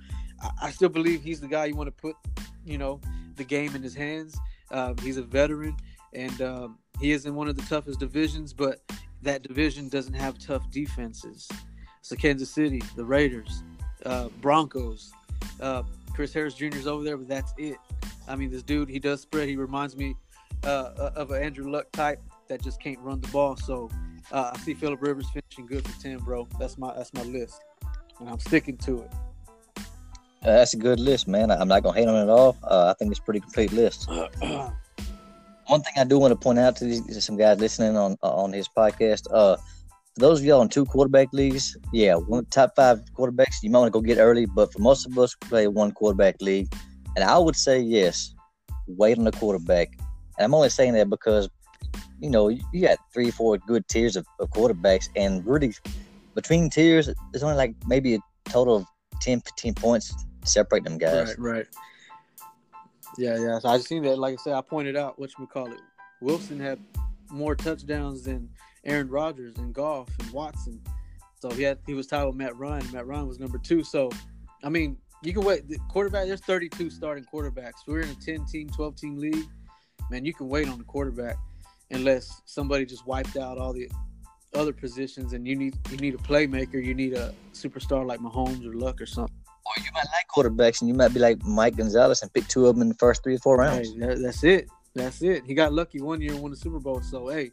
I, 0.43 0.51
I 0.63 0.71
still 0.71 0.89
believe 0.89 1.23
he's 1.23 1.41
the 1.41 1.49
guy 1.49 1.67
you 1.67 1.75
want 1.75 1.89
to 1.89 1.93
put, 2.03 2.17
you 2.65 2.79
know, 2.79 3.01
the 3.37 3.45
game 3.45 3.75
in 3.75 3.83
his 3.83 3.95
hands. 3.95 4.37
Um, 4.71 4.97
he's 4.99 5.17
a 5.17 5.23
veteran, 5.23 5.77
and 6.13 6.41
um, 6.41 6.79
he 7.01 7.13
is 7.13 7.27
in 7.27 7.35
one 7.35 7.49
of 7.49 7.57
the 7.57 7.63
toughest 7.63 8.01
divisions, 8.01 8.53
but 8.53 8.81
that 9.23 9.43
division 9.43 9.89
doesn't 9.89 10.15
have 10.15 10.39
tough 10.39 10.71
defenses. 10.71 11.49
So 12.03 12.17
Kansas 12.17 12.51
City, 12.51 12.83
the 12.97 13.05
Raiders, 13.05 13.63
uh, 14.05 14.29
Broncos, 14.41 15.13
uh, 15.61 15.83
Chris 16.15 16.33
Harris 16.33 16.55
Jr. 16.55 16.67
is 16.67 16.87
over 16.87 17.05
there, 17.05 17.17
but 17.17 17.29
that's 17.29 17.53
it. 17.59 17.77
I 18.29 18.37
mean, 18.37 18.51
this 18.51 18.63
dude, 18.63 18.89
he 18.89 18.99
does 18.99 19.21
spread. 19.21 19.49
He 19.49 19.57
reminds 19.57 19.97
me 19.97 20.15
uh, 20.65 21.11
of 21.17 21.31
an 21.31 21.43
Andrew 21.43 21.71
Luck 21.71 21.91
type 21.93 22.21
that 22.49 22.63
just 22.63 22.81
can't 22.81 22.99
run 23.01 23.21
the 23.21 23.29
ball. 23.29 23.57
So 23.57 23.91
uh, 24.33 24.53
I 24.55 24.59
see 24.59 24.75
Philip 24.75 25.03
Rivers 25.03 25.29
finishing 25.31 25.67
good 25.67 25.87
for 25.87 26.01
ten, 26.01 26.19
bro. 26.19 26.49
That's 26.59 26.79
my 26.79 26.95
that's 26.95 27.13
my 27.13 27.23
list, 27.23 27.61
and 28.21 28.29
I'm 28.29 28.39
sticking 28.39 28.77
to 28.79 29.03
it. 29.03 29.11
Uh, 29.77 30.53
that's 30.53 30.75
a 30.75 30.79
good 30.79 31.01
list, 31.01 31.27
man. 31.27 31.51
I'm 31.51 31.69
not 31.69 31.83
gonna 31.83 31.99
hate 31.99 32.09
on 32.09 32.15
it 32.15 32.23
at 32.23 32.29
all. 32.29 32.57
Uh, 32.63 32.91
I 32.91 32.95
think 32.99 33.11
it's 33.11 33.21
a 33.21 33.23
pretty 33.23 33.41
complete 33.41 33.73
list. 33.73 34.09
One 35.67 35.81
thing 35.81 35.95
I 35.97 36.05
do 36.05 36.19
want 36.19 36.33
to 36.33 36.37
point 36.37 36.59
out 36.59 36.77
to 36.77 36.85
these, 36.85 37.25
some 37.25 37.37
guys 37.37 37.59
listening 37.59 37.97
on 37.97 38.17
on 38.23 38.53
his 38.53 38.69
podcast. 38.69 39.27
For 40.15 40.21
those 40.21 40.39
of 40.41 40.47
y'all 40.47 40.63
in 40.63 40.69
two 40.69 40.85
quarterback 40.85 41.33
leagues, 41.33 41.77
yeah, 41.93 42.15
one 42.15 42.45
top 42.47 42.77
five 42.77 43.01
quarterbacks 43.15 43.63
you 43.63 43.71
might 43.71 43.81
want 43.81 43.93
to 43.93 43.99
go 43.99 44.01
get 44.01 44.19
early. 44.19 44.47
But 44.47 44.73
for 44.73 44.79
most 44.79 45.07
of 45.07 45.19
us, 45.19 45.35
we 45.43 45.49
play 45.49 45.67
one 45.67 45.91
quarterback 45.91 46.41
league, 46.41 46.73
and 47.17 47.25
I 47.25 47.37
would 47.37 47.57
say 47.57 47.81
yes, 47.81 48.33
wait 48.87 49.19
on 49.19 49.25
the 49.25 49.33
quarterback. 49.33 49.89
And 50.39 50.45
I'm 50.45 50.55
only 50.55 50.69
saying 50.69 50.95
that 50.95 51.11
because 51.11 51.49
you 52.21 52.31
know 52.31 52.49
you 52.49 52.81
got 52.81 52.99
three, 53.13 53.33
four 53.33 53.59
good 53.59 53.89
tiers 53.89 54.15
of, 54.15 54.25
of 54.39 54.51
quarterbacks, 54.51 55.09
and 55.17 55.45
really 55.45 55.75
between 56.37 56.71
tiers, 56.71 57.11
there's 57.33 57.43
only 57.43 57.57
like 57.57 57.75
maybe 57.87 58.15
a 58.15 58.19
total 58.49 58.77
of 58.77 58.87
10, 59.21 59.41
15 59.41 59.75
points 59.75 60.15
separate 60.45 60.85
them 60.85 60.99
guys. 60.99 61.35
Right, 61.39 61.57
right. 61.57 61.67
Yeah, 63.19 63.39
yeah. 63.39 63.59
So 63.59 63.69
I 63.69 63.79
just 63.79 63.89
seen 63.89 64.03
that. 64.05 64.19
Like 64.19 64.35
I 64.35 64.37
said, 64.37 64.55
I 64.55 64.61
pointed 64.61 64.97
out 64.97 65.19
what 65.19 65.31
you 65.39 65.47
call 65.47 65.73
it. 65.73 65.81
Wilson 66.21 66.61
had 66.61 66.79
more 67.31 67.55
touchdowns 67.55 68.23
than 68.23 68.49
Aaron 68.85 69.09
Rodgers 69.09 69.57
and 69.59 69.75
Goff 69.75 70.09
and 70.21 70.31
Watson. 70.31 70.81
So 71.41 71.51
he 71.51 71.63
had 71.63 71.79
he 71.87 71.95
was 71.95 72.07
tied 72.07 72.25
with 72.25 72.37
Matt 72.37 72.57
Ryan. 72.57 72.91
Matt 72.93 73.07
Ryan 73.07 73.29
was 73.29 73.39
number 73.39 73.59
two. 73.59 73.83
So 73.85 74.11
I 74.63 74.69
mean, 74.69 74.97
you 75.23 75.33
can 75.33 75.43
wait. 75.43 75.69
The 75.69 75.79
quarterback. 75.91 76.27
There's 76.27 76.41
32 76.41 76.91
starting 76.91 77.25
quarterbacks. 77.25 77.87
We're 77.87 78.01
in 78.01 78.11
a 78.11 78.15
10 78.15 78.47
team, 78.47 78.69
12 78.69 78.97
team 78.97 79.17
league. 79.17 79.47
Man, 80.11 80.25
you 80.25 80.35
can 80.35 80.49
wait 80.49 80.69
on 80.69 80.79
the 80.79 80.85
quarterback 80.85 81.37
unless 81.91 82.43
somebody 82.45 82.85
just 82.85 83.07
wiped 83.07 83.37
out 83.37 83.59
all 83.59 83.73
the 83.73 83.89
other 84.55 84.73
positions 84.73 85.33
and 85.33 85.47
you 85.47 85.57
need 85.57 85.77
you 85.91 85.97
need 85.97 86.15
a 86.15 86.19
playmaker. 86.19 86.83
You 86.83 86.95
need 86.95 87.15
a 87.15 87.35
superstar 87.53 88.07
like 88.07 88.21
Mahomes 88.21 88.67
or 88.67 88.75
Luck 88.75 89.01
or 89.01 89.07
something. 89.07 89.35
Or 89.67 89.83
you 89.83 89.91
might 89.95 90.07
like 90.13 90.27
quarterbacks 90.35 90.81
and 90.83 90.89
you 90.89 90.95
might 90.95 91.15
be 91.15 91.21
like 91.21 91.43
Mike 91.45 91.77
Gonzalez 91.77 92.23
and 92.23 92.33
pick 92.33 92.47
two 92.49 92.67
of 92.67 92.75
them 92.75 92.83
in 92.83 92.89
the 92.89 92.95
first 92.95 93.23
three 93.23 93.37
or 93.37 93.39
four 93.39 93.57
rounds. 93.57 93.93
Hey, 93.95 93.99
that, 94.01 94.21
that's 94.21 94.45
it. 94.45 94.69
That's 94.95 95.23
it. 95.23 95.45
He 95.47 95.55
got 95.55 95.73
lucky 95.73 96.01
one 96.01 96.21
year 96.21 96.33
and 96.33 96.43
won 96.43 96.51
the 96.51 96.57
Super 96.57 96.79
Bowl. 96.79 97.01
So 97.01 97.29
hey, 97.29 97.51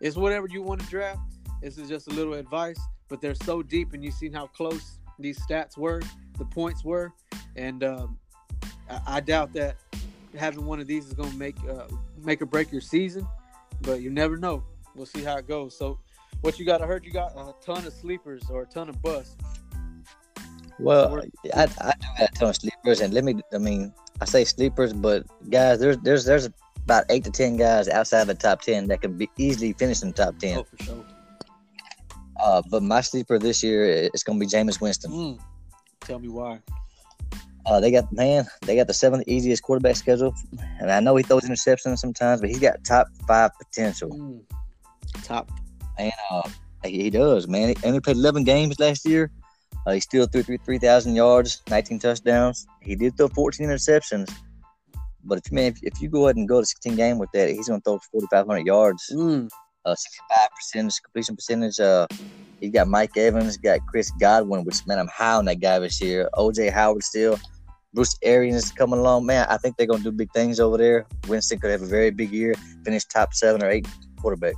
it's 0.00 0.16
whatever 0.16 0.46
you 0.48 0.62
want 0.62 0.80
to 0.80 0.86
draft. 0.86 1.20
This 1.62 1.78
is 1.78 1.88
just 1.88 2.08
a 2.08 2.10
little 2.10 2.34
advice, 2.34 2.78
but 3.08 3.20
they're 3.20 3.34
so 3.34 3.62
deep, 3.62 3.92
and 3.92 4.04
you've 4.04 4.14
seen 4.14 4.32
how 4.32 4.46
close 4.48 4.98
these 5.18 5.38
stats 5.46 5.76
were, 5.76 6.02
the 6.38 6.44
points 6.44 6.84
were, 6.84 7.12
and 7.56 7.84
um, 7.84 8.18
I, 8.90 9.00
I, 9.06 9.20
doubt 9.20 9.52
that 9.54 9.76
having 10.36 10.66
one 10.66 10.80
of 10.80 10.86
these 10.86 11.06
is 11.06 11.12
going 11.14 11.30
to 11.30 11.36
make 11.36 11.56
uh, 11.68 11.86
make 12.22 12.42
or 12.42 12.46
break 12.46 12.72
your 12.72 12.80
season. 12.80 13.26
But 13.82 14.00
you 14.00 14.10
never 14.10 14.36
know. 14.36 14.64
We'll 14.94 15.06
see 15.06 15.22
how 15.22 15.36
it 15.36 15.48
goes. 15.48 15.76
So, 15.76 15.98
what 16.40 16.58
you 16.58 16.64
got? 16.64 16.82
I 16.82 16.86
heard 16.86 17.04
you 17.04 17.12
got 17.12 17.32
a 17.36 17.54
ton 17.64 17.86
of 17.86 17.92
sleepers 17.92 18.42
or 18.50 18.62
a 18.62 18.66
ton 18.66 18.88
of 18.88 19.00
busts. 19.02 19.36
Well, 20.78 21.22
I, 21.54 21.62
I 21.62 21.66
do 21.66 22.06
got 22.18 22.30
a 22.30 22.32
ton 22.34 22.48
of 22.50 22.56
sleepers, 22.56 23.00
and 23.00 23.14
let 23.14 23.24
me. 23.24 23.40
I 23.52 23.58
mean, 23.58 23.92
I 24.20 24.24
say 24.24 24.44
sleepers, 24.44 24.92
but 24.92 25.24
guys, 25.50 25.78
there's 25.78 25.98
there's 25.98 26.24
there's 26.24 26.48
about 26.84 27.04
eight 27.10 27.24
to 27.24 27.30
ten 27.30 27.56
guys 27.56 27.88
outside 27.88 28.22
of 28.22 28.26
the 28.28 28.34
top 28.34 28.62
ten 28.62 28.86
that 28.88 29.00
can 29.00 29.16
be 29.16 29.28
easily 29.38 29.72
finish 29.72 30.02
in 30.02 30.12
top 30.12 30.38
ten. 30.38 30.58
Oh, 30.58 30.64
for 30.64 30.84
sure. 30.84 31.04
Uh, 32.42 32.62
but 32.70 32.82
my 32.82 33.00
sleeper 33.00 33.38
this 33.38 33.62
year 33.62 33.84
is 34.12 34.22
going 34.22 34.38
to 34.38 34.44
be 34.44 34.50
Jameis 34.50 34.80
Winston. 34.80 35.10
Mm. 35.10 35.40
Tell 36.00 36.18
me 36.18 36.28
why. 36.28 36.60
Uh, 37.66 37.80
they 37.80 37.90
got 37.90 38.12
man, 38.12 38.44
they 38.62 38.76
got 38.76 38.86
the 38.86 38.92
seventh 38.92 39.24
easiest 39.26 39.62
quarterback 39.62 39.96
schedule, 39.96 40.34
and 40.78 40.90
I 40.90 41.00
know 41.00 41.16
he 41.16 41.22
throws 41.22 41.44
interceptions 41.44 41.98
sometimes, 41.98 42.42
but 42.42 42.50
he's 42.50 42.58
got 42.58 42.84
top 42.84 43.06
five 43.26 43.52
potential. 43.58 44.10
Mm. 44.10 44.42
Top, 45.22 45.50
and 45.98 46.12
uh, 46.30 46.48
he, 46.84 47.04
he 47.04 47.10
does, 47.10 47.48
man. 47.48 47.70
And 47.70 47.78
he 47.78 47.86
only 47.86 48.00
played 48.00 48.16
eleven 48.16 48.44
games 48.44 48.78
last 48.78 49.06
year. 49.06 49.30
Uh, 49.86 49.92
he 49.92 50.00
still 50.00 50.26
threw 50.26 50.42
three 50.42 50.78
thousand 50.78 51.14
yards, 51.14 51.62
nineteen 51.70 51.98
touchdowns. 51.98 52.66
He 52.82 52.96
did 52.96 53.16
throw 53.16 53.28
fourteen 53.28 53.68
interceptions, 53.68 54.30
but 55.24 55.38
if 55.38 55.52
man, 55.52 55.72
if, 55.72 55.78
if 55.82 56.00
you 56.00 56.08
go 56.08 56.26
ahead 56.26 56.36
and 56.36 56.48
go 56.48 56.60
to 56.60 56.66
16 56.66 56.96
game 56.96 57.18
with 57.18 57.30
that, 57.32 57.50
he's 57.50 57.68
gonna 57.68 57.80
throw 57.80 57.98
4,500 58.12 58.66
yards, 58.66 59.10
mm. 59.12 59.48
uh, 59.84 59.94
65 59.94 60.90
completion 61.04 61.36
percentage. 61.36 61.80
Uh, 61.80 62.06
he 62.60 62.70
got 62.70 62.88
Mike 62.88 63.16
Evans, 63.16 63.56
got 63.56 63.80
Chris 63.86 64.10
Godwin, 64.20 64.64
which 64.64 64.86
man, 64.86 64.98
I'm 64.98 65.08
high 65.08 65.34
on 65.34 65.44
that 65.46 65.60
guy 65.60 65.78
this 65.78 66.00
year. 66.00 66.28
OJ 66.34 66.72
Howard 66.72 67.02
still, 67.02 67.38
Bruce 67.92 68.16
Arians 68.22 68.70
coming 68.72 69.00
along. 69.00 69.26
Man, 69.26 69.46
I 69.48 69.56
think 69.56 69.76
they're 69.76 69.86
gonna 69.86 70.02
do 70.02 70.12
big 70.12 70.32
things 70.32 70.60
over 70.60 70.76
there. 70.76 71.06
Winston 71.28 71.58
could 71.58 71.70
have 71.70 71.82
a 71.82 71.86
very 71.86 72.10
big 72.10 72.30
year, 72.30 72.54
finish 72.84 73.04
top 73.04 73.34
seven 73.34 73.62
or 73.62 73.70
eight 73.70 73.86
quarterback. 74.20 74.54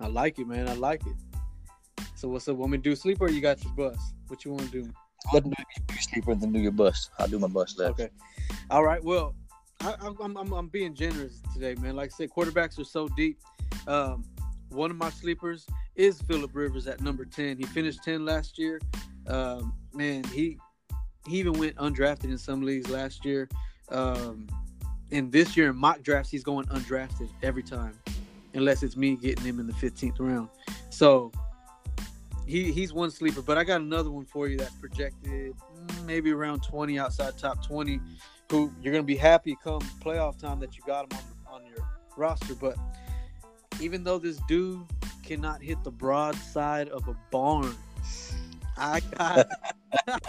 I 0.00 0.08
like 0.08 0.38
it, 0.38 0.46
man. 0.46 0.68
I 0.68 0.74
like 0.74 1.02
it. 1.06 2.04
So 2.14 2.28
what's 2.28 2.48
up? 2.48 2.56
Want 2.56 2.72
me 2.72 2.78
to 2.78 2.82
do 2.82 2.96
sleeper? 2.96 3.30
you 3.30 3.40
got 3.40 3.62
your 3.62 3.72
bus? 3.74 3.98
What 4.28 4.44
you 4.44 4.50
want 4.50 4.70
to 4.70 4.82
do? 4.82 4.90
And 5.32 5.44
do 5.44 5.50
your 5.90 6.00
sleeper 6.00 6.34
then 6.34 6.52
do 6.52 6.58
your 6.58 6.72
bus. 6.72 7.10
I'll 7.18 7.28
do 7.28 7.38
my 7.38 7.48
bus 7.48 7.78
left. 7.78 8.00
Okay. 8.00 8.10
All 8.70 8.84
right. 8.84 9.02
Well, 9.02 9.34
I, 9.80 9.94
am 10.02 10.36
I'm, 10.36 10.52
I'm 10.52 10.68
being 10.68 10.94
generous 10.94 11.40
today, 11.52 11.74
man. 11.80 11.96
Like 11.96 12.12
I 12.12 12.16
said, 12.16 12.30
quarterbacks 12.30 12.78
are 12.78 12.84
so 12.84 13.08
deep. 13.08 13.38
Um, 13.86 14.24
one 14.70 14.90
of 14.90 14.96
my 14.96 15.10
sleepers 15.10 15.66
is 15.94 16.20
Philip 16.22 16.50
Rivers 16.54 16.86
at 16.86 17.00
number 17.00 17.24
10. 17.24 17.58
He 17.58 17.64
finished 17.64 18.02
10 18.04 18.24
last 18.24 18.58
year. 18.58 18.80
Um, 19.26 19.74
man, 19.92 20.24
he 20.24 20.58
he 21.26 21.38
even 21.38 21.54
went 21.54 21.74
undrafted 21.76 22.24
in 22.24 22.38
some 22.38 22.62
leagues 22.62 22.88
last 22.88 23.24
year. 23.24 23.48
Um, 23.88 24.46
and 25.10 25.30
this 25.30 25.56
year 25.56 25.70
in 25.70 25.76
mock 25.76 26.02
drafts, 26.02 26.30
he's 26.30 26.44
going 26.44 26.66
undrafted 26.66 27.28
every 27.42 27.62
time, 27.62 27.98
unless 28.54 28.82
it's 28.82 28.96
me 28.96 29.16
getting 29.16 29.44
him 29.44 29.58
in 29.58 29.66
the 29.66 29.72
15th 29.72 30.20
round. 30.20 30.48
So 30.90 31.32
he 32.46 32.72
he's 32.72 32.92
one 32.92 33.10
sleeper. 33.10 33.42
But 33.42 33.58
I 33.58 33.64
got 33.64 33.80
another 33.80 34.10
one 34.10 34.24
for 34.24 34.48
you 34.48 34.56
that's 34.56 34.74
projected 34.74 35.54
maybe 36.04 36.30
around 36.32 36.62
20 36.62 36.98
outside 36.98 37.36
top 37.36 37.64
20 37.64 38.00
who 38.50 38.72
you're 38.80 38.92
to 38.94 39.02
be 39.02 39.16
happy 39.16 39.56
come 39.62 39.80
playoff 40.00 40.38
time 40.38 40.60
that 40.60 40.76
you 40.76 40.82
got 40.86 41.12
him 41.12 41.18
on, 41.48 41.62
on 41.62 41.66
your 41.66 41.78
roster. 42.16 42.54
But 42.54 42.76
even 43.80 44.04
though 44.04 44.18
this 44.18 44.38
dude 44.48 44.84
cannot 45.24 45.60
hit 45.60 45.82
the 45.82 45.90
broad 45.90 46.36
side 46.36 46.88
of 46.88 47.08
a 47.08 47.16
barn, 47.30 47.74
I 48.76 49.00
got 49.18 49.46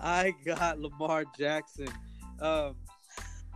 I 0.00 0.34
got 0.44 0.78
Lamar 0.78 1.24
Jackson. 1.38 1.88
Um, 2.40 2.76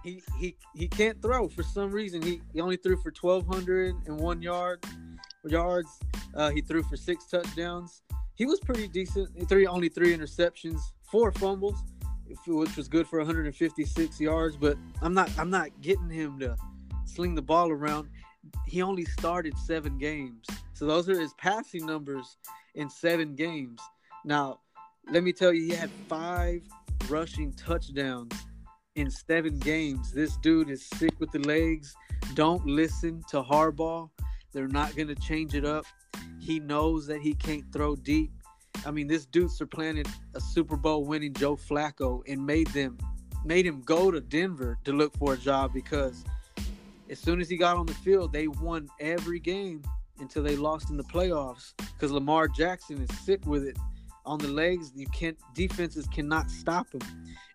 he 0.02 0.22
he 0.38 0.56
he 0.74 0.88
can't 0.88 1.20
throw 1.20 1.48
for 1.48 1.62
some 1.62 1.92
reason. 1.92 2.22
He, 2.22 2.40
he 2.52 2.60
only 2.60 2.76
threw 2.76 2.96
for 2.96 3.10
twelve 3.10 3.46
hundred 3.46 3.94
and 4.06 4.18
one 4.18 4.42
yard 4.42 4.84
yards. 5.44 6.00
Uh, 6.34 6.50
he 6.50 6.60
threw 6.60 6.82
for 6.82 6.96
six 6.96 7.26
touchdowns. 7.26 8.02
He 8.34 8.46
was 8.46 8.60
pretty 8.60 8.88
decent. 8.88 9.28
He 9.36 9.44
threw 9.44 9.66
only 9.66 9.88
three 9.88 10.16
interceptions, 10.16 10.80
four 11.10 11.32
fumbles 11.32 11.82
which 12.46 12.76
was 12.76 12.88
good 12.88 13.06
for 13.06 13.18
156 13.18 14.20
yards. 14.20 14.56
But 14.56 14.76
I'm 15.00 15.14
not 15.14 15.30
I'm 15.38 15.50
not 15.50 15.68
getting 15.80 16.10
him 16.10 16.38
to 16.40 16.56
sling 17.04 17.34
the 17.34 17.42
ball 17.42 17.70
around. 17.70 18.08
He 18.66 18.82
only 18.82 19.04
started 19.04 19.56
seven 19.58 19.98
games, 19.98 20.46
so 20.72 20.86
those 20.86 21.08
are 21.08 21.18
his 21.18 21.32
passing 21.34 21.86
numbers 21.86 22.38
in 22.74 22.90
seven 22.90 23.34
games. 23.34 23.80
Now, 24.24 24.60
let 25.10 25.22
me 25.22 25.32
tell 25.32 25.52
you, 25.52 25.64
he 25.64 25.76
had 25.76 25.90
five 26.08 26.62
rushing 27.08 27.52
touchdowns 27.52 28.34
in 28.96 29.10
seven 29.10 29.58
games. 29.58 30.12
This 30.12 30.36
dude 30.38 30.70
is 30.70 30.88
sick 30.96 31.14
with 31.20 31.30
the 31.30 31.38
legs. 31.40 31.94
Don't 32.34 32.64
listen 32.66 33.22
to 33.30 33.42
Harbaugh. 33.42 34.10
They're 34.52 34.68
not 34.68 34.94
going 34.94 35.08
to 35.08 35.14
change 35.14 35.54
it 35.54 35.64
up. 35.64 35.84
He 36.38 36.60
knows 36.60 37.06
that 37.06 37.20
he 37.20 37.34
can't 37.34 37.64
throw 37.72 37.96
deep. 37.96 38.30
I 38.84 38.90
mean, 38.90 39.06
this 39.06 39.26
dude 39.26 39.50
supplanted 39.50 40.08
a 40.34 40.40
Super 40.40 40.76
Bowl 40.76 41.04
winning 41.04 41.34
Joe 41.34 41.56
Flacco 41.56 42.22
and 42.26 42.44
made 42.44 42.66
them 42.68 42.98
made 43.44 43.66
him 43.66 43.80
go 43.80 44.10
to 44.10 44.20
Denver 44.20 44.78
to 44.84 44.92
look 44.92 45.16
for 45.16 45.34
a 45.34 45.36
job 45.36 45.72
because 45.72 46.24
as 47.10 47.18
soon 47.18 47.40
as 47.40 47.48
he 47.48 47.56
got 47.56 47.76
on 47.76 47.86
the 47.86 47.94
field, 47.94 48.32
they 48.32 48.46
won 48.46 48.88
every 49.00 49.40
game 49.40 49.82
until 50.20 50.42
they 50.42 50.56
lost 50.56 50.90
in 50.90 50.96
the 50.96 51.04
playoffs 51.04 51.74
because 51.78 52.12
Lamar 52.12 52.46
Jackson 52.48 53.02
is 53.02 53.18
sick 53.18 53.44
with 53.46 53.64
it. 53.64 53.76
on 54.24 54.38
the 54.38 54.48
legs. 54.48 54.92
You 54.94 55.06
can't 55.08 55.36
defenses 55.54 56.06
cannot 56.06 56.50
stop 56.50 56.92
him, 56.92 57.02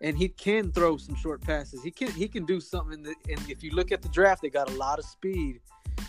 and 0.02 0.18
he 0.18 0.30
can 0.30 0.72
throw 0.72 0.98
some 0.98 1.16
short 1.16 1.42
passes. 1.42 1.84
He 1.84 1.92
can 1.92 2.12
he 2.12 2.28
can 2.28 2.46
do 2.46 2.60
something. 2.60 3.04
That, 3.04 3.16
and 3.30 3.40
if 3.50 3.64
you 3.64 3.72
look 3.72 3.92
at 3.92 4.02
the 4.02 4.10
draft, 4.10 4.42
they 4.42 4.50
got 4.50 4.70
a 4.70 4.74
lot 4.74 5.00
of 5.00 5.06
speed. 5.06 5.62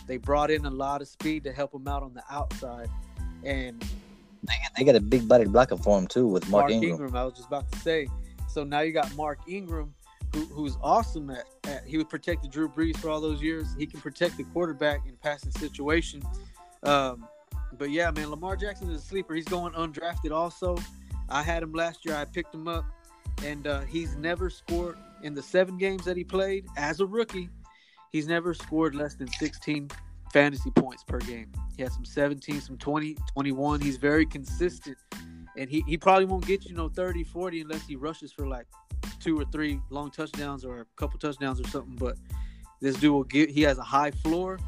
They 0.09 0.17
brought 0.17 0.49
in 0.49 0.65
a 0.65 0.71
lot 0.71 1.03
of 1.03 1.07
speed 1.07 1.43
to 1.43 1.53
help 1.53 1.71
him 1.71 1.87
out 1.87 2.01
on 2.01 2.15
the 2.15 2.23
outside, 2.31 2.89
and 3.43 3.79
they 3.79 4.53
got, 4.63 4.75
they 4.75 4.83
got 4.83 4.95
a 4.95 4.99
big 4.99 5.27
body 5.27 5.45
blocker 5.45 5.77
for 5.77 5.99
him 5.99 6.07
too 6.07 6.25
with 6.25 6.49
Mark, 6.49 6.63
Mark 6.63 6.71
Ingram. 6.71 6.91
Ingram. 6.93 7.15
I 7.15 7.25
was 7.25 7.35
just 7.35 7.47
about 7.47 7.71
to 7.71 7.77
say. 7.77 8.07
So 8.47 8.63
now 8.63 8.79
you 8.79 8.91
got 8.91 9.15
Mark 9.15 9.37
Ingram, 9.47 9.93
who, 10.33 10.45
who's 10.45 10.77
awesome 10.81 11.29
at, 11.29 11.45
at, 11.65 11.85
he 11.85 11.99
would 11.99 12.09
protect 12.09 12.41
the 12.41 12.47
Drew 12.47 12.67
Brees 12.67 12.97
for 12.97 13.09
all 13.11 13.21
those 13.21 13.39
years. 13.39 13.67
He 13.77 13.85
can 13.85 14.01
protect 14.01 14.35
the 14.37 14.45
quarterback 14.45 15.05
in 15.05 15.13
a 15.13 15.17
passing 15.17 15.51
situation. 15.51 16.23
Um, 16.81 17.27
but 17.77 17.91
yeah, 17.91 18.09
man, 18.09 18.31
Lamar 18.31 18.55
Jackson 18.55 18.89
is 18.89 19.03
a 19.03 19.05
sleeper. 19.05 19.35
He's 19.35 19.45
going 19.45 19.73
undrafted 19.73 20.31
also. 20.31 20.75
I 21.29 21.43
had 21.43 21.61
him 21.61 21.71
last 21.71 22.03
year. 22.03 22.15
I 22.15 22.25
picked 22.25 22.55
him 22.55 22.67
up, 22.67 22.83
and 23.45 23.67
uh, 23.67 23.81
he's 23.81 24.15
never 24.15 24.49
scored 24.49 24.97
in 25.21 25.35
the 25.35 25.43
seven 25.43 25.77
games 25.77 26.03
that 26.05 26.17
he 26.17 26.23
played 26.23 26.65
as 26.77 26.99
a 26.99 27.05
rookie. 27.05 27.47
He's 28.11 28.27
never 28.27 28.53
scored 28.53 28.95
less 28.95 29.15
than 29.15 29.27
16 29.27 29.89
fantasy 30.33 30.71
points 30.71 31.03
per 31.03 31.19
game. 31.19 31.51
He 31.77 31.83
has 31.83 31.93
some 31.93 32.05
17, 32.05 32.61
some 32.61 32.77
20, 32.77 33.15
21. 33.33 33.81
He's 33.81 33.97
very 33.97 34.25
consistent. 34.25 34.97
And 35.57 35.69
he, 35.69 35.83
he 35.87 35.97
probably 35.97 36.25
won't 36.25 36.45
get 36.45 36.65
you 36.65 36.75
know 36.75 36.89
30, 36.89 37.23
40 37.23 37.61
unless 37.61 37.85
he 37.87 37.95
rushes 37.95 38.31
for 38.31 38.47
like 38.47 38.67
two 39.19 39.37
or 39.39 39.45
three 39.45 39.79
long 39.89 40.11
touchdowns 40.11 40.63
or 40.63 40.81
a 40.81 40.85
couple 40.95 41.19
touchdowns 41.19 41.59
or 41.59 41.67
something. 41.67 41.95
But 41.95 42.17
this 42.81 42.95
dude 42.95 43.11
will 43.11 43.23
get 43.23 43.49
he 43.49 43.61
has 43.63 43.77
a 43.77 43.83
high 43.83 44.11
floor. 44.11 44.59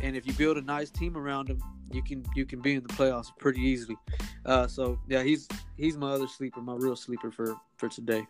And 0.00 0.16
if 0.16 0.26
you 0.26 0.32
build 0.32 0.56
a 0.56 0.62
nice 0.62 0.90
team 0.90 1.16
around 1.16 1.48
him, 1.48 1.62
you 1.92 2.02
can 2.02 2.24
you 2.34 2.46
can 2.46 2.60
be 2.60 2.74
in 2.74 2.82
the 2.82 2.88
playoffs 2.88 3.28
pretty 3.38 3.60
easily. 3.60 3.96
Uh, 4.46 4.66
so 4.66 4.98
yeah, 5.08 5.22
he's 5.22 5.48
he's 5.76 5.96
my 5.96 6.10
other 6.12 6.26
sleeper, 6.26 6.60
my 6.60 6.74
real 6.74 6.96
sleeper 6.96 7.30
for 7.30 7.54
for 7.76 7.88
today. 7.88 8.26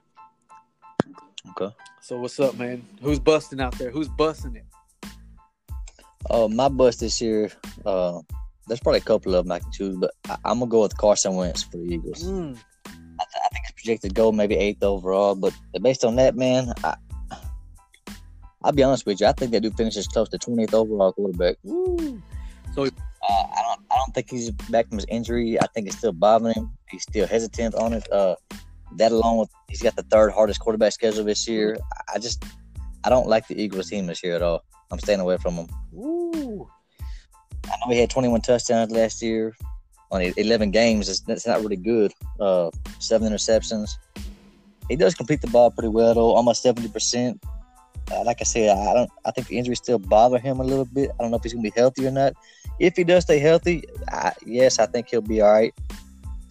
Okay. 1.51 1.75
So 2.01 2.19
what's 2.19 2.39
up, 2.41 2.57
man? 2.57 2.85
Who's 3.03 3.19
busting 3.19 3.61
out 3.61 3.77
there? 3.79 3.91
Who's 3.91 4.09
busting 4.09 4.57
it? 4.57 4.65
Oh, 6.31 6.45
uh, 6.45 6.49
my 6.49 6.69
bust 6.69 7.01
this 7.01 7.21
year. 7.21 7.51
Uh, 7.85 8.21
there's 8.69 8.81
probably 8.81 9.01
a 9.01 9.05
couple 9.05 9.35
of 9.35 9.45
them 9.45 9.53
I 9.53 9.59
can 9.59 9.73
choose, 9.73 9.97
but 9.97 10.13
I, 10.29 10.51
am 10.51 10.61
gonna 10.61 10.67
go 10.71 10.83
with 10.83 10.97
Carson 10.97 11.35
Wentz 11.35 11.65
for 11.65 11.79
the 11.79 11.85
Eagles. 11.85 12.25
Mm. 12.25 12.57
I, 12.87 12.91
th- 12.91 13.43
I, 13.45 13.49
think 13.49 13.65
it's 13.65 13.73
projected 13.73 14.11
to 14.11 14.15
go 14.15 14.31
maybe 14.31 14.57
eighth 14.57 14.83
overall, 14.83 15.35
but 15.35 15.53
based 15.81 16.05
on 16.05 16.17
that, 16.17 16.37
man, 16.37 16.73
I, 16.85 16.97
will 18.65 18.73
be 18.73 18.83
honest 18.83 19.05
with 19.05 19.21
you. 19.21 19.27
I 19.27 19.33
think 19.33 19.51
that 19.53 19.63
dude 19.63 19.77
finishes 19.77 20.07
close 20.07 20.29
to 20.29 20.39
20th 20.39 20.75
overall 20.75 21.13
quarterback. 21.13 21.57
Ooh. 21.67 22.23
So 22.75 22.85
uh, 22.85 22.89
I 23.29 23.63
don't 23.63 23.81
I 23.91 23.97
don't 23.97 24.15
think 24.15 24.31
he's 24.31 24.51
back 24.51 24.89
from 24.89 24.99
his 24.99 25.07
injury. 25.09 25.61
I 25.61 25.67
think 25.75 25.89
it's 25.89 25.99
still 25.99 26.13
bothering 26.13 26.55
him. 26.55 26.71
He's 26.89 27.03
still 27.03 27.27
hesitant 27.27 27.75
on 27.75 27.93
it. 27.93 28.11
Uh, 28.11 28.37
that 28.99 29.13
along 29.13 29.39
with 29.39 29.51
he's 29.69 29.83
got 29.83 29.97
the 29.97 30.03
third 30.05 30.33
hardest 30.33 30.61
quarterback 30.61 30.93
schedule 30.93 31.25
this 31.25 31.49
year. 31.49 31.77
I 32.13 32.19
just 32.19 32.45
I 33.05 33.11
don't 33.11 33.27
like 33.27 33.49
the 33.49 33.61
Eagles 33.61 33.89
team 33.89 34.07
this 34.07 34.23
year 34.23 34.37
at 34.37 34.43
all. 34.43 34.65
I'm 34.91 34.99
staying 34.99 35.21
away 35.21 35.37
from 35.39 35.57
them. 35.57 35.67
Ooh. 35.95 36.69
I 37.65 37.77
know 37.81 37.93
he 37.93 38.01
had 38.01 38.11
21 38.11 38.41
touchdowns 38.43 38.93
last 38.93 39.23
year 39.23 39.55
on 40.11 40.21
11 40.21 40.71
games. 40.71 41.21
That's 41.23 41.47
not 41.47 41.63
really 41.63 41.77
good. 41.77 42.13
Uh, 42.39 42.71
seven 42.99 43.33
interceptions. 43.33 43.93
He 44.89 44.97
does 44.97 45.15
complete 45.15 45.41
the 45.41 45.47
ball 45.47 45.71
pretty 45.71 45.89
well 45.89 46.15
though, 46.15 46.33
almost 46.33 46.63
70 46.63 46.89
percent. 46.89 47.43
Uh, 48.11 48.23
like 48.25 48.39
I 48.41 48.45
said, 48.45 48.77
I 48.77 48.95
don't. 48.95 49.11
I 49.25 49.31
think 49.31 49.47
the 49.47 49.57
injuries 49.57 49.79
still 49.79 49.99
bother 49.99 50.39
him 50.39 50.61
a 50.61 50.65
little 50.65 50.85
bit. 50.85 51.11
I 51.19 51.23
don't 51.23 51.31
know 51.31 51.37
if 51.37 51.43
he's 51.43 51.55
gonna 51.55 51.63
be 51.63 51.73
healthy 51.75 52.07
or 52.07 52.11
not. 52.11 52.35
If 52.79 52.97
he 52.97 53.05
does 53.05 53.23
stay 53.23 53.39
healthy, 53.39 53.85
I, 54.09 54.33
yes, 54.45 54.79
I 54.79 54.87
think 54.87 55.09
he'll 55.09 55.21
be 55.21 55.41
all 55.41 55.53
right. 55.53 55.75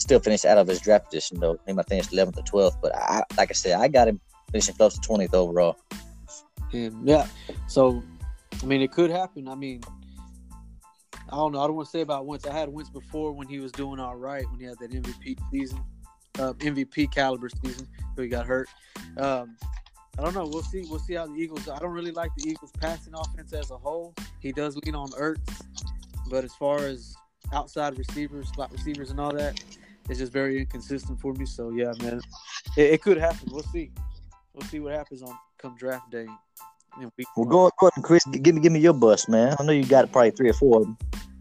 Still 0.01 0.19
finish 0.19 0.45
out 0.45 0.57
of 0.57 0.67
his 0.67 0.81
draft 0.81 1.05
position 1.05 1.39
though. 1.39 1.59
He 1.67 1.73
might 1.73 1.87
finish 1.87 2.07
11th 2.07 2.39
or 2.39 2.71
12th, 2.71 2.81
but 2.81 2.95
I, 2.95 3.21
like 3.37 3.51
I 3.51 3.53
said, 3.53 3.79
I 3.79 3.87
got 3.87 4.07
him 4.07 4.19
finishing 4.51 4.73
close 4.73 4.97
to 4.97 5.07
20th 5.07 5.35
overall. 5.35 5.77
And 6.73 7.07
yeah, 7.07 7.27
so 7.67 8.01
I 8.63 8.65
mean, 8.65 8.81
it 8.81 8.91
could 8.91 9.11
happen. 9.11 9.47
I 9.47 9.53
mean, 9.53 9.81
I 11.29 11.35
don't 11.35 11.51
know. 11.51 11.61
I 11.61 11.67
don't 11.67 11.75
want 11.75 11.85
to 11.87 11.91
say 11.91 12.01
about 12.01 12.25
Wentz. 12.25 12.47
I 12.47 12.51
had 12.51 12.69
Wentz 12.69 12.89
before 12.89 13.31
when 13.31 13.47
he 13.47 13.59
was 13.59 13.71
doing 13.71 13.99
all 13.99 14.15
right 14.15 14.43
when 14.49 14.59
he 14.59 14.65
had 14.65 14.79
that 14.79 14.89
MVP 14.89 15.37
season, 15.51 15.83
uh, 16.39 16.53
MVP 16.53 17.11
caliber 17.11 17.49
season, 17.63 17.87
but 18.15 18.23
he 18.23 18.27
got 18.27 18.47
hurt. 18.47 18.69
Um, 19.17 19.55
I 20.17 20.23
don't 20.23 20.33
know. 20.33 20.47
We'll 20.47 20.63
see. 20.63 20.83
We'll 20.89 20.97
see 20.97 21.13
how 21.13 21.27
the 21.27 21.35
Eagles. 21.35 21.69
I 21.69 21.77
don't 21.77 21.91
really 21.91 22.11
like 22.11 22.31
the 22.37 22.49
Eagles' 22.49 22.71
passing 22.81 23.13
offense 23.13 23.53
as 23.53 23.69
a 23.69 23.77
whole. 23.77 24.15
He 24.39 24.51
does 24.51 24.75
lean 24.77 24.95
on 24.95 25.09
Ertz, 25.11 25.61
but 26.27 26.43
as 26.43 26.55
far 26.55 26.79
as 26.79 27.15
outside 27.53 27.99
receivers, 27.99 28.49
slot 28.55 28.71
receivers, 28.71 29.11
and 29.11 29.19
all 29.19 29.33
that, 29.33 29.63
it's 30.11 30.19
just 30.19 30.33
very 30.33 30.59
inconsistent 30.59 31.21
for 31.21 31.33
me. 31.33 31.45
So 31.45 31.71
yeah, 31.71 31.93
man, 32.01 32.19
it, 32.75 32.93
it 32.93 33.01
could 33.01 33.17
happen. 33.17 33.47
We'll 33.49 33.63
see. 33.63 33.91
We'll 34.53 34.67
see 34.67 34.81
what 34.81 34.93
happens 34.93 35.23
on 35.23 35.33
come 35.57 35.75
draft 35.77 36.11
day. 36.11 36.27
Well, 37.37 37.71
go 37.79 37.87
ahead, 37.87 38.03
Chris. 38.03 38.25
Give 38.25 38.55
me, 38.55 38.61
give 38.61 38.73
me 38.73 38.81
your 38.81 38.93
bust, 38.93 39.29
man. 39.29 39.55
I 39.57 39.63
know 39.63 39.71
you 39.71 39.85
got 39.85 40.11
probably 40.11 40.31
three 40.31 40.49
or 40.49 40.53
four 40.53 40.81
of 40.81 40.83
them. 40.83 40.97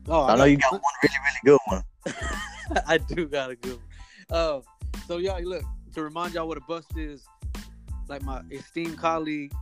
Oh, 0.08 0.20
I, 0.20 0.34
I 0.34 0.36
know 0.36 0.44
you 0.44 0.56
got 0.56 0.72
one 0.72 0.80
really, 1.02 1.14
really 1.24 1.58
good 1.58 1.58
one. 1.66 2.84
I 2.86 2.98
do 2.98 3.26
got 3.26 3.50
a 3.50 3.56
good 3.56 3.78
one. 4.28 4.38
Uh, 4.38 4.60
so 5.08 5.16
y'all, 5.16 5.42
look 5.42 5.64
to 5.94 6.04
remind 6.04 6.34
y'all 6.34 6.46
what 6.46 6.56
a 6.56 6.62
bust 6.68 6.96
is. 6.96 7.24
Like 8.08 8.22
my 8.22 8.42
esteemed 8.52 8.98
colleague 8.98 9.52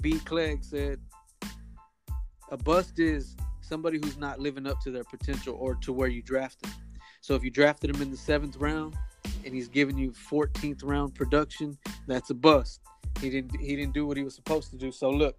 B. 0.00 0.18
Clegg 0.24 0.64
said, 0.64 0.98
a 2.50 2.56
bust 2.56 2.98
is 2.98 3.36
somebody 3.60 4.00
who's 4.02 4.18
not 4.18 4.40
living 4.40 4.66
up 4.66 4.80
to 4.80 4.90
their 4.90 5.04
potential 5.04 5.56
or 5.60 5.76
to 5.76 5.92
where 5.92 6.08
you 6.08 6.22
drafted. 6.22 6.70
So 7.26 7.34
if 7.34 7.42
you 7.42 7.50
drafted 7.50 7.90
him 7.90 8.00
in 8.00 8.12
the 8.12 8.16
seventh 8.16 8.56
round 8.56 8.94
and 9.44 9.52
he's 9.52 9.66
giving 9.66 9.98
you 9.98 10.12
14th 10.12 10.84
round 10.84 11.12
production, 11.12 11.76
that's 12.06 12.30
a 12.30 12.34
bust. 12.34 12.82
He 13.20 13.30
didn't 13.30 13.58
he 13.58 13.74
didn't 13.74 13.94
do 13.94 14.06
what 14.06 14.16
he 14.16 14.22
was 14.22 14.36
supposed 14.36 14.70
to 14.70 14.76
do. 14.76 14.92
So 14.92 15.10
look, 15.10 15.36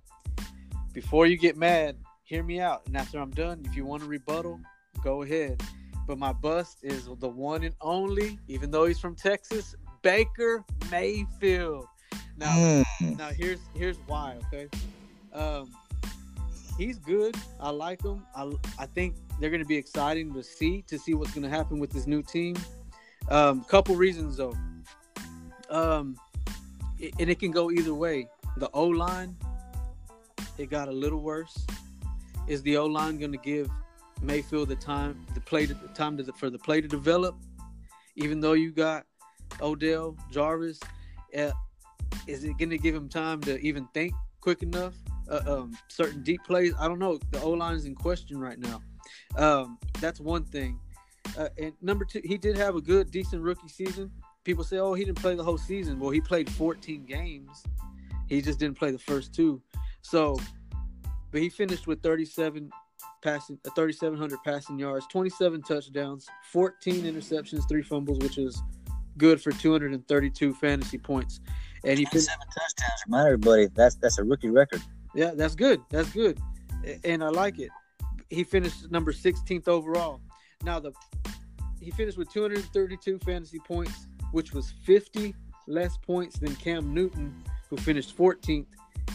before 0.91 1.27
you 1.27 1.37
get 1.37 1.55
mad, 1.55 1.95
hear 2.23 2.43
me 2.43 2.59
out. 2.59 2.81
And 2.87 2.97
after 2.97 3.19
I'm 3.19 3.31
done, 3.31 3.61
if 3.63 3.73
you 3.73 3.85
want 3.85 4.03
to 4.03 4.09
rebuttal, 4.09 4.59
go 5.01 5.21
ahead. 5.21 5.63
But 6.05 6.17
my 6.17 6.33
bust 6.33 6.79
is 6.83 7.07
the 7.21 7.29
one 7.29 7.63
and 7.63 7.73
only, 7.79 8.37
even 8.49 8.69
though 8.69 8.85
he's 8.85 8.99
from 8.99 9.15
Texas, 9.15 9.73
Baker 10.01 10.65
Mayfield. 10.91 11.85
Now, 12.35 12.53
mm. 12.53 13.17
now 13.17 13.29
here's 13.29 13.61
here's 13.73 13.97
why. 14.07 14.35
Okay, 14.47 14.67
um, 15.31 15.69
he's 16.77 16.99
good. 16.99 17.35
I 17.59 17.69
like 17.69 18.03
him. 18.03 18.25
I 18.35 18.51
I 18.79 18.85
think 18.85 19.15
they're 19.39 19.49
going 19.49 19.61
to 19.61 19.67
be 19.67 19.75
exciting 19.75 20.33
to 20.33 20.43
see 20.43 20.83
to 20.83 20.97
see 20.97 21.13
what's 21.13 21.31
going 21.31 21.43
to 21.43 21.49
happen 21.49 21.79
with 21.79 21.91
this 21.91 22.07
new 22.07 22.21
team. 22.21 22.55
Um, 23.29 23.63
couple 23.65 23.95
reasons 23.95 24.37
though. 24.37 24.55
Um, 25.69 26.17
it, 26.99 27.13
and 27.19 27.29
it 27.29 27.39
can 27.39 27.51
go 27.51 27.71
either 27.71 27.93
way. 27.93 28.27
The 28.57 28.69
O 28.73 28.87
line, 28.87 29.35
it 30.57 30.69
got 30.69 30.87
a 30.87 30.91
little 30.91 31.21
worse. 31.21 31.65
Is 32.47 32.61
the 32.63 32.77
O 32.77 32.85
line 32.85 33.19
going 33.19 33.33
to 33.33 33.37
give 33.37 33.69
Mayfield 34.21 34.69
the 34.69 34.75
time, 34.75 35.25
the 35.33 35.41
play, 35.41 35.65
the 35.65 35.75
time 35.93 36.17
to, 36.17 36.31
for 36.33 36.49
the 36.49 36.57
play 36.57 36.81
to 36.81 36.87
develop? 36.87 37.35
Even 38.15 38.39
though 38.39 38.53
you 38.53 38.71
got 38.71 39.05
Odell 39.61 40.15
Jarvis, 40.31 40.79
uh, 41.37 41.51
is 42.25 42.43
it 42.43 42.57
going 42.57 42.69
to 42.69 42.77
give 42.77 42.95
him 42.95 43.09
time 43.09 43.41
to 43.41 43.59
even 43.59 43.87
think 43.93 44.13
quick 44.41 44.63
enough? 44.63 44.93
Uh, 45.29 45.41
um, 45.45 45.77
certain 45.87 46.23
deep 46.23 46.43
plays, 46.45 46.73
I 46.79 46.87
don't 46.87 46.99
know. 46.99 47.19
The 47.31 47.41
O 47.41 47.51
line 47.51 47.75
is 47.75 47.85
in 47.85 47.95
question 47.95 48.39
right 48.39 48.59
now. 48.59 48.81
Um, 49.35 49.77
that's 49.99 50.19
one 50.19 50.45
thing. 50.45 50.79
Uh, 51.37 51.49
and 51.57 51.73
number 51.81 52.05
two, 52.05 52.21
he 52.23 52.37
did 52.37 52.57
have 52.57 52.75
a 52.75 52.81
good, 52.81 53.11
decent 53.11 53.41
rookie 53.41 53.67
season 53.67 54.11
people 54.47 54.63
say, 54.63 54.77
"Oh, 54.77 54.93
he 54.93 55.03
didn't 55.03 55.21
play 55.21 55.35
the 55.35 55.43
whole 55.43 55.57
season." 55.57 55.99
Well, 55.99 56.09
he 56.09 56.21
played 56.21 56.49
14 56.49 57.05
games. 57.05 57.63
He 58.27 58.41
just 58.41 58.57
didn't 58.57 58.79
play 58.79 58.91
the 58.91 58.97
first 58.97 59.35
two. 59.35 59.61
So, 60.01 60.39
but 61.31 61.41
he 61.41 61.49
finished 61.49 61.85
with 61.85 62.01
37 62.01 62.71
passing, 63.21 63.59
3,700 63.75 64.39
passing 64.43 64.79
yards, 64.79 65.05
27 65.11 65.61
touchdowns, 65.63 66.27
14 66.51 67.03
interceptions, 67.03 67.67
three 67.67 67.83
fumbles, 67.83 68.19
which 68.19 68.37
is 68.37 68.61
good 69.17 69.41
for 69.41 69.51
232 69.51 70.53
fantasy 70.53 70.97
points. 70.97 71.41
And 71.83 71.99
he 71.99 72.05
seven 72.05 72.47
touchdowns. 72.47 73.01
Remind 73.05 73.27
everybody 73.27 73.67
that's 73.75 73.95
that's 73.95 74.17
a 74.17 74.23
rookie 74.23 74.49
record. 74.49 74.81
Yeah, 75.17 75.31
that's 75.35 75.55
good. 75.55 75.81
That's 75.89 76.09
good, 76.11 76.39
and 77.03 77.23
I 77.23 77.29
like 77.29 77.59
it. 77.59 77.71
He 78.29 78.43
finished 78.43 78.91
number 78.91 79.11
16th 79.11 79.67
overall. 79.67 80.21
Now 80.63 80.79
the 80.79 80.93
he 81.81 81.91
finished 81.91 82.17
with 82.17 82.31
232 82.31 83.19
fantasy 83.19 83.59
points 83.59 84.07
which 84.31 84.53
was 84.53 84.71
50 84.83 85.35
less 85.67 85.97
points 85.97 86.39
than 86.39 86.55
Cam 86.55 86.93
Newton, 86.93 87.33
who 87.69 87.77
finished 87.77 88.17
14th. 88.17 88.67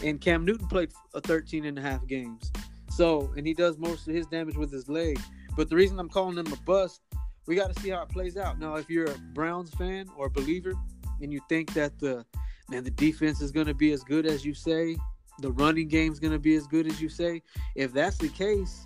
And 0.03 0.19
Cam 0.19 0.45
Newton 0.45 0.67
played 0.67 0.91
a 1.13 1.21
13 1.21 1.65
and 1.65 1.77
a 1.77 1.81
half 1.81 2.05
games. 2.07 2.51
So, 2.89 3.31
and 3.35 3.45
he 3.45 3.53
does 3.53 3.77
most 3.77 4.07
of 4.07 4.13
his 4.13 4.27
damage 4.27 4.55
with 4.55 4.71
his 4.71 4.89
leg. 4.89 5.19
But 5.55 5.69
the 5.69 5.75
reason 5.75 5.99
I'm 5.99 6.09
calling 6.09 6.37
him 6.37 6.51
a 6.51 6.57
bust, 6.57 7.01
we 7.47 7.55
got 7.55 7.73
to 7.73 7.81
see 7.81 7.89
how 7.89 8.01
it 8.03 8.09
plays 8.09 8.37
out. 8.37 8.59
Now, 8.59 8.75
if 8.75 8.89
you're 8.89 9.05
a 9.05 9.17
Browns 9.33 9.71
fan 9.71 10.07
or 10.17 10.27
a 10.27 10.29
believer 10.29 10.73
and 11.21 11.31
you 11.31 11.41
think 11.49 11.73
that 11.73 11.99
the 11.99 12.25
man 12.69 12.83
the 12.83 12.91
defense 12.91 13.41
is 13.41 13.51
going 13.51 13.67
to 13.67 13.73
be 13.73 13.91
as 13.91 14.03
good 14.03 14.25
as 14.25 14.45
you 14.45 14.53
say, 14.53 14.95
the 15.39 15.51
running 15.51 15.87
game 15.87 16.11
is 16.11 16.19
going 16.19 16.33
to 16.33 16.39
be 16.39 16.55
as 16.55 16.67
good 16.67 16.87
as 16.87 17.01
you 17.01 17.09
say, 17.09 17.41
if 17.75 17.93
that's 17.93 18.17
the 18.17 18.29
case, 18.29 18.85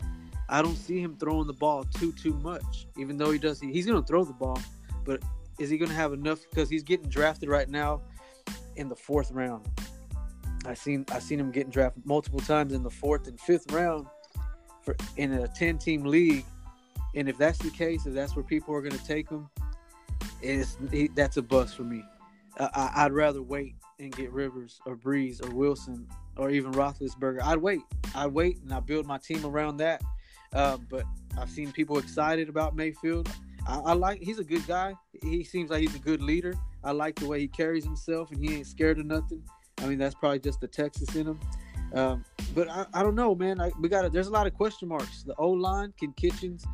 I 0.49 0.61
don't 0.61 0.75
see 0.75 1.01
him 1.01 1.17
throwing 1.17 1.47
the 1.47 1.53
ball 1.53 1.83
too 1.83 2.11
too 2.13 2.33
much. 2.35 2.87
Even 2.97 3.17
though 3.17 3.31
he 3.31 3.39
does, 3.39 3.59
he's 3.59 3.85
going 3.85 4.01
to 4.01 4.07
throw 4.07 4.23
the 4.23 4.33
ball, 4.33 4.59
but 5.03 5.21
is 5.59 5.69
he 5.69 5.77
going 5.77 5.89
to 5.89 5.95
have 5.95 6.13
enough? 6.13 6.39
Because 6.49 6.69
he's 6.69 6.83
getting 6.83 7.09
drafted 7.09 7.49
right 7.49 7.69
now 7.69 8.01
in 8.75 8.87
the 8.87 8.95
fourth 8.95 9.31
round. 9.31 9.67
I 10.65 10.73
seen 10.73 11.05
I 11.11 11.19
seen 11.19 11.39
him 11.39 11.51
getting 11.51 11.71
drafted 11.71 12.05
multiple 12.05 12.39
times 12.39 12.73
in 12.73 12.83
the 12.83 12.89
fourth 12.89 13.27
and 13.27 13.39
fifth 13.39 13.71
round 13.71 14.07
for 14.81 14.95
in 15.17 15.33
a 15.33 15.47
ten 15.47 15.77
team 15.77 16.03
league. 16.03 16.45
And 17.15 17.27
if 17.27 17.37
that's 17.37 17.57
the 17.57 17.71
case, 17.71 18.05
if 18.05 18.13
that's 18.13 18.35
where 18.35 18.43
people 18.43 18.75
are 18.75 18.81
going 18.81 18.97
to 18.97 19.05
take 19.05 19.29
him, 19.29 19.49
is 20.41 20.77
that's 21.15 21.37
a 21.37 21.41
bust 21.41 21.75
for 21.75 21.83
me. 21.83 22.03
I, 22.59 23.03
would 23.03 23.13
rather 23.13 23.41
wait 23.41 23.75
and 23.99 24.15
get 24.15 24.31
Rivers 24.31 24.79
or 24.85 24.95
Brees 24.95 25.45
or 25.45 25.53
Wilson 25.53 26.07
or 26.37 26.49
even 26.49 26.71
Roethlisberger. 26.71 27.41
I'd 27.43 27.57
wait. 27.57 27.81
I'd 28.15 28.27
wait 28.27 28.61
and 28.61 28.73
I 28.73 28.79
build 28.79 29.05
my 29.05 29.17
team 29.17 29.45
around 29.45 29.77
that. 29.77 30.01
Uh, 30.53 30.77
but 30.89 31.03
I've 31.37 31.49
seen 31.49 31.71
people 31.71 31.97
excited 31.97 32.49
about 32.49 32.75
Mayfield. 32.75 33.29
I, 33.67 33.79
I, 33.79 33.93
like. 33.93 34.21
He's 34.21 34.39
a 34.39 34.43
good 34.43 34.65
guy. 34.65 34.93
He 35.21 35.43
seems 35.43 35.69
like 35.69 35.81
he's 35.81 35.95
a 35.95 35.99
good 35.99 36.21
leader. 36.21 36.55
I 36.83 36.91
like 36.91 37.15
the 37.15 37.27
way 37.27 37.39
he 37.39 37.47
carries 37.47 37.83
himself 37.83 38.31
and 38.31 38.41
he 38.41 38.55
ain't 38.55 38.67
scared 38.67 38.97
of 38.97 39.05
nothing. 39.05 39.43
I 39.79 39.87
mean, 39.87 39.97
that's 39.97 40.15
probably 40.15 40.39
just 40.39 40.61
the 40.61 40.67
Texas 40.67 41.15
in 41.15 41.27
him. 41.27 41.39
Um, 41.93 42.25
but 42.55 42.69
I, 42.69 42.85
I, 42.93 43.03
don't 43.03 43.15
know, 43.15 43.35
man. 43.35 43.61
I, 43.61 43.71
we 43.79 43.89
got 43.89 44.11
there's 44.11 44.27
a 44.27 44.31
lot 44.31 44.47
of 44.47 44.53
question 44.53 44.87
marks. 44.87 45.23
The 45.23 45.35
O 45.37 45.49
line 45.49 45.93
can 45.99 46.13
Kitchens 46.13 46.65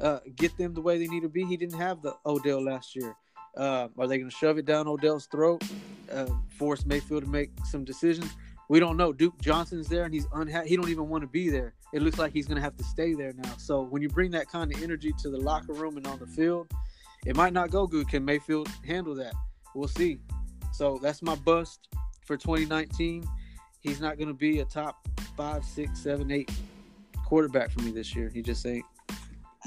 uh, 0.00 0.20
get 0.36 0.56
them 0.56 0.74
the 0.74 0.80
way 0.80 0.98
they 0.98 1.06
need 1.06 1.22
to 1.22 1.28
be? 1.28 1.44
He 1.44 1.56
didn't 1.56 1.78
have 1.78 2.02
the 2.02 2.14
Odell 2.24 2.64
last 2.64 2.96
year. 2.96 3.14
Uh, 3.56 3.88
are 3.98 4.06
they 4.06 4.18
going 4.18 4.30
to 4.30 4.36
shove 4.36 4.58
it 4.58 4.66
down 4.66 4.86
Odell's 4.86 5.26
throat, 5.26 5.64
uh, 6.12 6.26
force 6.58 6.84
Mayfield 6.84 7.24
to 7.24 7.30
make 7.30 7.50
some 7.64 7.84
decisions? 7.84 8.30
We 8.68 8.80
don't 8.80 8.96
know. 8.96 9.12
Duke 9.12 9.40
Johnson's 9.40 9.88
there, 9.88 10.04
and 10.04 10.12
he's 10.12 10.26
unhappy. 10.32 10.68
He 10.68 10.76
don't 10.76 10.88
even 10.88 11.08
want 11.08 11.22
to 11.22 11.28
be 11.28 11.50
there. 11.50 11.74
It 11.92 12.02
looks 12.02 12.18
like 12.18 12.32
he's 12.32 12.46
going 12.46 12.56
to 12.56 12.62
have 12.62 12.76
to 12.76 12.84
stay 12.84 13.14
there 13.14 13.32
now. 13.32 13.52
So 13.58 13.82
when 13.82 14.02
you 14.02 14.08
bring 14.08 14.30
that 14.32 14.48
kind 14.48 14.74
of 14.74 14.82
energy 14.82 15.12
to 15.22 15.30
the 15.30 15.38
locker 15.38 15.72
room 15.72 15.96
and 15.96 16.06
on 16.06 16.18
the 16.18 16.26
field, 16.26 16.70
it 17.24 17.36
might 17.36 17.52
not 17.52 17.70
go 17.70 17.86
good. 17.86 18.08
Can 18.08 18.24
Mayfield 18.24 18.68
handle 18.84 19.14
that? 19.16 19.34
We'll 19.74 19.88
see. 19.88 20.18
So 20.72 20.98
that's 21.00 21.22
my 21.22 21.36
bust 21.36 21.88
for 22.24 22.36
2019. 22.36 23.24
He's 23.80 24.00
not 24.00 24.18
going 24.18 24.28
to 24.28 24.34
be 24.34 24.60
a 24.60 24.64
top 24.64 25.08
five, 25.36 25.64
six, 25.64 26.00
seven, 26.00 26.32
eight 26.32 26.50
quarterback 27.24 27.70
for 27.70 27.82
me 27.82 27.92
this 27.92 28.16
year. 28.16 28.30
He 28.32 28.42
just 28.42 28.66
ain't 28.66 28.84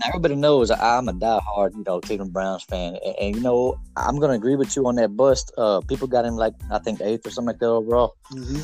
everybody 0.06 0.36
knows 0.36 0.72
I'm 0.72 1.10
a 1.10 1.14
diehard, 1.14 1.76
you 1.76 1.84
know, 1.86 2.00
Cleveland 2.00 2.34
Browns 2.34 2.64
fan, 2.64 2.98
and, 3.06 3.16
and 3.20 3.36
you 3.36 3.42
know 3.42 3.80
I'm 3.96 4.20
gonna 4.20 4.34
agree 4.34 4.56
with 4.56 4.76
you 4.76 4.86
on 4.88 4.96
that 4.96 5.16
bust. 5.16 5.52
Uh, 5.58 5.82
people 5.82 6.08
got 6.08 6.26
him 6.26 6.36
like 6.36 6.54
I 6.72 6.80
think 6.80 7.02
eighth 7.02 7.26
or 7.28 7.32
something 7.32 7.48
like 7.48 7.60
that 7.60 7.68
overall. 7.68 8.16
Mm-hmm. 8.32 8.62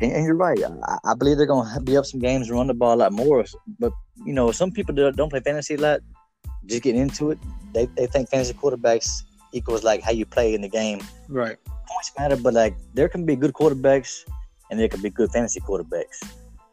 And, 0.00 0.12
and, 0.12 0.24
you're 0.24 0.34
right. 0.34 0.58
I, 0.62 0.98
I, 1.04 1.14
believe 1.14 1.36
they're 1.36 1.46
gonna 1.46 1.80
be 1.80 1.96
up 1.96 2.06
some 2.06 2.20
games 2.20 2.48
and 2.48 2.56
run 2.56 2.68
the 2.68 2.74
ball 2.74 2.94
a 2.94 2.96
lot 2.96 3.12
more. 3.12 3.44
But 3.78 3.92
you 4.24 4.32
know, 4.32 4.50
some 4.50 4.70
people 4.70 4.94
that 4.94 5.16
don't 5.16 5.28
play 5.28 5.40
fantasy 5.40 5.74
a 5.74 5.78
lot, 5.78 6.00
just 6.66 6.82
getting 6.82 7.00
into 7.00 7.30
it, 7.30 7.38
they, 7.74 7.86
they 7.96 8.06
think 8.06 8.30
fantasy 8.30 8.54
quarterbacks 8.54 9.22
equals 9.52 9.84
like 9.84 10.02
how 10.02 10.12
you 10.12 10.24
play 10.24 10.54
in 10.54 10.62
the 10.62 10.68
game. 10.68 11.00
Right. 11.28 11.56
Points 11.64 12.12
matter, 12.18 12.36
but 12.36 12.54
like 12.54 12.76
there 12.94 13.08
can 13.08 13.26
be 13.26 13.36
good 13.36 13.52
quarterbacks 13.52 14.24
and 14.70 14.78
there 14.78 14.88
can 14.88 15.02
be 15.02 15.10
good 15.10 15.30
fantasy 15.32 15.60
quarterbacks. 15.60 16.22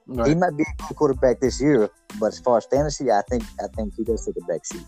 Right. 0.08 0.30
He 0.30 0.36
might 0.36 0.56
be 0.56 0.64
a 0.64 0.88
good 0.88 0.96
quarterback 0.96 1.42
this 1.42 1.60
year, 1.62 1.90
but 2.20 2.28
as 2.28 2.40
far 2.40 2.58
as 2.58 2.66
fantasy, 2.66 3.12
I 3.12 3.22
think 3.30 3.44
I 3.62 3.68
think 3.76 3.94
he 3.96 4.04
does 4.04 4.26
take 4.26 4.36
a 4.42 4.46
back 4.46 4.66
seat. 4.66 4.86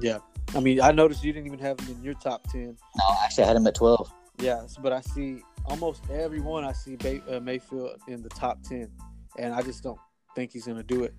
Yeah, 0.00 0.18
I 0.54 0.60
mean, 0.60 0.80
I 0.80 0.92
noticed 0.92 1.24
you 1.24 1.32
didn't 1.32 1.46
even 1.46 1.58
have 1.58 1.80
him 1.80 1.96
in 1.96 2.04
your 2.04 2.14
top 2.14 2.46
ten. 2.50 2.76
No, 2.96 3.04
actually, 3.24 3.44
I 3.44 3.46
had 3.48 3.56
him 3.56 3.66
at 3.66 3.74
twelve. 3.74 4.12
Yes, 4.38 4.76
but 4.80 4.92
I 4.92 5.00
see 5.00 5.42
almost 5.64 6.02
everyone 6.10 6.64
I 6.64 6.72
see 6.72 6.96
Bay, 6.96 7.22
uh, 7.30 7.40
Mayfield 7.40 8.00
in 8.08 8.22
the 8.22 8.28
top 8.30 8.62
ten, 8.62 8.90
and 9.38 9.54
I 9.54 9.62
just 9.62 9.82
don't 9.82 9.98
think 10.34 10.52
he's 10.52 10.66
going 10.66 10.78
to 10.78 10.82
do 10.82 11.04
it. 11.04 11.14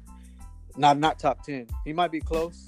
Not 0.78 0.98
not 0.98 1.20
top 1.20 1.44
ten. 1.44 1.68
He 1.84 1.94
might 1.94 2.12
be 2.12 2.20
close. 2.20 2.68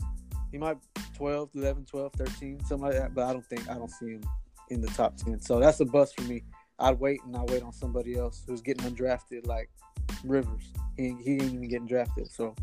He 0.52 0.58
might 0.58 0.78
12, 1.18 1.50
11, 1.56 1.86
12, 1.86 2.14
13, 2.14 2.60
something 2.66 2.88
like 2.88 2.94
that. 2.94 3.14
But 3.14 3.26
I 3.26 3.34
don't 3.34 3.46
think 3.46 3.70
I 3.70 3.74
don't 3.74 3.92
see 3.92 4.12
him 4.12 4.24
in 4.70 4.82
the 4.82 4.88
top 4.88 5.18
ten. 5.18 5.40
So 5.40 5.60
that's 5.60 5.80
a 5.80 5.86
bust 5.86 6.16
for 6.20 6.24
me. 6.24 6.44
I'd 6.80 7.00
wait 7.00 7.22
and 7.26 7.36
I'd 7.36 7.50
wait 7.50 7.64
on 7.64 7.74
somebody 7.74 8.18
else 8.18 8.44
who's 8.46 8.62
getting 8.62 8.90
undrafted 8.90 9.48
like 9.48 9.70
Rivers. 10.24 10.72
He, 10.96 11.16
he 11.24 11.34
ain't 11.34 11.44
even 11.44 11.68
getting 11.68 11.88
drafted. 11.88 12.30
So, 12.32 12.56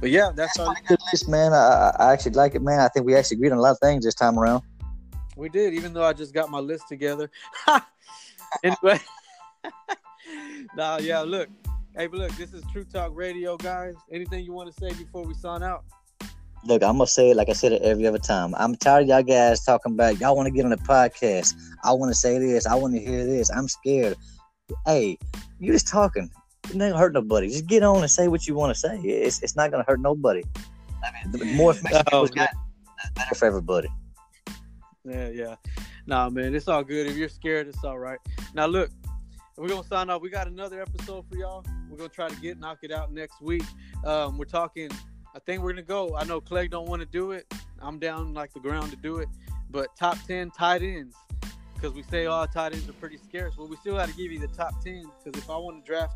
but 0.00 0.10
yeah, 0.10 0.30
that's, 0.34 0.56
that's 0.58 0.80
a 0.80 0.84
good 0.86 0.98
list, 1.12 1.28
man. 1.28 1.52
I, 1.52 1.94
I 1.98 2.12
actually 2.12 2.32
like 2.32 2.54
it, 2.54 2.62
man. 2.62 2.80
I 2.80 2.88
think 2.88 3.06
we 3.06 3.14
actually 3.14 3.36
agreed 3.36 3.52
on 3.52 3.58
a 3.58 3.62
lot 3.62 3.72
of 3.72 3.78
things 3.78 4.04
this 4.04 4.14
time 4.14 4.38
around. 4.38 4.62
We 5.36 5.48
did, 5.48 5.74
even 5.74 5.92
though 5.92 6.04
I 6.04 6.12
just 6.12 6.34
got 6.34 6.50
my 6.50 6.58
list 6.58 6.88
together. 6.88 7.30
anyway, 8.64 9.00
nah, 10.76 10.98
yeah. 10.98 11.20
Look, 11.20 11.48
hey, 11.96 12.06
but 12.06 12.20
look, 12.20 12.32
this 12.32 12.52
is 12.52 12.62
True 12.72 12.84
Talk 12.84 13.12
Radio, 13.14 13.56
guys. 13.56 13.94
Anything 14.10 14.44
you 14.44 14.52
want 14.52 14.74
to 14.74 14.80
say 14.80 14.92
before 14.96 15.24
we 15.24 15.34
sign 15.34 15.62
out? 15.62 15.84
Look, 16.64 16.82
I'm 16.82 16.98
gonna 16.98 17.06
say 17.06 17.30
it 17.30 17.36
like 17.36 17.48
I 17.48 17.54
said 17.54 17.72
it 17.72 17.82
every 17.82 18.06
other 18.06 18.18
time. 18.18 18.54
I'm 18.56 18.76
tired 18.76 19.02
of 19.02 19.08
y'all 19.08 19.22
guys 19.22 19.64
talking 19.64 19.92
about 19.92 20.20
y'all 20.20 20.36
want 20.36 20.46
to 20.46 20.52
get 20.52 20.64
on 20.64 20.70
the 20.70 20.76
podcast. 20.76 21.54
I 21.82 21.92
want 21.92 22.10
to 22.10 22.14
say 22.14 22.38
this. 22.38 22.66
I 22.66 22.74
want 22.74 22.94
to 22.94 23.00
hear 23.00 23.24
this. 23.24 23.50
I'm 23.50 23.68
scared. 23.68 24.16
Hey, 24.86 25.18
you 25.58 25.72
just 25.72 25.88
talking 25.88 26.30
it 26.70 26.80
ain't 26.80 26.96
hurt 26.96 27.12
nobody. 27.12 27.48
Just 27.48 27.66
get 27.66 27.82
on 27.82 28.02
and 28.02 28.10
say 28.10 28.28
what 28.28 28.46
you 28.46 28.54
want 28.54 28.74
to 28.74 28.78
say. 28.78 28.98
It's, 28.98 29.42
it's 29.42 29.56
not 29.56 29.70
going 29.70 29.84
to 29.84 29.90
hurt 29.90 30.00
nobody. 30.00 30.42
I 31.04 31.26
mean, 31.26 31.32
the 31.32 31.44
more 31.56 31.72
information 31.72 32.04
oh, 32.12 32.26
got, 32.28 32.50
better 33.14 33.34
for 33.34 33.46
everybody. 33.46 33.88
Yeah, 35.04 35.28
yeah. 35.28 35.56
Nah, 36.06 36.30
man, 36.30 36.54
it's 36.54 36.68
all 36.68 36.84
good. 36.84 37.06
If 37.06 37.16
you're 37.16 37.28
scared, 37.28 37.68
it's 37.68 37.82
all 37.84 37.98
right. 37.98 38.18
Now, 38.54 38.66
look, 38.66 38.90
we're 39.56 39.68
gonna 39.68 39.84
sign 39.84 40.10
off. 40.10 40.22
We 40.22 40.30
got 40.30 40.46
another 40.46 40.80
episode 40.80 41.24
for 41.28 41.36
y'all. 41.36 41.64
We're 41.90 41.96
gonna 41.96 42.08
try 42.08 42.28
to 42.28 42.36
get 42.36 42.58
knock 42.58 42.78
it 42.82 42.92
out 42.92 43.12
next 43.12 43.40
week. 43.40 43.64
Um, 44.04 44.38
we're 44.38 44.44
talking. 44.44 44.90
I 45.34 45.38
think 45.40 45.62
we're 45.62 45.72
gonna 45.72 45.82
go. 45.82 46.16
I 46.16 46.24
know 46.24 46.40
Clegg 46.40 46.70
don't 46.70 46.88
want 46.88 47.00
to 47.00 47.06
do 47.06 47.32
it. 47.32 47.52
I'm 47.80 47.98
down 47.98 48.32
like 48.32 48.52
the 48.52 48.60
ground 48.60 48.90
to 48.90 48.96
do 48.96 49.18
it. 49.18 49.28
But 49.70 49.94
top 49.96 50.18
ten 50.26 50.50
tight 50.50 50.82
ends, 50.82 51.16
because 51.74 51.94
we 51.94 52.02
say 52.04 52.26
all 52.26 52.46
tight 52.46 52.72
ends 52.72 52.88
are 52.88 52.94
pretty 52.94 53.16
scarce. 53.16 53.56
Well, 53.56 53.68
we 53.68 53.76
still 53.76 53.96
got 53.96 54.08
to 54.08 54.14
give 54.14 54.30
you 54.30 54.38
the 54.38 54.48
top 54.48 54.82
ten. 54.82 55.04
Because 55.24 55.40
if 55.40 55.50
I 55.50 55.56
want 55.56 55.84
to 55.84 55.90
draft 55.90 56.14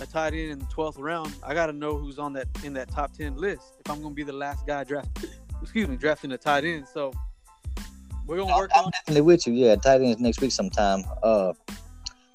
a 0.00 0.06
tight 0.06 0.32
end 0.32 0.52
in 0.52 0.58
the 0.58 0.66
twelfth 0.66 0.98
round, 0.98 1.34
I 1.42 1.54
got 1.54 1.66
to 1.66 1.72
know 1.72 1.96
who's 1.96 2.18
on 2.18 2.32
that 2.34 2.48
in 2.64 2.72
that 2.74 2.90
top 2.90 3.12
ten 3.12 3.36
list. 3.36 3.74
If 3.84 3.90
I'm 3.90 4.02
to 4.02 4.10
be 4.10 4.22
the 4.22 4.32
last 4.32 4.66
guy 4.66 4.84
drafted, 4.84 5.30
excuse 5.60 5.88
me, 5.88 5.96
drafting 5.96 6.32
a 6.32 6.38
tight 6.38 6.64
end. 6.64 6.86
So 6.88 7.12
we're 8.26 8.38
gonna 8.38 8.56
work 8.56 8.70
I'm 8.74 8.84
on. 8.84 8.90
Definitely 8.90 9.22
with 9.22 9.46
you. 9.46 9.52
Yeah, 9.52 9.76
tight 9.76 10.00
ends 10.00 10.20
next 10.20 10.40
week 10.40 10.52
sometime. 10.52 11.04
Uh, 11.22 11.52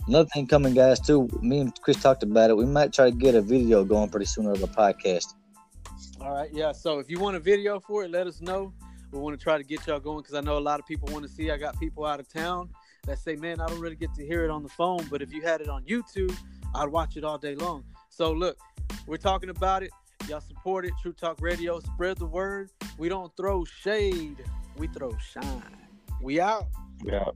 another 0.08 0.30
thing 0.34 0.48
coming, 0.48 0.74
guys. 0.74 1.00
Too. 1.00 1.30
Me 1.42 1.60
and 1.60 1.82
Chris 1.82 2.02
talked 2.02 2.24
about 2.24 2.50
it. 2.50 2.58
We 2.58 2.66
might 2.66 2.94
try 2.94 3.10
to 3.10 3.16
get 3.16 3.36
a 3.36 3.42
video 3.42 3.84
going 3.84 4.10
pretty 4.10 4.26
soon 4.26 4.48
of 4.48 4.60
the 4.60 4.68
podcast. 4.68 5.34
All 6.22 6.34
right. 6.34 6.50
Yeah. 6.54 6.72
So 6.72 7.00
if 7.00 7.10
you 7.10 7.20
want 7.20 7.36
a 7.36 7.40
video 7.40 7.80
for 7.80 8.04
it, 8.04 8.12
let 8.12 8.28
us 8.28 8.42
know. 8.42 8.74
We 9.12 9.20
want 9.20 9.40
to 9.40 9.44
try 9.44 9.58
to 9.58 9.64
get 9.64 9.88
y'all 9.88 10.00
going 10.00 10.20
because 10.20 10.34
I 10.34 10.42
know 10.42 10.58
a 10.58 10.60
lot 10.60 10.80
of 10.80 10.86
people 10.86 11.10
want 11.12 11.24
to 11.24 11.30
see. 11.30 11.52
I 11.52 11.58
got 11.58 11.80
people 11.80 12.06
out 12.06 12.20
of 12.20 12.28
town 12.28 12.70
that 13.06 13.20
say, 13.20 13.36
"Man, 13.36 13.62
I 13.62 13.68
don't 13.68 13.80
really 13.80 13.96
get 13.96 14.14
to 14.16 14.26
hear 14.26 14.44
it 14.44 14.52
on 14.52 14.64
the 14.64 14.70
phone, 14.70 15.06
but 15.10 15.22
if 15.22 15.34
you 15.34 15.42
had 15.42 15.62
it 15.62 15.70
on 15.70 15.84
YouTube." 15.84 16.36
I'd 16.76 16.90
watch 16.90 17.18
it 17.18 17.24
all 17.24 17.38
day 17.38 17.56
long. 17.56 17.84
So 18.10 18.32
look, 18.32 18.58
we're 19.06 19.18
talking 19.18 19.50
about 19.50 19.84
it. 19.84 19.92
Y'all 20.28 20.42
support 20.42 20.86
it. 20.86 20.92
True 21.02 21.14
Talk 21.14 21.38
Radio. 21.42 21.80
Spread 21.80 22.18
the 22.18 22.26
word. 22.26 22.70
We 22.98 23.10
don't 23.10 23.36
throw 23.38 23.64
shade. 23.66 24.44
We 24.78 24.88
throw 24.88 25.16
shine. 25.18 25.77
We 26.22 26.40
out. 26.40 26.68
We 27.04 27.14
out. 27.14 27.36